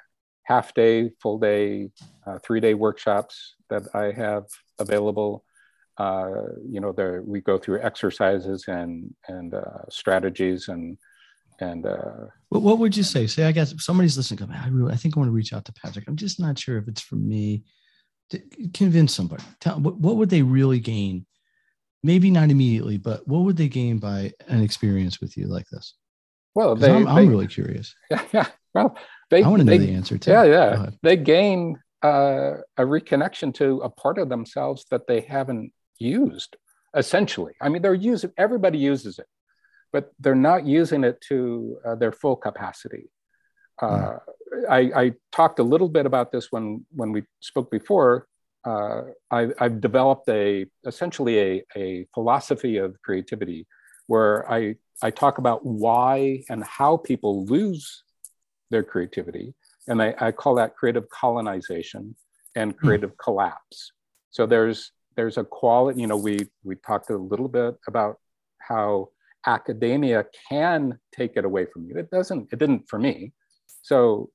half 0.43 0.73
day, 0.73 1.11
full 1.21 1.37
day, 1.37 1.89
uh, 2.25 2.39
three 2.43 2.59
day 2.59 2.73
workshops 2.73 3.55
that 3.69 3.83
I 3.93 4.11
have 4.11 4.45
available. 4.79 5.43
Uh, 5.97 6.43
you 6.65 6.79
know, 6.79 6.93
there 6.93 7.21
we 7.23 7.41
go 7.41 7.57
through 7.57 7.81
exercises 7.81 8.65
and 8.67 9.13
and 9.27 9.53
uh, 9.53 9.83
strategies 9.89 10.69
and 10.69 10.97
and 11.59 11.85
uh, 11.85 12.27
what, 12.49 12.61
what 12.61 12.79
would 12.79 12.95
you 12.95 13.03
say? 13.03 13.27
Say, 13.27 13.45
I 13.45 13.51
guess 13.51 13.73
somebody's 13.83 14.17
listening. 14.17 14.47
Go, 14.47 14.53
I 14.53 14.67
really, 14.69 14.93
I 14.93 14.95
think 14.95 15.15
I 15.15 15.19
want 15.19 15.29
to 15.29 15.33
reach 15.35 15.53
out 15.53 15.65
to 15.65 15.73
Patrick. 15.73 16.07
I'm 16.07 16.15
just 16.15 16.39
not 16.39 16.57
sure 16.57 16.77
if 16.77 16.87
it's 16.87 17.01
for 17.01 17.15
me. 17.15 17.63
To 18.31 18.39
convince 18.75 19.15
somebody. 19.15 19.43
Tell 19.59 19.79
what, 19.79 19.97
what 19.97 20.17
would 20.17 20.29
they 20.29 20.43
really 20.43 20.79
gain? 20.79 21.25
Maybe 22.03 22.29
not 22.29 22.51
immediately, 22.51 22.97
but 22.97 23.27
what 23.27 23.39
would 23.39 23.57
they 23.57 23.67
gain 23.67 23.97
by 23.97 24.33
an 24.47 24.61
experience 24.61 25.19
with 25.19 25.35
you 25.35 25.47
like 25.47 25.67
this? 25.71 25.95
Well, 26.53 26.75
they, 26.75 26.91
I'm, 26.91 27.07
I'm 27.07 27.27
really 27.27 27.47
curious. 27.47 27.95
Yeah, 28.11 28.23
yeah. 28.31 28.47
Well, 28.75 28.95
they. 29.31 29.41
I 29.43 29.47
want 29.47 29.61
to 29.61 29.65
know 29.65 29.71
they, 29.71 29.85
the 29.85 29.93
answer 29.93 30.19
too. 30.19 30.29
Yeah, 30.29 30.43
yeah. 30.43 30.89
They 31.01 31.17
gain 31.17 31.79
uh, 32.03 32.57
a 32.77 32.83
reconnection 32.83 33.51
to 33.55 33.79
a 33.79 33.89
part 33.89 34.19
of 34.19 34.29
themselves 34.29 34.85
that 34.91 35.07
they 35.07 35.21
haven't 35.21 35.73
used. 35.97 36.55
Essentially, 36.95 37.53
I 37.59 37.69
mean, 37.69 37.81
they're 37.81 37.95
using. 37.95 38.31
Everybody 38.37 38.77
uses 38.77 39.17
it 39.17 39.25
but 39.91 40.11
they're 40.19 40.35
not 40.35 40.65
using 40.65 41.03
it 41.03 41.21
to 41.29 41.77
uh, 41.85 41.95
their 41.95 42.11
full 42.11 42.35
capacity. 42.35 43.09
Uh, 43.81 44.17
I, 44.69 44.79
I, 44.95 45.13
talked 45.31 45.59
a 45.59 45.63
little 45.63 45.87
bit 45.87 46.05
about 46.05 46.33
this 46.33 46.51
when, 46.51 46.85
when 46.93 47.13
we 47.13 47.23
spoke 47.39 47.71
before. 47.71 48.27
Uh, 48.65 49.03
I, 49.31 49.47
have 49.57 49.79
developed 49.79 50.27
a 50.27 50.65
essentially 50.85 51.39
a, 51.39 51.63
a 51.77 52.05
philosophy 52.13 52.75
of 52.75 53.01
creativity 53.01 53.67
where 54.07 54.51
I, 54.51 54.75
I 55.01 55.11
talk 55.11 55.37
about 55.37 55.65
why 55.65 56.43
and 56.49 56.61
how 56.63 56.97
people 56.97 57.45
lose 57.45 58.03
their 58.69 58.83
creativity. 58.83 59.53
And 59.87 60.01
I, 60.01 60.13
I 60.19 60.31
call 60.33 60.55
that 60.55 60.75
creative 60.75 61.07
colonization 61.09 62.15
and 62.55 62.73
hmm. 62.73 62.77
creative 62.85 63.11
mm. 63.11 63.17
collapse. 63.23 63.91
So 64.31 64.45
there's 64.45 64.91
there's 65.15 65.37
a 65.37 65.43
quality, 65.43 66.01
you 66.01 66.07
know, 66.07 66.17
we 66.17 66.47
we 66.63 66.75
talked 66.75 67.09
a 67.09 67.17
little 67.17 67.47
bit 67.47 67.75
about 67.87 68.19
how 68.59 69.09
academia 69.45 70.25
can 70.49 70.99
take 71.15 71.33
it 71.35 71.45
away 71.45 71.65
from 71.71 71.85
you. 71.85 71.95
It 71.95 72.09
doesn't, 72.11 72.49
it 72.51 72.59
didn't 72.59 72.89
for 72.89 72.99
me. 72.99 73.33
So 73.81 74.29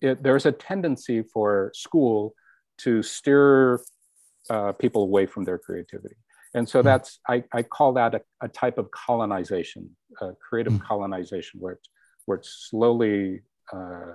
it, 0.00 0.22
there's 0.22 0.46
a 0.46 0.52
tendency 0.52 1.22
for 1.22 1.70
school 1.74 2.34
to 2.78 3.02
steer 3.02 3.80
uh, 4.48 4.72
people 4.72 5.02
away 5.02 5.26
from 5.26 5.44
their 5.44 5.58
creativity. 5.58 6.16
And 6.54 6.68
so 6.68 6.80
hmm. 6.80 6.86
that's, 6.86 7.20
I, 7.28 7.44
I 7.52 7.62
call 7.62 7.92
that 7.94 8.14
a, 8.14 8.22
a 8.40 8.48
type 8.48 8.78
of 8.78 8.90
colonization, 8.90 9.96
creative 10.40 10.72
mm. 10.72 10.82
colonization, 10.82 11.60
where 11.60 11.74
it's, 11.74 11.88
where 12.26 12.38
it's 12.38 12.68
slowly 12.68 13.42
uh, 13.72 14.14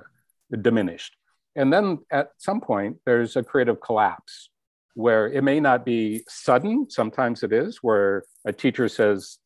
diminished. 0.62 1.16
And 1.56 1.72
then 1.72 2.00
at 2.12 2.32
some 2.38 2.60
point, 2.60 2.98
there's 3.06 3.38
a 3.38 3.44
creative 3.44 3.80
collapse 3.80 4.50
where 4.96 5.28
it 5.28 5.44
may 5.44 5.60
not 5.60 5.86
be 5.86 6.24
sudden, 6.28 6.90
sometimes 6.90 7.44
it 7.44 7.54
is, 7.54 7.80
where 7.82 8.24
a 8.46 8.52
teacher 8.52 8.90
says, 8.90 9.38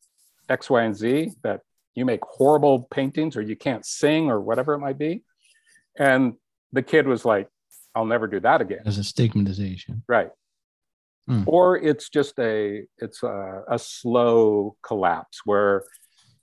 X, 0.50 0.68
Y, 0.68 0.82
and 0.82 0.96
Z, 0.96 1.32
that 1.42 1.60
you 1.94 2.04
make 2.04 2.20
horrible 2.24 2.88
paintings 2.90 3.36
or 3.36 3.42
you 3.42 3.56
can't 3.56 3.84
sing 3.84 4.30
or 4.30 4.40
whatever 4.40 4.74
it 4.74 4.78
might 4.78 4.98
be. 4.98 5.22
And 5.98 6.34
the 6.72 6.82
kid 6.82 7.06
was 7.06 7.24
like, 7.24 7.48
I'll 7.94 8.06
never 8.06 8.26
do 8.26 8.40
that 8.40 8.60
again. 8.60 8.80
As 8.86 8.98
a 8.98 9.04
stigmatization. 9.04 10.02
Right. 10.08 10.30
Hmm. 11.26 11.42
Or 11.46 11.76
it's 11.76 12.08
just 12.08 12.38
a 12.38 12.84
it's 12.98 13.22
a, 13.22 13.62
a 13.68 13.78
slow 13.78 14.76
collapse 14.82 15.40
where 15.44 15.84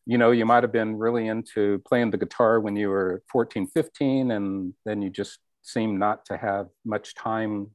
you 0.05 0.17
know 0.17 0.31
you 0.31 0.45
might 0.45 0.63
have 0.63 0.71
been 0.71 0.97
really 0.97 1.27
into 1.27 1.81
playing 1.87 2.11
the 2.11 2.17
guitar 2.17 2.59
when 2.59 2.75
you 2.75 2.89
were 2.89 3.21
14 3.31 3.67
15 3.67 4.31
and 4.31 4.73
then 4.85 5.01
you 5.01 5.09
just 5.09 5.39
seem 5.61 5.97
not 5.97 6.25
to 6.25 6.37
have 6.37 6.67
much 6.85 7.15
time 7.15 7.67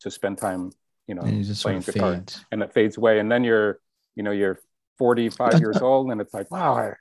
to 0.00 0.10
spend 0.10 0.38
time 0.38 0.72
you 1.06 1.14
know 1.14 1.22
playing 1.22 1.44
sort 1.54 1.76
of 1.76 1.86
guitar 1.86 2.14
fades. 2.14 2.44
and 2.50 2.62
it 2.62 2.72
fades 2.72 2.96
away 2.96 3.20
and 3.20 3.30
then 3.30 3.44
you're 3.44 3.78
you 4.16 4.24
know 4.24 4.32
you're 4.32 4.58
45 5.00 5.60
years 5.60 5.76
old 5.82 6.10
and 6.12 6.20
it's 6.20 6.34
like 6.34 6.50
wow 6.50 6.74
I, 6.74 6.92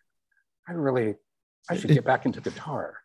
I 0.68 0.74
really 0.74 1.16
i 1.70 1.78
should 1.78 1.92
get 1.92 2.06
back 2.06 2.26
into 2.26 2.42
guitar 2.42 2.98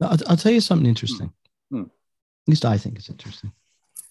I'll, 0.00 0.16
I'll 0.28 0.36
tell 0.36 0.52
you 0.52 0.60
something 0.60 0.86
interesting 0.86 1.32
hmm. 1.70 1.82
at 1.82 2.48
least 2.48 2.64
i 2.64 2.78
think 2.78 2.96
it's 2.96 3.10
interesting 3.10 3.52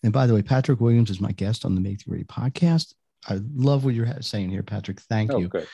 and 0.04 0.14
by 0.14 0.28
the 0.28 0.36
way 0.36 0.42
patrick 0.42 0.82
williams 0.82 1.10
is 1.10 1.22
my 1.22 1.32
guest 1.32 1.66
on 1.66 1.74
the 1.74 1.82
make 1.82 2.04
the 2.04 2.10
grade 2.10 2.28
podcast 2.28 2.94
i 3.28 3.40
love 3.56 3.86
what 3.86 3.96
you're 3.96 4.22
saying 4.22 4.50
here 4.50 4.64
patrick 4.64 5.00
thank 5.02 5.32
oh, 5.32 5.40
you 5.40 5.48
good. 5.48 5.68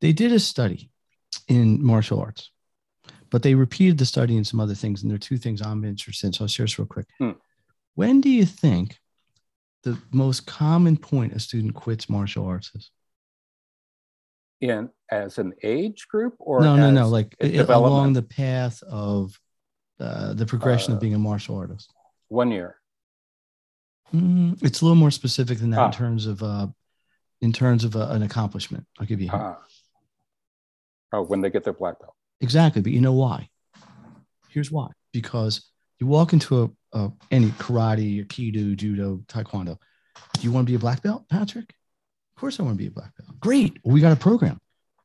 they 0.00 0.12
did 0.12 0.32
a 0.32 0.40
study 0.40 0.90
in 1.48 1.84
martial 1.84 2.20
arts 2.20 2.50
but 3.30 3.42
they 3.42 3.54
repeated 3.54 3.98
the 3.98 4.06
study 4.06 4.36
in 4.36 4.44
some 4.44 4.60
other 4.60 4.74
things 4.74 5.02
and 5.02 5.10
there 5.10 5.16
are 5.16 5.28
two 5.28 5.36
things 5.36 5.60
i'm 5.62 5.84
interested 5.84 6.26
in 6.26 6.32
so 6.32 6.44
i'll 6.44 6.48
share 6.48 6.64
this 6.64 6.78
real 6.78 6.86
quick 6.86 7.06
hmm. 7.18 7.32
When 7.94 8.20
do 8.20 8.30
you 8.30 8.46
think 8.46 8.98
the 9.82 9.98
most 10.12 10.46
common 10.46 10.96
point 10.96 11.34
a 11.34 11.40
student 11.40 11.74
quits 11.74 12.08
martial 12.08 12.46
arts 12.46 12.70
is? 12.74 12.90
In 14.62 14.88
as 15.10 15.38
an 15.38 15.52
age 15.64 16.06
group 16.08 16.34
or 16.38 16.60
no, 16.60 16.76
no, 16.76 16.90
no, 16.92 17.08
like 17.08 17.34
a 17.40 17.46
i- 17.46 17.50
development? 17.50 17.92
along 17.92 18.12
the 18.12 18.22
path 18.22 18.80
of 18.84 19.36
uh, 19.98 20.34
the 20.34 20.46
progression 20.46 20.92
Uh, 20.92 20.96
of 20.96 21.00
being 21.00 21.14
a 21.14 21.18
martial 21.18 21.56
artist. 21.56 21.92
one 22.28 22.50
year. 22.52 22.76
Mm, 24.14 24.62
it's 24.62 24.80
a 24.80 24.84
little 24.84 24.94
more 25.04 25.10
specific 25.10 25.58
than 25.58 25.70
that 25.70 25.80
Ah. 25.80 25.86
in 25.86 25.92
terms 25.92 26.26
of 26.26 26.42
uh, 26.44 26.68
in 27.40 27.52
terms 27.52 27.82
of 27.82 27.96
uh, 27.96 28.08
an 28.10 28.22
accomplishment. 28.22 28.86
I'll 29.00 29.06
give 29.06 29.20
you. 29.20 29.30
Ah. 29.32 29.58
oh, 31.12 31.22
when 31.22 31.40
they 31.40 31.50
get 31.50 31.64
their 31.64 31.72
black 31.72 31.98
belt. 31.98 32.14
exactly, 32.40 32.82
but 32.82 32.92
you 32.92 33.00
know 33.00 33.12
why? 33.14 33.48
Here's 34.48 34.70
why: 34.70 34.88
because 35.12 35.54
you 35.98 36.06
walk 36.06 36.32
into 36.32 36.62
a, 36.62 36.98
a 36.98 37.12
any 37.32 37.48
karate, 37.62 38.24
aikido, 38.24 38.76
judo, 38.76 39.16
taekwondo. 39.26 39.76
Do 40.34 40.40
you 40.42 40.52
want 40.52 40.66
to 40.66 40.70
be 40.70 40.76
a 40.76 40.78
black 40.78 41.02
belt, 41.02 41.28
Patrick? 41.28 41.74
Of 42.42 42.44
course, 42.46 42.58
I 42.58 42.64
want 42.64 42.74
to 42.74 42.82
be 42.82 42.88
a 42.88 42.90
black 42.90 43.16
belt. 43.16 43.38
Great. 43.38 43.78
Well, 43.84 43.94
we 43.94 44.00
got 44.00 44.10
a 44.10 44.16
program, 44.16 44.58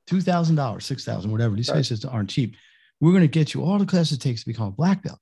two 0.07 0.21
thousand 0.21 0.55
dollars, 0.55 0.87
six 0.87 1.05
thousand, 1.05 1.31
whatever. 1.31 1.55
These 1.55 1.69
Right. 1.69 1.75
places 1.75 2.03
aren't 2.03 2.31
cheap. 2.31 2.55
We're 2.99 3.11
going 3.11 3.21
to 3.21 3.27
get 3.27 3.53
you 3.53 3.63
all 3.63 3.77
the 3.77 3.85
classes 3.85 4.13
it 4.17 4.21
takes 4.21 4.41
to 4.41 4.47
become 4.47 4.69
a 4.69 4.71
black 4.71 5.03
belt, 5.03 5.19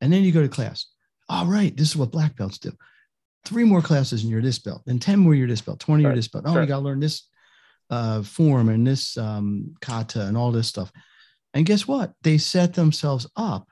and 0.00 0.12
then 0.12 0.22
you 0.22 0.30
go 0.30 0.42
to 0.42 0.48
class. 0.48 0.86
All 1.28 1.44
right, 1.46 1.76
this 1.76 1.88
is 1.88 1.96
what 1.96 2.12
black 2.12 2.36
belts 2.36 2.58
do. 2.58 2.70
Three 3.44 3.64
more 3.64 3.82
classes 3.82 4.22
and 4.22 4.30
you're 4.30 4.42
this 4.42 4.60
belt, 4.60 4.82
then 4.86 5.00
ten 5.00 5.18
more 5.18 5.34
you're 5.34 5.48
this 5.48 5.60
belt, 5.60 5.80
twenty 5.80 6.04
you're 6.04 6.14
this 6.14 6.28
belt. 6.28 6.44
Oh, 6.46 6.52
Sure. 6.52 6.62
you 6.62 6.68
got 6.68 6.76
to 6.78 6.84
learn 6.84 7.00
this 7.00 7.24
uh, 7.90 8.22
form 8.22 8.68
and 8.68 8.86
this 8.86 9.16
um, 9.18 9.74
kata 9.80 10.20
and 10.24 10.36
all 10.36 10.52
this 10.52 10.68
stuff. 10.68 10.92
And 11.52 11.66
guess 11.66 11.88
what? 11.88 12.12
They 12.22 12.38
set 12.38 12.74
themselves 12.74 13.26
up 13.34 13.66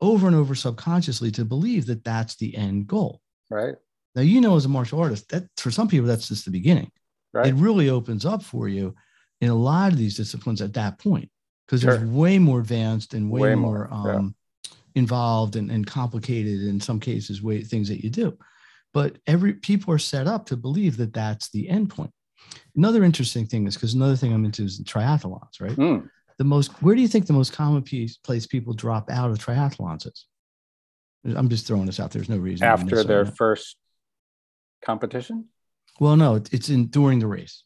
over 0.00 0.26
and 0.26 0.34
over 0.36 0.54
subconsciously 0.54 1.32
to 1.32 1.44
believe 1.44 1.84
that 1.84 2.02
that's 2.02 2.36
the 2.36 2.56
end 2.56 2.86
goal. 2.86 3.20
Right. 3.50 3.74
Now, 4.14 4.22
you 4.22 4.40
know, 4.40 4.56
as 4.56 4.64
a 4.64 4.70
martial 4.70 5.00
artist, 5.00 5.28
that 5.28 5.44
for 5.58 5.70
some 5.70 5.86
people, 5.88 6.06
that's 6.06 6.28
just 6.28 6.46
the 6.46 6.50
beginning. 6.50 6.90
Right. 7.36 7.48
It 7.48 7.54
really 7.54 7.90
opens 7.90 8.24
up 8.24 8.42
for 8.42 8.68
you 8.68 8.94
in 9.42 9.50
a 9.50 9.54
lot 9.54 9.92
of 9.92 9.98
these 9.98 10.16
disciplines 10.16 10.62
at 10.62 10.72
that 10.74 10.98
point 10.98 11.30
because 11.66 11.82
Sure. 11.82 11.96
there's 11.98 12.08
way 12.08 12.38
more 12.38 12.60
advanced 12.60 13.12
and 13.14 13.30
way, 13.30 13.40
Way 13.42 13.54
more, 13.54 13.88
more, 13.90 14.08
yeah. 14.12 14.16
um, 14.18 14.34
involved 14.94 15.56
and, 15.56 15.70
and 15.70 15.86
complicated 15.86 16.62
in 16.62 16.80
some 16.80 16.98
cases, 16.98 17.42
way 17.42 17.62
things 17.62 17.88
that 17.88 18.02
you 18.02 18.08
do. 18.10 18.36
But 18.94 19.18
every 19.26 19.52
people 19.52 19.92
are 19.92 19.98
set 19.98 20.26
up 20.26 20.46
to 20.46 20.56
believe 20.56 20.96
that 20.96 21.12
that's 21.12 21.50
the 21.50 21.68
end 21.68 21.90
point. 21.90 22.12
Another 22.74 23.04
interesting 23.04 23.44
thing 23.46 23.66
is 23.66 23.74
because 23.74 23.92
another 23.92 24.16
thing 24.16 24.32
I'm 24.32 24.44
into 24.46 24.62
is 24.64 24.80
triathlons, 24.82 25.60
right? 25.60 25.76
Mm. 25.76 26.08
the 26.38 26.44
most 26.44 26.70
where 26.82 26.94
do 26.94 27.02
you 27.02 27.08
think 27.08 27.26
the 27.26 27.32
most 27.32 27.52
common 27.52 27.82
piece, 27.82 28.16
place 28.16 28.46
people 28.46 28.72
drop 28.72 29.10
out 29.10 29.30
of 29.30 29.38
triathlons 29.38 30.06
is 30.06 30.26
i'm 31.34 31.48
just 31.48 31.66
throwing 31.66 31.86
this 31.86 31.98
out 31.98 32.10
there's 32.12 32.28
no 32.28 32.36
reason 32.36 32.66
After 32.66 33.02
their 33.02 33.26
first 33.26 33.76
competition. 34.82 35.46
Well 36.00 36.16
no 36.16 36.36
it's 36.52 36.68
in 36.68 36.86
during 36.86 37.18
the 37.18 37.26
race 37.26 37.62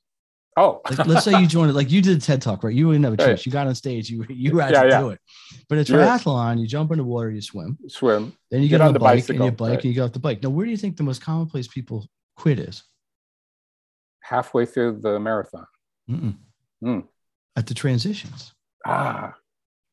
Oh, 0.56 0.80
like, 0.90 1.06
let's 1.06 1.24
say 1.24 1.40
you 1.40 1.46
joined 1.56 1.70
it 1.70 1.74
like 1.74 1.90
you 1.92 2.02
did 2.02 2.16
a 2.18 2.20
ted 2.20 2.42
talk 2.42 2.64
right 2.64 2.74
you 2.74 2.90
didn't 2.92 3.04
have 3.04 3.12
a 3.14 3.16
Right. 3.16 3.36
choice 3.36 3.46
you 3.46 3.52
got 3.52 3.66
on 3.68 3.74
stage 3.74 4.10
you 4.10 4.26
you 4.28 4.58
had 4.58 4.72
Yeah, 4.72 4.82
to 4.82 4.88
yeah. 4.88 5.00
do 5.00 5.08
it 5.10 5.20
but 5.68 5.78
a 5.78 5.82
triathlon 5.82 6.60
you 6.60 6.66
jump 6.66 6.90
in 6.90 6.98
the 6.98 7.04
water 7.04 7.30
you 7.30 7.40
swim 7.40 7.78
swim. 7.88 8.32
then 8.50 8.60
you 8.62 8.68
Get 8.68 8.78
get, 8.78 8.80
on, 8.82 8.88
on 8.88 8.92
the 8.94 8.98
bike 9.00 9.28
and 9.28 9.38
you 9.44 9.50
bike 9.52 9.68
right. 9.68 9.74
and 9.76 9.84
you 9.84 9.94
get 9.94 10.02
off 10.02 10.12
the 10.12 10.18
bike 10.18 10.42
now 10.42 10.50
where 10.50 10.64
do 10.66 10.70
you 10.72 10.76
think 10.76 10.96
the 10.96 11.02
most 11.04 11.22
common 11.22 11.46
place 11.46 11.68
people 11.68 12.06
quit 12.36 12.58
is 12.58 12.82
halfway 14.22 14.66
through 14.66 15.00
the 15.00 15.18
marathon. 15.18 15.66
Mm. 16.10 17.04
at 17.56 17.66
the 17.66 17.74
transitions 17.74 18.52
Ah, 18.84 19.34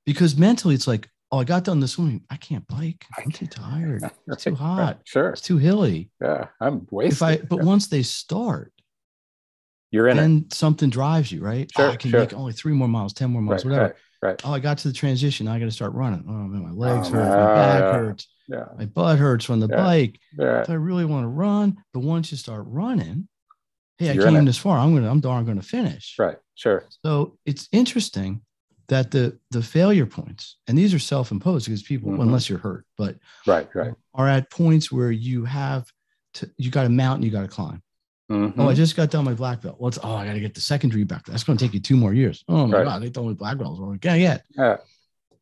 because 0.05 0.35
mentally 0.37 0.73
it's 0.75 0.87
like 0.87 1.07
oh 1.31 1.39
i 1.39 1.43
got 1.43 1.63
done 1.63 1.79
the 1.79 1.87
swimming 1.87 2.23
i 2.29 2.37
can't 2.37 2.67
bike 2.67 3.05
I 3.17 3.21
i'm 3.23 3.31
too 3.31 3.47
tired 3.47 4.03
it's 4.27 4.43
too 4.43 4.51
right, 4.51 4.59
hot 4.59 4.99
Sure. 5.05 5.29
it's 5.29 5.41
too 5.41 5.57
hilly 5.57 6.09
Yeah, 6.21 6.47
I'm 6.61 6.87
wasted. 6.91 7.13
if 7.13 7.21
I 7.21 7.37
but 7.37 7.57
Yeah. 7.57 7.63
once 7.63 7.87
they 7.87 8.03
start, 8.03 8.73
You're 9.91 10.07
in 10.07 10.17
it. 10.17 10.21
then 10.21 10.45
something 10.51 10.89
drives 10.89 11.31
you, 11.31 11.41
right? 11.41 11.69
Oh, 11.77 11.81
Sure, 11.81 11.89
I 11.91 11.95
can 11.95 12.11
sure. 12.11 12.19
make 12.21 12.33
only 12.33 12.53
three 12.53 12.73
more 12.73 12.87
miles, 12.87 13.13
10 13.13 13.29
more 13.31 13.41
miles, 13.41 13.63
Right, 13.65 13.71
whatever. 13.71 13.95
right. 14.21 14.41
Oh, 14.45 14.51
I 14.53 14.59
got 14.59 14.77
to 14.79 14.87
the 14.89 14.93
transition. 14.93 15.45
Now 15.45 15.53
I 15.53 15.59
got 15.59 15.65
to 15.65 15.71
start 15.71 15.93
running. 15.93 16.23
Oh 16.27 16.31
man, 16.31 16.63
my 16.63 16.71
legs 16.71 17.07
Oh, 17.09 17.11
hurt, 17.13 17.29
my 17.29 17.55
back 17.55 17.83
yeah. 17.83 17.91
hurts, 17.97 18.27
Yeah. 18.47 18.65
my 18.77 18.85
butt 18.85 19.17
hurts 19.19 19.45
from 19.45 19.59
the 19.59 19.67
Yeah. 19.69 19.83
bike. 19.83 20.19
Yeah. 20.37 20.65
I 20.67 20.73
really 20.73 21.05
want 21.05 21.23
to 21.23 21.29
run, 21.29 21.77
but 21.93 22.01
once 22.01 22.31
you 22.31 22.37
start 22.37 22.65
running, 22.67 23.27
hey, 23.97 24.09
I 24.09 24.13
You're 24.13 24.27
in 24.27 24.33
came 24.35 24.45
this 24.45 24.57
far. 24.57 24.77
I'm 24.77 24.93
gonna, 24.93 25.09
I'm 25.09 25.19
darn 25.21 25.45
gonna 25.45 25.61
finish. 25.61 26.15
Right. 26.19 26.37
Sure. 26.55 26.85
So 27.05 27.37
it's 27.45 27.67
interesting 27.71 28.41
that 28.89 29.11
the 29.11 29.37
the 29.51 29.61
failure 29.61 30.05
points, 30.05 30.57
and 30.67 30.77
these 30.77 30.93
are 30.93 30.99
self-imposed 30.99 31.65
because 31.65 31.83
people, 31.83 32.11
Mhm. 32.11 32.21
unless 32.21 32.49
you're 32.49 32.59
hurt, 32.59 32.85
but 32.97 33.17
Right. 33.45 33.67
Right. 33.75 33.93
are 34.13 34.27
at 34.27 34.49
points 34.49 34.91
where 34.91 35.11
you 35.11 35.45
have 35.45 35.91
to 36.35 36.49
you 36.57 36.71
got 36.71 36.85
a 36.85 36.89
mountain 36.89 37.23
you 37.23 37.31
got 37.31 37.41
to 37.41 37.47
climb. 37.47 37.81
Mhm. 38.31 38.53
Oh, 38.57 38.67
I 38.69 38.73
just 38.73 38.95
got 38.95 39.09
done 39.11 39.25
my 39.25 39.33
black 39.33 39.61
belt. 39.61 39.79
What's 39.79 39.97
oh, 40.03 40.15
I 40.15 40.25
got 40.25 40.33
to 40.33 40.39
get 40.39 40.53
the 40.53 40.61
secondary 40.61 41.03
back. 41.03 41.25
That's 41.25 41.43
going 41.43 41.57
to 41.57 41.63
take 41.65 41.73
you 41.73 41.79
two 41.79 41.95
more 41.97 42.13
years. 42.13 42.43
Oh 42.47 42.67
my 42.67 42.77
Right. 42.77 42.85
god, 42.85 43.01
they 43.01 43.09
told 43.09 43.27
me 43.29 43.33
black 43.33 43.57
belts 43.57 43.79
were 43.79 43.97
yeah, 44.03 44.15
yeah. 44.15 44.37
Yeah. 44.57 44.77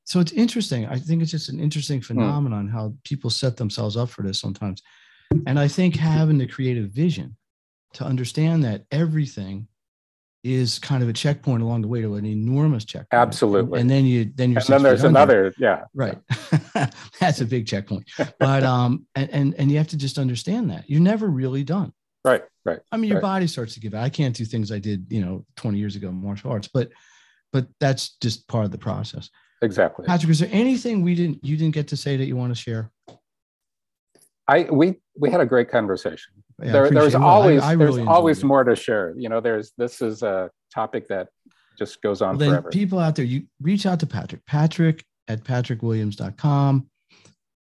So 0.05 0.19
it's 0.19 0.31
interesting. 0.33 0.85
I 0.85 0.99
think 0.99 1.21
it's 1.21 1.31
just 1.31 1.49
an 1.49 1.59
interesting 1.59 1.99
Hmm. 1.99 2.05
phenomenon 2.05 2.67
how 2.67 2.95
people 3.03 3.29
set 3.31 3.57
themselves 3.57 3.97
up 3.97 4.09
for 4.09 4.21
this 4.21 4.39
sometimes. 4.39 4.81
And 5.47 5.59
I 5.59 5.67
think 5.67 5.95
having 5.95 6.37
the 6.37 6.45
creative 6.47 6.91
vision 6.91 7.35
to 7.93 8.05
understand 8.05 8.63
that 8.63 8.85
everything 8.91 9.67
is 10.45 10.77
kind 10.77 11.01
of 11.01 11.09
a 11.09 11.13
checkpoint 11.13 11.63
along 11.63 11.81
the 11.81 11.87
way 11.87 12.01
to 12.01 12.13
an 12.13 12.25
enormous 12.25 12.85
checkpoint. 12.85 13.19
Absolutely. 13.19 13.81
And 13.81 13.89
then 13.89 14.05
you 14.05 14.31
then 14.35 14.51
you're 14.51 14.59
And 14.59 14.67
then 14.67 14.83
there's 14.83 15.03
another. 15.03 15.51
Yeah. 15.57 15.85
Right. 15.95 16.19
That's 17.19 17.41
a 17.41 17.45
big 17.45 17.65
checkpoint. 17.65 18.07
But 18.39 18.63
um 18.63 19.07
and, 19.15 19.29
and 19.31 19.55
and 19.57 19.71
you 19.71 19.77
have 19.79 19.87
to 19.87 19.97
just 19.97 20.19
understand 20.19 20.69
that. 20.69 20.87
You're 20.87 21.01
never 21.01 21.27
really 21.27 21.63
done. 21.63 21.93
Right. 22.23 22.43
Right. 22.63 22.79
I 22.91 22.97
mean, 22.97 23.09
your 23.09 23.17
Right. 23.21 23.33
body 23.33 23.47
starts 23.47 23.73
to 23.73 23.79
give 23.79 23.95
out. 23.95 24.03
I 24.03 24.09
can't 24.09 24.35
do 24.35 24.45
things 24.45 24.71
I 24.71 24.77
did, 24.77 25.07
you 25.09 25.21
know, 25.21 25.45
20 25.55 25.79
years 25.79 25.95
ago 25.95 26.09
in 26.09 26.15
martial 26.23 26.51
arts, 26.51 26.69
but 26.71 26.91
but 27.51 27.67
that's 27.79 28.15
just 28.21 28.47
part 28.47 28.65
of 28.65 28.71
the 28.71 28.77
process. 28.77 29.31
Exactly. 29.63 30.05
Patrick, 30.05 30.29
is 30.29 30.39
there 30.39 30.49
anything 30.51 31.01
we 31.01 31.15
didn't 31.15 31.43
you 31.43 31.57
didn't 31.57 31.73
get 31.73 31.87
to 31.87 31.97
say 31.97 32.17
that 32.17 32.25
you 32.25 32.35
want 32.35 32.55
to 32.55 32.61
share? 32.61 32.91
I 34.47 34.67
we 34.71 35.01
we 35.19 35.31
had 35.31 35.41
a 35.41 35.45
great 35.47 35.71
conversation. 35.71 36.33
Yeah, 36.63 36.71
there, 36.71 36.89
there's 36.89 37.15
I- 37.15 37.21
always 37.21 37.61
I 37.61 37.75
there's 37.75 37.89
really 37.89 38.01
enjoyed 38.01 38.15
always 38.15 38.39
it. 38.43 38.45
more 38.45 38.63
to 38.63 38.75
share. 38.75 39.13
You 39.17 39.29
know, 39.29 39.41
there's 39.41 39.73
this 39.77 40.01
is 40.01 40.23
a 40.23 40.49
topic 40.73 41.07
that 41.09 41.27
just 41.77 42.01
goes 42.01 42.21
on 42.21 42.37
Well, 42.37 42.49
forever. 42.51 42.69
people 42.69 42.99
out 42.99 43.15
there, 43.15 43.25
you 43.25 43.43
reach 43.61 43.85
out 43.85 43.99
to 43.99 44.07
Patrick, 44.07 44.45
Patrick 44.45 45.03
at 45.27 45.43
patrickwilliams.com. 45.43 46.87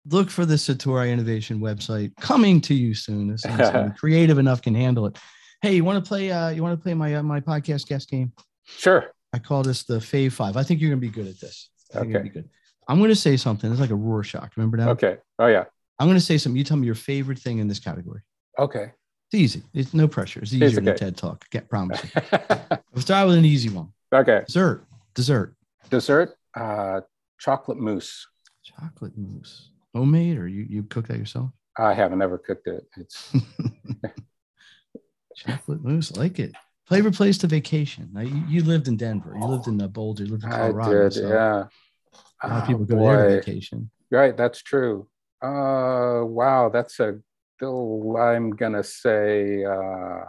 Look 0.10 0.32
for 0.32 0.46
the 0.48 0.56
Satori 0.56 1.12
Innovation 1.12 1.60
website 1.60 2.12
coming 2.20 2.60
to 2.62 2.74
you 2.74 2.96
soon. 2.96 3.32
As 3.32 3.44
soon 3.44 3.60
as 3.62 3.70
I'm 3.70 3.92
creative 3.94 4.40
enough 4.40 4.62
can 4.64 4.74
handle 4.74 5.06
it. 5.06 5.20
Hey, 5.62 5.76
you 5.76 5.84
want 5.84 6.04
to 6.04 6.08
play? 6.08 6.32
Uh, 6.32 6.50
you 6.50 6.64
want 6.64 6.78
to 6.78 6.82
play 6.82 6.96
my 6.96 7.16
uh, 7.18 7.24
my 7.24 7.40
podcast 7.40 7.88
guest 7.88 8.10
game? 8.10 8.34
Sure. 8.66 9.12
I 9.32 9.38
call 9.38 9.62
this 9.62 9.84
the 9.84 10.00
Fave 10.00 10.32
Five. 10.34 10.58
I 10.58 10.64
think 10.64 10.82
you're 10.82 10.90
gonna 10.90 11.00
be 11.02 11.10
good 11.10 11.28
at 11.28 11.40
this. 11.40 11.70
I 11.94 12.00
Okay. 12.00 12.30
good. 12.30 12.50
I'm 12.88 13.00
gonna 13.00 13.14
say 13.14 13.38
something. 13.38 13.70
It's 13.72 13.80
like 13.80 13.92
a 13.92 13.96
Rorschach. 13.96 14.58
Remember 14.58 14.78
that? 14.78 14.88
Okay. 14.90 15.18
Oh 15.38 15.46
yeah. 15.46 15.66
I'm 16.00 16.08
gonna 16.08 16.20
say 16.20 16.40
something. 16.40 16.58
You 16.58 16.64
tell 16.64 16.78
me 16.78 16.88
your 16.88 16.96
favorite 16.96 17.38
thing 17.38 17.60
in 17.60 17.68
this 17.68 17.80
category. 17.80 18.22
Okay. 18.62 18.92
It's 19.32 19.42
easy. 19.42 19.64
It's 19.74 19.94
no 19.94 20.08
pressure. 20.08 20.42
It's 20.42 20.54
easier 20.54 20.70
than 20.70 20.90
okay. 20.90 20.98
TED 20.98 21.18
Talk. 21.18 21.50
Can't 21.50 21.68
promise. 21.70 22.02
We'll 22.94 23.02
start 23.02 23.28
with 23.28 23.38
an 23.38 23.46
easy 23.46 23.70
one. 23.70 23.92
okay. 24.14 24.44
Dessert. 24.46 24.86
Dessert. 25.16 25.56
Dessert. 25.90 26.36
Uh, 26.56 27.02
chocolate 27.40 27.80
mousse. 27.80 28.28
Chocolate 28.64 29.14
mousse. 29.18 29.70
Homemade 29.96 30.38
or 30.38 30.48
you 30.48 30.66
you 30.70 30.84
cook 30.84 31.08
that 31.08 31.18
yourself? 31.18 31.50
I 31.78 31.94
haven't 31.94 32.22
ever 32.22 32.38
cooked 32.38 32.68
it. 32.68 32.86
It's 32.98 33.34
Chocolate 35.36 35.84
mousse. 35.84 36.16
Like 36.16 36.40
it. 36.40 36.54
Favorite 36.88 37.16
place 37.16 37.38
to 37.40 37.48
vacation. 37.48 38.10
Now 38.12 38.22
you, 38.22 38.44
you 38.48 38.64
lived 38.64 38.88
in 38.90 38.98
Denver. 38.98 39.34
You 39.40 39.46
lived 39.46 39.68
in 39.68 39.82
uh, 39.82 39.88
Boulder. 39.88 40.24
You 40.26 40.32
lived 40.32 40.44
in 40.44 40.52
Colorado. 40.52 41.00
I 41.00 41.04
did. 41.04 41.14
so 41.14 41.28
Yeah. 41.30 41.64
A 42.44 42.48
lot 42.48 42.58
of 42.58 42.64
Oh, 42.64 42.68
people 42.68 42.86
go 42.86 42.96
there 42.96 43.30
boy. 43.30 43.30
to 43.30 43.36
vacation. 43.42 43.90
Right. 44.12 44.36
That's 44.36 44.62
true. 44.62 45.08
Uh, 45.42 46.22
wow. 46.26 46.70
That's 46.72 47.00
a. 47.00 47.20
Still, 47.62 48.18
I'm 48.18 48.50
gonna 48.50 48.82
say 48.82 49.64
uh, 49.64 50.22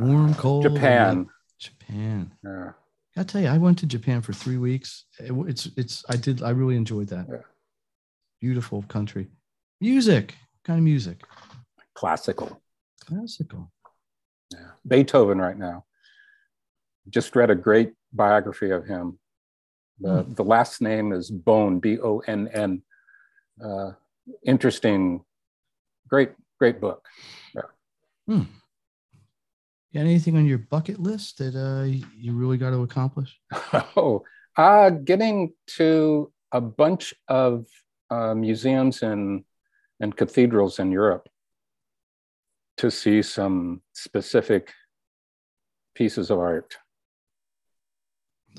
Warm, 0.00 0.34
cold. 0.34 0.64
Japan. 0.64 1.28
Japan. 1.60 2.32
Yeah. 2.44 2.72
I 3.16 3.22
tell 3.22 3.40
you, 3.40 3.46
I 3.46 3.56
went 3.58 3.78
to 3.78 3.86
Japan 3.86 4.20
for 4.20 4.32
three 4.32 4.58
weeks. 4.58 5.04
It- 5.20 5.30
it's 5.46 5.68
it's 5.76 6.04
I 6.08 6.16
did 6.16 6.42
I 6.42 6.50
really 6.50 6.74
enjoyed 6.74 7.06
that. 7.10 7.26
Yeah. 7.30 7.36
Beautiful 8.40 8.82
country. 8.88 9.28
Music. 9.80 10.34
What 10.34 10.64
kind 10.64 10.78
of 10.80 10.84
music? 10.84 11.22
Classical. 11.94 12.60
Classical. 13.06 13.70
Yeah. 14.50 14.70
Beethoven 14.88 15.38
right 15.40 15.56
now. 15.56 15.84
Just 17.10 17.36
read 17.36 17.50
a 17.50 17.54
great 17.54 17.92
biography 18.12 18.70
of 18.70 18.84
him. 18.86 19.20
The, 20.00 20.26
the 20.28 20.42
last 20.42 20.82
name 20.82 21.12
is 21.12 21.30
Bone, 21.30 21.78
B 21.78 22.00
O 22.00 22.18
N 22.26 22.48
N. 22.52 22.82
Uh, 23.64 23.92
interesting, 24.44 25.24
great, 26.08 26.30
great 26.58 26.80
book. 26.80 27.04
Hmm. 28.26 28.42
Got 29.92 30.00
anything 30.00 30.36
on 30.36 30.46
your 30.46 30.58
bucket 30.58 30.98
list 30.98 31.38
that 31.38 31.54
uh, 31.54 31.84
you 32.16 32.32
really 32.32 32.56
got 32.56 32.70
to 32.70 32.82
accomplish? 32.82 33.38
oh, 33.96 34.24
uh, 34.56 34.90
getting 34.90 35.52
to 35.76 36.32
a 36.52 36.60
bunch 36.60 37.14
of 37.28 37.66
uh, 38.10 38.34
museums 38.34 39.02
in 39.02 39.44
and 40.00 40.16
cathedrals 40.16 40.78
in 40.78 40.90
Europe 40.90 41.28
to 42.76 42.90
see 42.90 43.22
some 43.22 43.80
specific 43.92 44.72
pieces 45.94 46.30
of 46.30 46.38
art. 46.38 46.76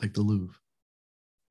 Like 0.01 0.13
the 0.13 0.21
Louvre. 0.21 0.55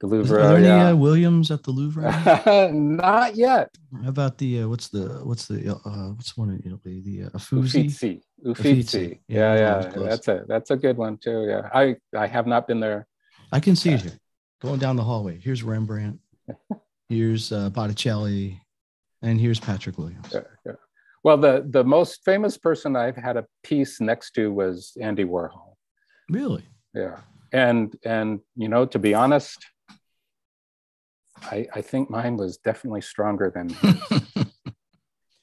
The 0.08 0.16
Is- 0.20 0.30
Louvre, 0.30 0.42
Are 0.42 0.48
there 0.48 0.56
any 0.56 0.66
yeah. 0.66 0.88
uh, 0.90 0.96
Williams 0.96 1.50
at 1.50 1.62
the 1.62 1.70
Louvre? 1.70 2.02
Not 2.72 3.36
yet. 3.36 3.70
How 4.02 4.08
about 4.10 4.36
the 4.38 4.62
uh, 4.62 4.68
what's 4.68 4.88
the 4.88 5.20
what's 5.24 5.46
the 5.46 5.74
uh, 5.74 6.08
what's 6.14 6.36
one 6.36 6.50
in 6.50 6.62
Italy? 6.64 7.00
The 7.00 7.24
uh, 7.24 7.30
Uffizi. 7.34 7.86
Uffizi. 7.86 8.22
Uffizi. 8.44 8.80
Uffizi. 8.80 9.20
Yeah, 9.28 9.54
Yeah, 9.54 9.82
yeah. 9.82 10.02
That's 10.08 10.28
a 10.28 10.44
that's 10.46 10.70
a 10.70 10.76
good 10.76 10.96
one 10.98 11.16
too. 11.16 11.46
Yeah. 11.48 11.70
I 11.72 11.96
I 12.16 12.26
have 12.26 12.46
not 12.46 12.66
been 12.68 12.80
there. 12.80 13.06
I 13.50 13.60
can 13.60 13.76
see 13.76 13.92
it 13.92 14.02
here. 14.02 14.18
Going 14.60 14.78
down 14.78 14.96
the 14.96 15.04
hallway. 15.04 15.38
Here's 15.40 15.62
Rembrandt. 15.62 16.20
Here's 17.08 17.52
uh, 17.52 17.68
Botticelli, 17.70 18.60
and 19.22 19.38
here's 19.38 19.60
Patrick 19.60 19.98
Williams. 19.98 20.26
Yeah, 20.32 20.40
yeah. 20.66 20.72
Well, 21.22 21.36
the 21.36 21.64
the 21.68 21.84
most 21.84 22.24
famous 22.24 22.56
person 22.58 22.96
I've 22.96 23.16
had 23.16 23.36
a 23.36 23.46
piece 23.62 24.00
next 24.00 24.32
to 24.36 24.50
was 24.52 24.96
Andy 25.00 25.24
Warhol. 25.24 25.76
Really? 26.30 26.64
Yeah. 26.94 27.18
And 27.52 27.94
and 28.04 28.40
you 28.56 28.68
know, 28.68 28.84
to 28.86 28.98
be 28.98 29.12
honest, 29.14 29.64
I 31.50 31.66
I 31.74 31.80
think 31.82 32.10
mine 32.10 32.36
was 32.36 32.56
definitely 32.58 33.00
stronger 33.02 33.50
than 33.54 33.68
his. 33.82 34.44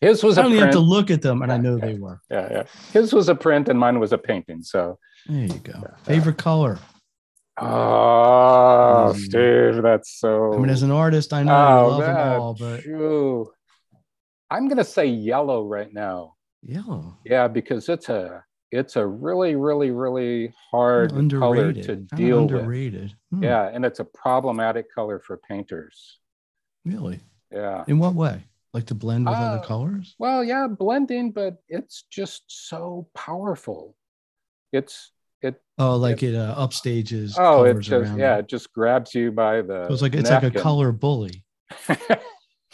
His 0.02 0.24
was 0.24 0.38
I 0.38 0.44
only 0.46 0.58
have 0.60 0.72
to 0.72 0.80
look 0.80 1.12
at 1.12 1.22
them, 1.22 1.42
and 1.44 1.52
I 1.52 1.58
know 1.58 1.78
Yeah, 1.78 1.86
they 1.86 1.94
were. 1.96 2.20
yeah, 2.30 2.48
yeah. 2.52 2.64
His 2.92 3.14
was 3.14 3.30
a 3.30 3.36
print 3.36 3.68
and 3.70 3.80
mine 3.80 4.00
was 4.00 4.12
a 4.14 4.18
painting. 4.18 4.64
So 4.64 4.98
There 5.28 5.46
you 5.46 5.60
go. 5.60 5.84
Favorite 6.04 6.38
color. 6.38 6.80
Oh, 7.60 9.14
Mm. 9.14 9.16
Steve, 9.16 9.84
that's 9.84 10.20
so 10.20 10.54
I 10.54 10.58
mean, 10.58 10.70
as 10.70 10.84
an 10.84 10.92
artist, 10.92 11.34
I 11.34 11.44
know 11.44 11.54
Oh, 11.54 11.84
you 11.86 11.92
love 11.92 12.00
them 12.06 12.16
man, 12.16 12.40
all, 12.40 12.54
but 12.54 12.82
phew. 12.82 13.52
I'm 14.50 14.68
gonna 14.68 14.84
say 14.84 15.06
yellow 15.06 15.66
right 15.68 15.94
now. 15.94 16.34
yellow. 16.64 17.18
Yeah, 17.24 17.48
because 17.48 17.88
it's 17.90 18.10
a 18.10 18.44
it's 18.72 18.96
a 18.96 19.06
really, 19.06 19.56
really, 19.56 19.92
really 19.92 20.54
hard 20.72 21.12
color 21.30 21.74
to 21.74 21.96
deal 21.96 22.42
with. 22.44 22.54
underrated. 22.54 23.16
Hmm, 23.32 23.44
Yeah, 23.44 23.70
and 23.72 23.86
it's 23.86 24.00
a 24.00 24.06
problematic 24.06 24.94
color 24.94 25.20
for 25.20 25.38
painters. 25.38 26.20
Really? 26.86 27.20
Yeah. 27.52 27.84
In 27.88 28.00
what 28.00 28.16
way? 28.16 28.46
Like 28.74 28.86
to 28.86 28.96
blend 28.96 29.28
with 29.28 29.38
other 29.38 29.60
Uh, 29.60 29.68
colors? 29.68 30.16
Well, 30.18 30.44
yeah, 30.44 30.68
blending, 30.68 31.32
but 31.32 31.62
it's 31.68 32.04
just 32.10 32.44
so 32.48 33.08
powerful. 33.14 33.96
It's 34.72 35.12
it 35.42 35.62
Oh, 35.78 35.98
like 35.98 36.24
it 36.24 36.36
uh, 36.36 36.56
upstages. 36.56 37.38
oh, 37.38 37.64
it 37.64 37.80
just 37.82 38.18
yeah, 38.18 38.36
it. 38.38 38.40
it 38.40 38.48
just 38.48 38.72
grabs 38.72 39.14
you 39.14 39.32
by 39.32 39.62
the 39.62 39.86
So 39.88 39.94
it's 39.94 40.02
like 40.02 40.14
it's 40.16 40.30
like 40.30 40.44
a 40.44 40.52
color 40.52 40.92
bully. 40.92 41.44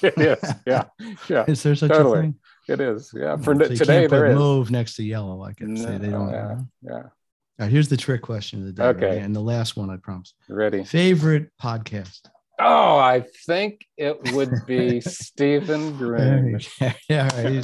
it 0.04 0.18
is, 0.20 0.54
yeah, 0.68 0.86
yeah, 1.30 1.46
Is 1.48 1.64
there 1.64 1.76
such 1.76 1.90
Totally. 1.92 2.20
a 2.20 2.22
thing? 2.22 2.36
It 2.68 2.80
is. 2.82 3.12
Yeah. 3.16 3.38
For 3.38 3.56
So 3.56 3.68
today 3.68 3.86
can't 3.86 4.10
put 4.10 4.16
there 4.18 4.26
is. 4.28 4.36
mauve 4.38 4.72
next 4.72 4.96
to 4.96 5.04
yellow. 5.04 5.44
I 5.44 5.54
can 5.54 5.76
say 5.78 5.98
they 5.98 6.10
don't. 6.10 6.30
yeah. 6.32 6.60
Yeah. 6.82 6.94
All 6.94 7.64
right, 7.66 7.72
here's 7.72 7.90
the 7.90 7.98
trick 7.98 8.22
question 8.22 8.60
of 8.60 8.66
the 8.68 8.74
day. 8.74 8.84
Okay. 8.84 9.06
ready? 9.08 9.20
And 9.22 9.36
the 9.36 9.40
last 9.42 9.76
one, 9.76 9.90
I 9.90 9.98
promise. 9.98 10.34
Ready? 10.48 10.84
Favorite 10.84 11.50
podcast? 11.62 12.20
Oh, 12.60 12.98
I 12.98 13.24
think 13.46 13.86
it 13.98 14.34
would 14.34 14.52
be 14.66 15.00
Stephen 15.02 15.96
Green. 15.98 16.60
yeah, 17.10 17.62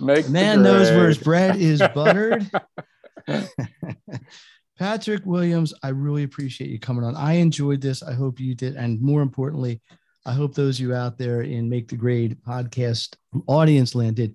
Make 0.00 0.28
Man 0.28 0.62
knows 0.62 0.90
where 0.90 1.08
his 1.08 1.18
bread 1.18 1.56
is 1.56 1.80
buttered. 1.94 2.48
Patrick 4.78 5.24
Williams, 5.24 5.74
I 5.82 5.88
really 5.90 6.24
appreciate 6.24 6.70
you 6.70 6.78
coming 6.80 7.04
on. 7.04 7.14
I 7.14 7.34
enjoyed 7.34 7.80
this. 7.80 8.02
I 8.02 8.14
hope 8.14 8.40
you 8.40 8.54
did. 8.54 8.74
And 8.76 9.00
more 9.00 9.22
importantly, 9.22 9.80
I 10.24 10.32
hope 10.32 10.54
those 10.54 10.76
of 10.78 10.80
you 10.86 10.94
out 10.94 11.18
there 11.18 11.42
in 11.42 11.68
Make 11.68 11.88
the 11.88 11.96
Grade 11.96 12.36
podcast 12.46 13.14
audience 13.46 13.94
land 13.94 14.16
did. 14.16 14.34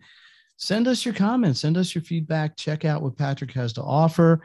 Send 0.57 0.87
us 0.87 1.05
your 1.05 1.13
comments, 1.13 1.59
send 1.61 1.77
us 1.77 1.93
your 1.93 2.01
feedback. 2.01 2.57
Check 2.57 2.83
out 2.83 3.01
what 3.01 3.15
Patrick 3.17 3.51
has 3.53 3.73
to 3.73 3.81
offer. 3.83 4.41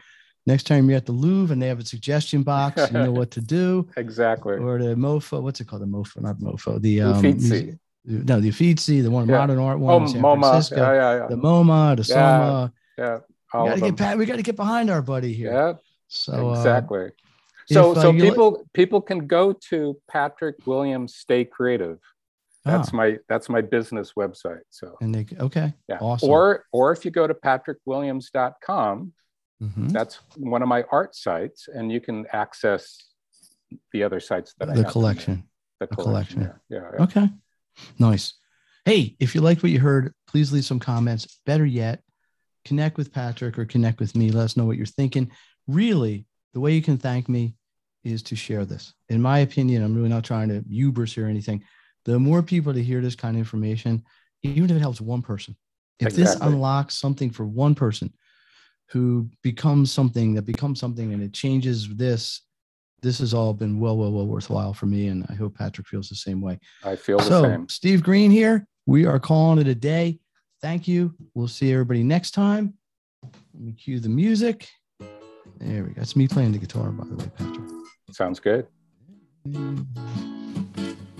Next 0.46 0.64
time 0.66 0.88
you're 0.88 0.96
at 0.98 1.06
the 1.06 1.12
Louvre 1.12 1.52
and 1.52 1.62
they 1.62 1.68
have 1.68 1.78
a 1.80 1.84
suggestion 1.84 2.42
box, 2.42 2.88
you 2.92 2.98
know 2.98 3.12
what 3.12 3.30
to 3.32 3.40
do. 3.58 3.88
Exactly. 3.96 4.56
Or 4.56 4.78
the 4.78 4.94
mofo, 4.94 5.40
what's 5.42 5.60
it 5.60 5.66
called? 5.68 5.82
The 5.82 5.86
mofo, 5.86 6.20
not 6.20 6.36
mofo. 6.38 6.80
The 6.80 7.00
um, 7.00 7.14
Uffizi. 7.14 7.78
no, 8.04 8.40
the 8.40 8.48
Uffizi, 8.50 9.02
the 9.02 9.10
one 9.10 9.28
Yeah. 9.28 9.38
modern 9.38 9.58
art 9.58 9.78
one 9.78 9.94
Oh, 9.94 10.04
in 10.04 10.08
San 10.08 10.20
MoMA. 10.22 10.40
Francisco 10.50 10.76
Yeah, 10.76 10.92
yeah, 10.92 11.16
yeah. 11.22 11.26
the 11.28 11.36
MoMA, 11.36 11.96
the 11.96 12.02
Yeah, 12.02 12.38
Soma. 12.38 12.72
yeah. 12.98 13.18
We 13.54 13.68
gotta 13.68 13.80
get. 13.80 13.96
Pat, 13.96 14.18
we 14.18 14.26
got 14.26 14.36
to 14.36 14.42
get 14.42 14.56
behind 14.56 14.90
our 14.90 15.02
buddy 15.02 15.32
here. 15.34 15.52
Yeah, 15.52 15.72
So 16.08 16.50
uh, 16.50 16.54
exactly. 16.58 17.10
So 17.66 17.92
if, 17.92 17.98
uh, 17.98 18.02
so 18.02 18.12
people 18.12 18.66
people 18.72 19.00
can 19.00 19.26
go 19.26 19.52
to 19.70 19.96
Patrick 20.10 20.56
Williams 20.66 21.16
Stay 21.16 21.44
Creative. 21.44 21.98
That's 22.64 22.90
ah, 22.92 22.96
my 22.96 23.18
that's 23.28 23.48
my 23.48 23.60
business 23.60 24.12
website. 24.16 24.62
So 24.70 24.96
and 25.00 25.14
they 25.14 25.26
okay, 25.38 25.74
yeah. 25.88 25.98
awesome. 26.00 26.30
Or 26.30 26.64
or 26.72 26.92
if 26.92 27.04
you 27.04 27.10
go 27.10 27.26
to 27.26 27.34
patrickwilliams.com, 27.34 29.12
Mhm. 29.62 29.92
that's 29.92 30.20
one 30.36 30.62
of 30.62 30.68
my 30.68 30.84
art 30.90 31.14
sites, 31.14 31.68
and 31.72 31.90
you 31.90 32.00
can 32.00 32.26
access 32.32 32.98
the 33.92 34.02
other 34.02 34.20
sites 34.20 34.54
that 34.58 34.68
I 34.68 34.72
the 34.72 34.72
have 34.72 34.78
in 34.78 34.82
there. 34.82 34.92
collection. 34.92 35.48
The 35.80 35.86
the 35.86 35.96
collection. 35.96 36.42
yeah, 36.68 36.80
yeah. 36.92 37.02
Okay, 37.04 37.28
nice. 37.98 38.34
Hey, 38.84 39.16
if 39.20 39.34
you 39.34 39.40
liked 39.40 39.62
what 39.62 39.70
you 39.70 39.78
heard, 39.80 40.12
please 40.26 40.52
leave 40.52 40.64
some 40.64 40.80
comments. 40.80 41.40
Better 41.46 41.66
yet, 41.66 42.02
connect 42.64 42.96
with 42.96 43.12
Patrick 43.12 43.58
or 43.58 43.64
connect 43.64 44.00
with 44.00 44.16
me. 44.16 44.30
Let 44.30 44.44
us 44.44 44.56
know 44.56 44.64
what 44.64 44.76
you're 44.76 44.86
thinking. 44.86 45.30
Really, 45.68 46.26
the 46.52 46.60
way 46.60 46.72
you 46.72 46.82
can 46.82 46.98
thank 46.98 47.28
me 47.28 47.54
is 48.04 48.22
to 48.24 48.36
share 48.36 48.64
this. 48.64 48.94
In 49.08 49.22
my 49.22 49.40
opinion, 49.40 49.82
I'm 49.82 49.94
really 49.94 50.08
not 50.08 50.24
trying 50.24 50.48
to 50.48 50.64
hubris 50.68 51.16
or 51.16 51.26
anything. 51.26 51.62
The 52.04 52.18
more 52.18 52.42
people 52.42 52.74
to 52.74 52.82
hear 52.82 53.00
this 53.00 53.14
kind 53.14 53.36
of 53.36 53.38
information, 53.38 54.02
even 54.42 54.70
if 54.70 54.76
it 54.76 54.80
helps 54.80 55.00
one 55.00 55.22
person, 55.22 55.56
if 56.00 56.14
this 56.14 56.34
unlocks 56.40 56.96
something 56.96 57.30
for 57.30 57.46
one 57.46 57.76
person 57.76 58.12
who 58.88 59.30
becomes 59.42 59.92
something 59.92 60.34
that 60.34 60.42
becomes 60.42 60.80
something 60.80 61.12
and 61.12 61.22
it 61.22 61.32
changes 61.32 61.88
this, 61.94 62.42
this 63.02 63.20
has 63.20 63.32
all 63.32 63.54
been 63.54 63.78
well, 63.78 63.96
well, 63.96 64.12
well 64.12 64.26
worthwhile 64.26 64.74
for 64.74 64.86
me. 64.86 65.08
And 65.08 65.24
I 65.28 65.34
hope 65.34 65.56
Patrick 65.56 65.86
feels 65.86 66.08
the 66.08 66.16
same 66.16 66.40
way. 66.40 66.58
I 66.84 66.96
feel 66.96 67.18
the 67.18 67.24
So, 67.24 67.42
same. 67.44 67.68
Steve 67.68 68.02
Green 68.02 68.30
here. 68.30 68.66
We 68.86 69.06
are 69.06 69.20
calling 69.20 69.60
it 69.60 69.68
a 69.68 69.74
day. 69.76 70.18
Thank 70.60 70.88
you. 70.88 71.14
We'll 71.34 71.48
see 71.48 71.72
everybody 71.72 72.02
next 72.02 72.32
time. 72.32 72.74
Let 73.54 73.62
me 73.62 73.72
cue 73.72 74.00
the 74.00 74.08
music. 74.08 74.68
There 75.62 75.84
we 75.84 75.90
go. 75.90 75.94
That's 75.96 76.16
me 76.16 76.26
playing 76.26 76.52
the 76.52 76.58
guitar, 76.58 76.90
by 76.90 77.04
the 77.04 77.14
way, 77.14 77.30
Patrick. 77.36 77.68
Sounds 78.10 78.40
good. 78.40 78.66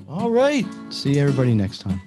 All 0.09 0.31
right. 0.31 0.67
See 0.91 1.19
everybody 1.21 1.55
next 1.55 1.79
time. 1.79 2.01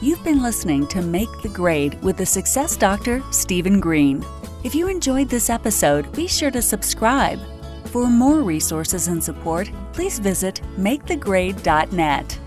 You've 0.00 0.22
been 0.22 0.42
listening 0.42 0.86
to 0.88 1.00
Make 1.00 1.30
the 1.42 1.48
Grade 1.48 2.00
with 2.02 2.18
the 2.18 2.26
success 2.26 2.76
doctor, 2.76 3.22
Stephen 3.30 3.80
Green. 3.80 4.24
If 4.62 4.74
you 4.74 4.88
enjoyed 4.88 5.30
this 5.30 5.48
episode, 5.48 6.12
be 6.12 6.26
sure 6.26 6.50
to 6.50 6.60
subscribe. 6.60 7.40
For 7.86 8.06
more 8.06 8.42
resources 8.42 9.08
and 9.08 9.24
support, 9.24 9.70
please 9.94 10.18
visit 10.18 10.60
makethegrade.net. 10.76 12.38